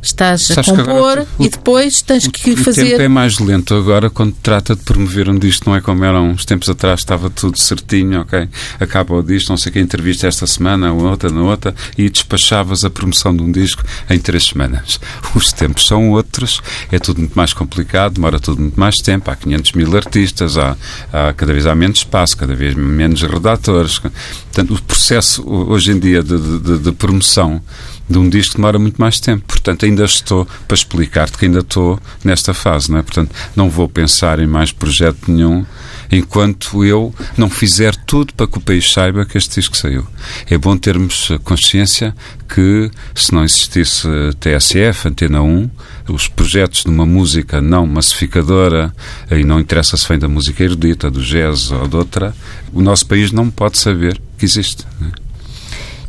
estás 0.02 0.42
Sabes 0.42 0.68
a 0.68 0.76
compor 0.76 0.90
agora, 0.90 1.28
e 1.38 1.48
depois 1.48 2.02
tens 2.02 2.24
o, 2.24 2.30
que 2.30 2.52
o 2.52 2.56
fazer. 2.56 2.82
O 2.82 2.90
tempo 2.90 3.02
é 3.02 3.08
mais 3.08 3.38
lento 3.38 3.74
agora 3.74 4.08
quando 4.08 4.34
trata 4.42 4.74
de 4.74 4.82
promover 4.82 5.28
um 5.28 5.38
disco, 5.38 5.68
não 5.68 5.76
é 5.76 5.80
como 5.80 6.04
era 6.04 6.20
uns 6.20 6.44
tempos 6.44 6.68
atrás, 6.68 7.00
estava 7.00 7.28
tudo 7.28 7.58
certinho, 7.58 8.20
ok? 8.22 8.48
Acaba 8.78 9.14
o 9.14 9.22
disco, 9.22 9.50
não 9.50 9.56
sei 9.56 9.72
que 9.72 9.78
entrevista 9.78 10.26
esta 10.26 10.46
semana, 10.46 10.92
outra, 10.92 11.30
na 11.30 11.42
outra, 11.42 11.74
e 11.96 12.08
despachavas 12.08 12.84
a 12.84 12.90
promoção 12.90 13.36
de 13.36 13.42
um 13.42 13.52
disco 13.52 13.82
em 14.08 14.18
três 14.18 14.44
semanas. 14.44 14.98
Os 15.34 15.52
tempos 15.52 15.86
são 15.86 16.10
outros, 16.10 16.60
é 16.90 16.98
tudo 16.98 17.18
muito 17.18 17.34
mais 17.34 17.52
complicado, 17.52 18.14
demora 18.14 18.40
tudo 18.40 18.60
muito 18.60 18.78
mais 18.78 18.96
tempo, 18.96 19.30
há 19.30 19.36
500 19.36 19.72
mil 19.72 19.96
artistas, 19.96 20.56
há, 20.56 20.76
há 21.12 21.32
cada 21.32 21.52
vez 21.52 21.66
há 21.66 21.74
menos 21.74 21.98
espaço, 21.98 22.36
cada 22.36 22.54
vez 22.54 22.74
menos 22.74 23.22
redatores. 23.22 23.98
Portanto, 23.98 24.74
o 24.74 24.82
processo 24.82 25.44
hoje 25.46 25.92
em 25.92 25.98
dia 25.98 26.22
de, 26.22 26.38
de, 26.58 26.78
de 26.78 26.92
promoção 26.92 27.62
de 28.10 28.18
um 28.18 28.28
disco 28.28 28.56
demora 28.56 28.76
muito 28.76 29.00
mais 29.00 29.20
tempo. 29.20 29.44
Portanto, 29.46 29.86
ainda 29.86 30.04
estou 30.04 30.44
para 30.66 30.74
explicar-te 30.74 31.38
que 31.38 31.44
ainda 31.44 31.60
estou 31.60 32.00
nesta 32.24 32.52
fase, 32.52 32.90
não 32.90 32.98
é? 32.98 33.02
Portanto, 33.02 33.32
não 33.54 33.70
vou 33.70 33.88
pensar 33.88 34.40
em 34.40 34.48
mais 34.48 34.72
projeto 34.72 35.30
nenhum 35.30 35.64
enquanto 36.10 36.84
eu 36.84 37.14
não 37.36 37.48
fizer 37.48 37.94
tudo 37.94 38.34
para 38.34 38.48
que 38.48 38.58
o 38.58 38.60
país 38.60 38.90
saiba 38.92 39.24
que 39.24 39.38
este 39.38 39.60
disco 39.60 39.76
saiu. 39.76 40.04
É 40.50 40.58
bom 40.58 40.76
termos 40.76 41.28
consciência 41.44 42.12
que, 42.52 42.90
se 43.14 43.32
não 43.32 43.44
existisse 43.44 44.08
TSF, 44.40 45.06
Antena 45.06 45.40
1, 45.40 45.70
os 46.08 46.26
projetos 46.26 46.82
de 46.82 46.90
uma 46.90 47.06
música 47.06 47.60
não 47.60 47.86
massificadora, 47.86 48.92
e 49.30 49.44
não 49.44 49.60
interessa 49.60 49.96
se 49.96 50.08
vem 50.08 50.18
da 50.18 50.28
música 50.28 50.64
erudita, 50.64 51.08
do 51.08 51.22
jazz 51.22 51.70
ou 51.70 51.86
de 51.86 51.94
outra, 51.94 52.34
o 52.72 52.82
nosso 52.82 53.06
país 53.06 53.30
não 53.30 53.48
pode 53.48 53.78
saber 53.78 54.20
que 54.36 54.44
existe. 54.44 54.84
É? 55.00 55.12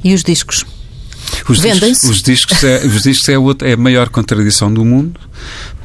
E 0.04 0.16
os 0.16 0.24
discos? 0.24 0.66
Os 1.48 1.62
discos, 1.62 2.04
os 2.04 2.22
discos, 2.22 2.64
é, 2.64 2.86
os 2.86 3.04
discos 3.04 3.30
é, 3.30 3.38
outra, 3.38 3.70
é 3.70 3.74
a 3.74 3.78
maior 3.78 4.10
contradição 4.10 4.74
do 4.74 4.84
mundo, 4.86 5.20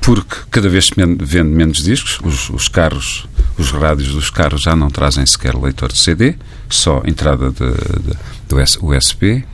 porque 0.01 0.37
cada 0.51 0.69
vez 0.69 0.87
se 0.87 0.93
vende 0.97 1.51
menos 1.51 1.83
discos, 1.83 2.19
os, 2.23 2.51
os, 2.51 2.69
carros, 2.69 3.27
os 3.59 3.71
rádios 3.71 4.13
dos 4.13 4.31
carros 4.31 4.63
já 4.63 4.77
não 4.77 4.89
trazem 4.89 5.25
sequer 5.27 5.55
leitor 5.55 5.93
de 5.93 5.99
CD, 5.99 6.35
só 6.69 7.03
entrada 7.05 7.51
de, 7.51 7.59
de, 7.59 8.17
do 8.49 8.57
USB, 8.87 9.45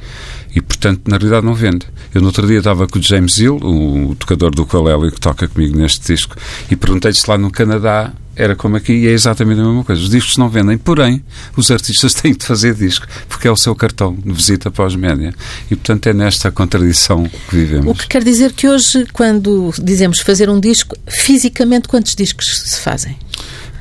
e 0.55 0.61
portanto, 0.61 1.03
na 1.07 1.17
realidade, 1.17 1.47
não 1.47 1.55
vende. 1.55 1.87
Eu 2.15 2.21
no 2.21 2.29
outro 2.29 2.47
dia 2.47 2.59
estava 2.59 2.87
com 2.87 2.99
o 2.99 3.03
James 3.03 3.39
Hill, 3.39 3.57
o, 3.57 4.15
tocador 4.17 4.51
do 4.51 4.63
ukulele 4.63 5.11
que 5.11 5.21
toca 5.21 5.49
comigo 5.49 5.77
neste 5.77 6.13
disco, 6.13 6.37
e 6.71 6.77
perguntei-lhe 6.77 7.17
se 7.17 7.29
lá 7.29 7.39
no 7.39 7.51
Canadá 7.51 8.13
era 8.35 8.57
como 8.57 8.77
aqui 8.77 8.93
e 8.93 9.07
é 9.07 9.11
exatamente 9.11 9.61
a 9.61 9.65
mesma 9.65 9.85
coisa. 9.85 10.01
Os 10.01 10.11
discos 10.11 10.37
não 10.37 10.49
vendem, 10.49 10.79
porém, 10.79 11.23
os 11.57 11.71
artistas 11.71 12.15
têm 12.15 12.33
de 12.33 12.45
fazer 12.45 12.75
disco, 12.75 13.07
porque 13.29 13.47
é 13.47 13.51
o 13.51 13.57
seu 13.57 13.75
cartão 13.75 14.15
de 14.15 14.33
visita 14.33 14.71
pós-média. 14.71 15.35
E, 15.71 15.77
portanto, 15.77 16.07
é 16.07 16.13
nesta 16.13 16.51
contradição 16.51 17.25
que 17.25 17.57
vivemos. 17.57 17.91
O 17.91 17.95
que 17.95 18.07
quer 18.07 18.25
dizer 18.25 18.53
que 18.53 18.69
hoje, 18.69 19.07
quando 19.13 19.73
dizemos 19.83 20.21
fazer 20.21 20.49
um 20.49 20.59
disco, 20.59 20.97
fisicamente 21.07 21.89
quantos 21.89 22.15
discos 22.15 22.61
se 22.61 22.81
fazem? 22.81 23.17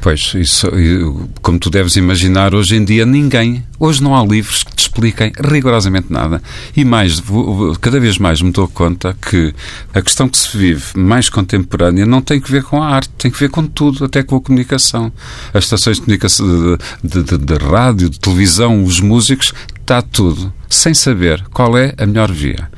Pois, 0.02 0.34
isso, 0.34 0.68
como 1.44 1.60
tu 1.60 1.70
deves 1.70 1.96
imaginar, 1.96 2.56
hoje 2.56 2.76
em 2.76 2.84
dia 2.84 3.06
ninguém, 3.06 3.64
hoje 3.80 4.02
não 4.02 4.16
há 4.16 4.26
livros 4.26 4.64
que 4.64 4.76
te 4.76 4.80
expliquem 4.80 5.32
rigorosamente 5.40 6.08
nada. 6.12 6.42
E 6.76 6.84
mais, 6.84 7.22
cada 7.80 8.00
vez 8.00 8.18
mais 8.18 8.42
me 8.42 8.52
dou 8.52 8.68
conta 8.68 9.16
que 9.22 9.54
a 9.94 10.02
questão 10.02 10.28
que 10.28 10.40
se 10.40 10.58
vive 10.58 10.98
mais 10.98 11.30
contemporânea 11.30 12.04
não 12.04 12.20
tem 12.20 12.42
que 12.42 12.52
ver 12.52 12.64
com 12.64 12.82
a 12.82 12.88
arte, 12.88 13.12
tem 13.16 13.30
que 13.30 13.40
ver 13.40 13.50
com 13.50 13.64
tudo, 13.68 14.04
até 14.04 14.24
com 14.24 14.38
a 14.38 14.42
comunicação. 14.42 15.14
As 15.54 15.66
estações 15.66 15.98
de 15.98 16.02
comunicação, 16.02 16.48
de, 17.04 17.22
de, 17.22 17.38
de 17.38 17.54
rádio, 17.64 18.10
de 18.10 18.20
televisão, 18.20 18.84
os 18.84 19.00
músicos, 19.00 19.54
está 19.80 20.02
tudo, 20.02 20.52
sem 20.68 20.96
saber 20.96 21.44
qual 21.54 21.78
é 21.78 21.94
a 21.96 22.08
melhor 22.08 22.32
via. 22.32 22.72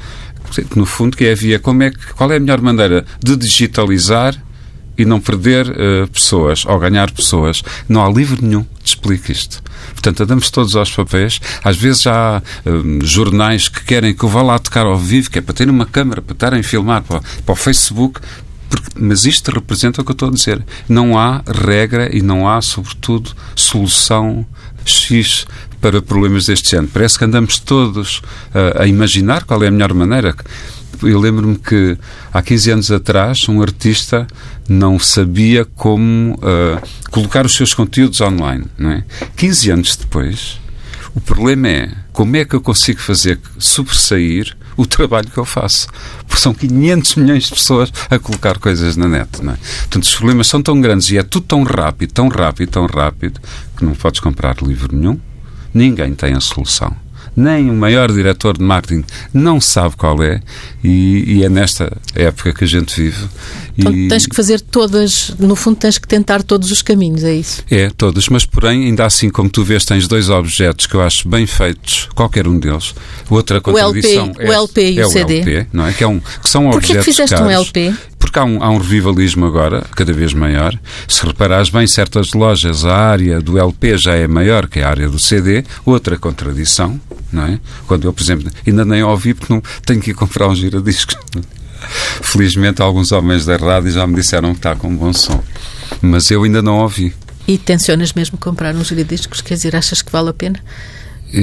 No 0.75 0.85
fundo, 0.85 1.15
que 1.15 1.23
é 1.23 1.31
a 1.31 1.35
via, 1.35 1.57
como 1.57 1.83
é, 1.83 1.91
qual 2.17 2.29
é 2.33 2.35
a 2.35 2.39
melhor 2.39 2.59
maneira 2.59 3.05
de 3.23 3.37
digitalizar 3.37 4.35
e 4.97 5.05
não 5.05 5.19
perder 5.19 5.67
uh, 5.69 6.07
pessoas 6.11 6.65
ou 6.65 6.77
ganhar 6.79 7.11
pessoas. 7.11 7.63
Não 7.87 8.03
há 8.03 8.09
livro 8.09 8.39
nenhum 8.41 8.63
que 8.63 8.89
explique 8.89 9.31
isto. 9.31 9.61
Portanto, 9.91 10.23
andamos 10.23 10.49
todos 10.49 10.75
aos 10.75 10.91
papéis. 10.91 11.39
Às 11.63 11.77
vezes 11.77 12.05
há 12.07 12.41
um, 12.65 12.99
jornais 13.03 13.67
que 13.67 13.83
querem 13.83 14.13
que 14.13 14.23
eu 14.23 14.29
vá 14.29 14.41
lá 14.41 14.59
tocar 14.59 14.85
ao 14.85 14.97
vivo, 14.97 15.29
que 15.29 15.39
é 15.39 15.41
para 15.41 15.53
ter 15.53 15.69
uma 15.69 15.85
câmara, 15.85 16.21
para 16.21 16.33
estarem 16.33 16.59
a 16.59 16.63
filmar 16.63 17.03
para, 17.03 17.21
para 17.21 17.53
o 17.53 17.55
Facebook. 17.55 18.19
Porque, 18.69 18.89
mas 18.99 19.25
isto 19.25 19.51
representa 19.51 20.01
o 20.01 20.05
que 20.05 20.11
eu 20.11 20.13
estou 20.13 20.29
a 20.29 20.31
dizer. 20.31 20.63
Não 20.89 21.17
há 21.17 21.43
regra 21.47 22.15
e 22.15 22.21
não 22.21 22.47
há, 22.47 22.61
sobretudo, 22.61 23.31
solução 23.55 24.45
X 24.85 25.45
para 25.79 26.01
problemas 26.01 26.45
deste 26.45 26.71
género. 26.71 26.89
Parece 26.93 27.17
que 27.17 27.25
andamos 27.25 27.59
todos 27.59 28.21
a, 28.53 28.83
a 28.83 28.87
imaginar 28.87 29.43
qual 29.43 29.63
é 29.63 29.67
a 29.67 29.71
melhor 29.71 29.93
maneira. 29.93 30.35
Eu 31.01 31.19
lembro-me 31.19 31.57
que 31.57 31.97
há 32.31 32.41
15 32.41 32.71
anos 32.71 32.91
atrás 32.91 33.47
um 33.49 33.61
artista 33.61 34.25
não 34.67 34.97
sabia 34.99 35.65
como 35.65 36.35
uh, 36.35 37.09
colocar 37.11 37.45
os 37.45 37.55
seus 37.55 37.73
conteúdos 37.73 38.21
online. 38.21 38.65
Não 38.77 38.91
é? 38.91 39.03
15 39.35 39.71
anos 39.71 39.95
depois, 39.95 40.59
o 41.13 41.21
problema 41.21 41.67
é 41.67 41.91
como 42.11 42.35
é 42.35 42.45
que 42.45 42.55
eu 42.55 42.61
consigo 42.61 42.99
fazer 42.99 43.39
sobressair 43.57 44.55
o 44.75 44.85
trabalho 44.85 45.29
que 45.29 45.37
eu 45.37 45.45
faço. 45.45 45.87
Porque 46.27 46.41
são 46.41 46.53
500 46.53 47.15
milhões 47.15 47.43
de 47.43 47.51
pessoas 47.51 47.91
a 48.09 48.17
colocar 48.17 48.57
coisas 48.57 48.95
na 48.95 49.07
net. 49.07 49.43
Não 49.43 49.53
é? 49.53 49.57
Portanto, 49.57 50.03
os 50.03 50.15
problemas 50.15 50.47
são 50.47 50.61
tão 50.61 50.79
grandes 50.81 51.09
e 51.11 51.17
é 51.17 51.23
tudo 51.23 51.45
tão 51.45 51.63
rápido, 51.63 52.11
tão 52.11 52.27
rápido, 52.27 52.69
tão 52.69 52.85
rápido, 52.85 53.39
que 53.77 53.85
não 53.85 53.93
podes 53.93 54.19
comprar 54.19 54.55
livro 54.61 54.95
nenhum. 54.95 55.19
Ninguém 55.73 56.13
tem 56.13 56.33
a 56.33 56.39
solução 56.39 56.95
nem 57.35 57.69
o 57.69 57.73
maior 57.73 58.11
diretor 58.11 58.57
de 58.57 58.63
marketing 58.63 59.03
não 59.33 59.59
sabe 59.59 59.95
qual 59.95 60.21
é, 60.23 60.41
e, 60.83 61.37
e 61.37 61.43
é 61.43 61.49
nesta 61.49 61.91
época 62.15 62.53
que 62.53 62.63
a 62.63 62.67
gente 62.67 62.95
vive. 63.01 63.27
Então 63.77 63.93
e... 63.93 64.07
tens 64.07 64.25
que 64.25 64.35
fazer 64.35 64.61
todas, 64.61 65.33
no 65.39 65.55
fundo 65.55 65.77
tens 65.77 65.97
que 65.97 66.07
tentar 66.07 66.43
todos 66.43 66.71
os 66.71 66.81
caminhos, 66.81 67.23
é 67.23 67.35
isso? 67.35 67.63
É, 67.69 67.89
todos, 67.89 68.29
mas 68.29 68.45
porém, 68.45 68.85
ainda 68.85 69.05
assim, 69.05 69.29
como 69.29 69.49
tu 69.49 69.63
vês, 69.63 69.85
tens 69.85 70.07
dois 70.07 70.29
objetos 70.29 70.85
que 70.85 70.95
eu 70.95 71.01
acho 71.01 71.27
bem 71.27 71.45
feitos, 71.45 72.07
qualquer 72.13 72.47
um 72.47 72.59
deles. 72.59 72.93
Outra 73.29 73.59
contradição 73.59 74.27
o 74.27 74.29
LP, 74.29 74.43
é, 74.43 74.49
o 74.49 74.53
LP 74.53 74.91
e 74.91 74.99
é 74.99 75.05
o 75.05 75.09
CD. 75.09 75.35
LP, 75.37 75.67
não 75.73 75.87
é? 75.87 75.93
Que, 75.93 76.03
é 76.03 76.07
um, 76.07 76.19
que 76.19 76.49
são 76.49 76.63
Porquê 76.63 76.77
objetos 76.77 77.05
que 77.05 77.11
fizeste 77.11 77.35
caros. 77.35 77.47
um 77.47 77.51
LP? 77.51 77.93
porque 78.23 78.39
há 78.39 78.45
um, 78.45 78.63
há 78.63 78.69
um 78.69 78.77
revivalismo 78.77 79.45
agora, 79.45 79.85
cada 79.95 80.13
vez 80.13 80.33
maior. 80.33 80.73
Se 81.07 81.25
reparares 81.25 81.69
bem, 81.69 81.85
certas 81.85 82.33
lojas, 82.33 82.85
a 82.85 82.95
área 82.95 83.41
do 83.41 83.59
LP 83.59 83.97
já 83.97 84.15
é 84.15 84.27
maior 84.27 84.67
que 84.67 84.79
a 84.79 84.89
área 84.89 85.09
do 85.09 85.19
CD. 85.19 85.63
Outra 85.85 86.17
contradição, 86.17 86.99
não 87.31 87.43
é? 87.43 87.59
Quando 87.85 88.07
eu, 88.07 88.13
por 88.13 88.23
exemplo, 88.23 88.49
ainda 88.65 88.85
nem 88.85 89.03
ouvi 89.03 89.33
porque 89.33 89.53
não 89.53 89.61
tenho 89.85 90.01
que 90.01 90.11
ir 90.11 90.13
comprar 90.13 90.47
um 90.47 90.55
giradiscos. 90.55 91.15
Felizmente, 92.33 92.81
alguns 92.81 93.11
homens 93.11 93.45
da 93.45 93.55
rádio 93.55 93.91
já 93.91 94.07
me 94.07 94.15
disseram 94.15 94.53
que 94.53 94.57
está 94.57 94.75
com 94.75 94.87
um 94.87 94.95
bom 94.95 95.13
som. 95.13 95.43
Mas 96.01 96.31
eu 96.31 96.41
ainda 96.41 96.63
não 96.63 96.79
ouvi. 96.79 97.13
E 97.47 97.59
tencionas 97.59 98.11
mesmo 98.13 98.39
comprar 98.39 98.73
um 98.75 98.83
giradiscos? 98.83 99.39
Quer 99.39 99.53
dizer, 99.53 99.75
achas 99.75 100.01
que 100.01 100.11
vale 100.11 100.29
a 100.29 100.33
pena 100.33 100.59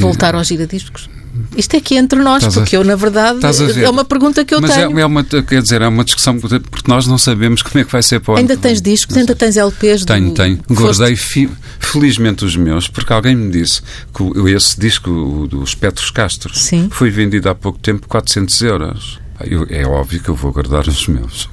voltar 0.01 0.34
aos 0.34 0.49
giradiscos? 0.49 1.09
Isto 1.57 1.74
é 1.74 1.76
aqui 1.76 1.95
entre 1.95 2.18
nós, 2.18 2.43
Estás 2.43 2.55
porque 2.55 2.74
a... 2.74 2.80
eu, 2.80 2.84
na 2.84 2.97
verdade, 2.97 3.38
é 3.80 3.88
uma 3.88 4.05
pergunta 4.05 4.45
que 4.45 4.53
eu 4.53 4.61
Mas 4.61 4.74
tenho. 4.74 4.91
Mas 4.91 4.99
é, 4.99 5.03
é, 5.03 5.07
uma, 5.07 5.22
quer 5.22 5.62
dizer, 5.62 5.80
é 5.80 5.86
uma 5.86 6.03
discussão, 6.03 6.36
porque 6.41 6.91
nós 6.91 7.07
não 7.07 7.16
sabemos 7.16 7.62
como 7.62 7.80
é 7.80 7.84
que 7.84 7.93
vai 7.93 8.03
ser 8.03 8.18
para 8.18 8.34
o 8.34 8.36
Ainda 8.36 8.57
tens 8.57 8.82
discos, 8.82 9.16
ainda 9.16 9.36
tens 9.36 9.57
LPs? 9.57 10.05
Tenho, 10.05 10.30
do... 10.30 10.34
tenho. 10.34 10.59
Guardei 10.68 11.14
fi, 11.14 11.49
felizmente 11.78 12.45
os 12.45 12.57
meus, 12.57 12.88
porque 12.88 13.12
alguém 13.12 13.36
me 13.36 13.53
disse 13.53 13.80
que 14.12 14.51
esse 14.51 14.80
disco, 14.80 15.47
dos 15.49 15.72
Petros 15.76 16.11
Castro, 16.11 16.53
Sim. 16.53 16.88
foi 16.91 17.11
vendido 17.11 17.49
há 17.49 17.55
pouco 17.55 17.78
tempo 17.78 18.01
por 18.01 18.09
400 18.09 18.61
euros. 18.62 19.20
Eu, 19.45 19.66
é 19.70 19.86
óbvio 19.86 20.20
que 20.20 20.28
eu 20.28 20.34
vou 20.34 20.53
guardar 20.53 20.86
os 20.86 21.07
meus. 21.07 21.49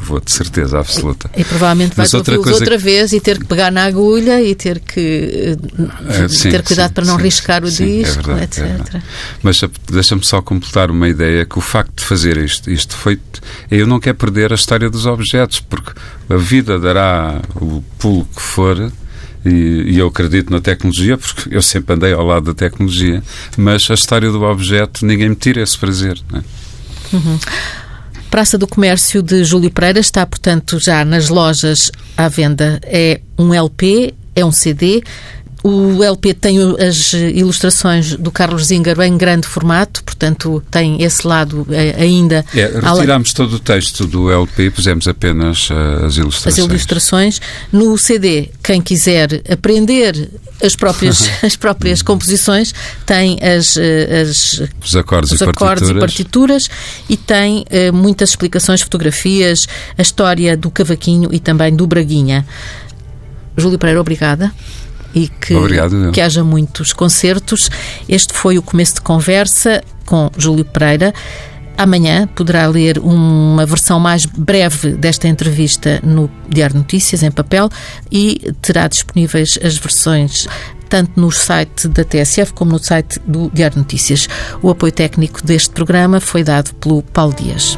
Vou 0.00 0.20
de 0.20 0.30
certeza 0.32 0.78
absoluta. 0.78 1.30
E, 1.34 1.40
e 1.40 1.44
provavelmente 1.44 1.96
vais 1.96 2.12
outra, 2.12 2.36
coisa... 2.36 2.58
outra 2.58 2.76
vez 2.76 3.12
e 3.12 3.20
ter 3.20 3.38
que 3.38 3.46
pegar 3.46 3.72
na 3.72 3.84
agulha 3.84 4.42
e 4.42 4.54
ter 4.54 4.78
que 4.80 5.56
uh, 5.56 6.28
sim, 6.28 6.50
ter 6.50 6.62
cuidado 6.62 6.88
sim, 6.88 6.94
para 6.94 7.04
não 7.06 7.16
sim, 7.16 7.22
riscar 7.22 7.64
o 7.64 7.70
disco, 7.70 8.30
é 8.30 8.34
verdade, 8.34 8.44
etc. 8.44 8.94
É 8.96 9.02
Mas 9.42 9.60
deixa-me 9.90 10.22
só 10.22 10.42
completar 10.42 10.90
uma 10.90 11.08
ideia 11.08 11.46
que 11.46 11.56
o 11.56 11.60
facto 11.60 11.94
de 11.96 12.04
fazer 12.04 12.36
isto, 12.36 12.70
isto 12.70 12.94
foi. 12.94 13.18
Eu 13.70 13.86
não 13.86 13.98
quero 13.98 14.16
perder 14.16 14.52
a 14.52 14.56
história 14.56 14.90
dos 14.90 15.06
objetos, 15.06 15.60
porque 15.60 15.92
a 16.28 16.36
vida 16.36 16.78
dará 16.78 17.40
o 17.56 17.82
pulo 17.98 18.26
que 18.34 18.42
for. 18.42 18.92
E, 19.46 19.50
e, 19.92 19.98
eu 19.98 20.06
acredito 20.06 20.50
na 20.50 20.58
tecnologia, 20.58 21.18
porque 21.18 21.54
eu 21.54 21.60
sempre 21.60 21.94
andei 21.94 22.14
ao 22.14 22.24
lado 22.24 22.46
da 22.46 22.54
tecnologia, 22.54 23.22
mas 23.58 23.86
a 23.90 23.94
história 23.94 24.30
do 24.30 24.42
objeto, 24.42 25.04
ninguém 25.04 25.28
me 25.28 25.36
tira 25.36 25.62
esse 25.62 25.76
prazer. 25.76 26.18
Não 26.32 26.40
é? 26.40 26.42
Uhum. 27.12 27.38
Praça 28.30 28.58
do 28.58 28.66
Comércio 28.66 29.22
de 29.22 29.44
Júlio 29.44 29.70
Pereira 29.70 30.00
está, 30.00 30.26
portanto, 30.26 30.78
já 30.78 31.04
nas 31.04 31.28
lojas 31.28 31.90
à 32.16 32.28
venda. 32.28 32.80
É 32.82 33.20
um 33.38 33.54
LP, 33.54 34.14
é 34.34 34.44
um 34.44 34.52
CD. 34.52 35.02
O 35.62 36.04
LP 36.04 36.34
tem 36.34 36.58
as 36.78 37.14
ilustrações 37.14 38.16
do 38.16 38.30
Carlos 38.30 38.66
Zinger 38.66 39.00
em 39.00 39.16
grande 39.16 39.46
formato, 39.46 40.03
portanto 40.14 40.62
tem 40.70 41.02
esse 41.02 41.26
lado 41.26 41.66
eh, 41.70 41.94
ainda. 41.98 42.44
É, 42.54 42.80
retirámos 42.80 43.32
todo 43.32 43.56
o 43.56 43.58
texto 43.58 44.06
do 44.06 44.30
LP 44.30 44.66
e 44.66 44.70
pusemos 44.70 45.08
apenas 45.08 45.68
uh, 45.70 46.06
as 46.06 46.16
ilustrações. 46.16 46.58
As 46.58 46.70
ilustrações. 46.70 47.40
No 47.72 47.98
CD, 47.98 48.50
quem 48.62 48.80
quiser 48.80 49.42
aprender 49.50 50.30
as 50.62 50.76
próprias, 50.76 51.28
as 51.42 51.56
próprias 51.56 52.00
composições, 52.00 52.72
tem 53.04 53.38
as, 53.42 53.76
eh, 53.76 54.22
as 54.22 54.62
os 54.82 54.96
acordes, 54.96 55.32
os 55.32 55.40
e, 55.40 55.44
acordes 55.44 55.90
partituras. 55.90 55.90
e 55.90 56.00
partituras 56.00 56.70
e 57.08 57.16
tem 57.16 57.64
uh, 57.64 57.92
muitas 57.92 58.30
explicações, 58.30 58.80
fotografias, 58.80 59.66
a 59.98 60.02
história 60.02 60.56
do 60.56 60.70
cavaquinho 60.70 61.28
e 61.32 61.40
também 61.40 61.74
do 61.74 61.86
Braguinha. 61.86 62.46
Júlio 63.56 63.78
Pereira, 63.78 64.00
obrigada 64.00 64.52
e 65.14 65.28
que, 65.28 65.54
Obrigado, 65.54 66.10
que 66.12 66.20
haja 66.20 66.42
muitos 66.42 66.92
concertos. 66.92 67.70
Este 68.08 68.34
foi 68.34 68.58
o 68.58 68.62
começo 68.62 68.94
de 68.94 69.00
conversa 69.00 69.82
com 70.04 70.30
Júlio 70.36 70.64
Pereira. 70.64 71.14
Amanhã 71.76 72.28
poderá 72.28 72.66
ler 72.68 72.98
uma 72.98 73.66
versão 73.66 73.98
mais 73.98 74.26
breve 74.26 74.92
desta 74.92 75.26
entrevista 75.26 76.00
no 76.04 76.30
Diário 76.48 76.76
Notícias, 76.76 77.22
em 77.22 77.30
papel, 77.30 77.68
e 78.12 78.52
terá 78.62 78.86
disponíveis 78.86 79.58
as 79.62 79.76
versões 79.76 80.46
tanto 80.88 81.18
no 81.20 81.32
site 81.32 81.88
da 81.88 82.04
TSF 82.04 82.52
como 82.52 82.70
no 82.72 82.78
site 82.78 83.18
do 83.26 83.50
Diário 83.52 83.78
Notícias. 83.78 84.28
O 84.62 84.70
apoio 84.70 84.92
técnico 84.92 85.44
deste 85.44 85.70
programa 85.70 86.20
foi 86.20 86.44
dado 86.44 86.72
pelo 86.74 87.02
Paulo 87.02 87.34
Dias. 87.34 87.76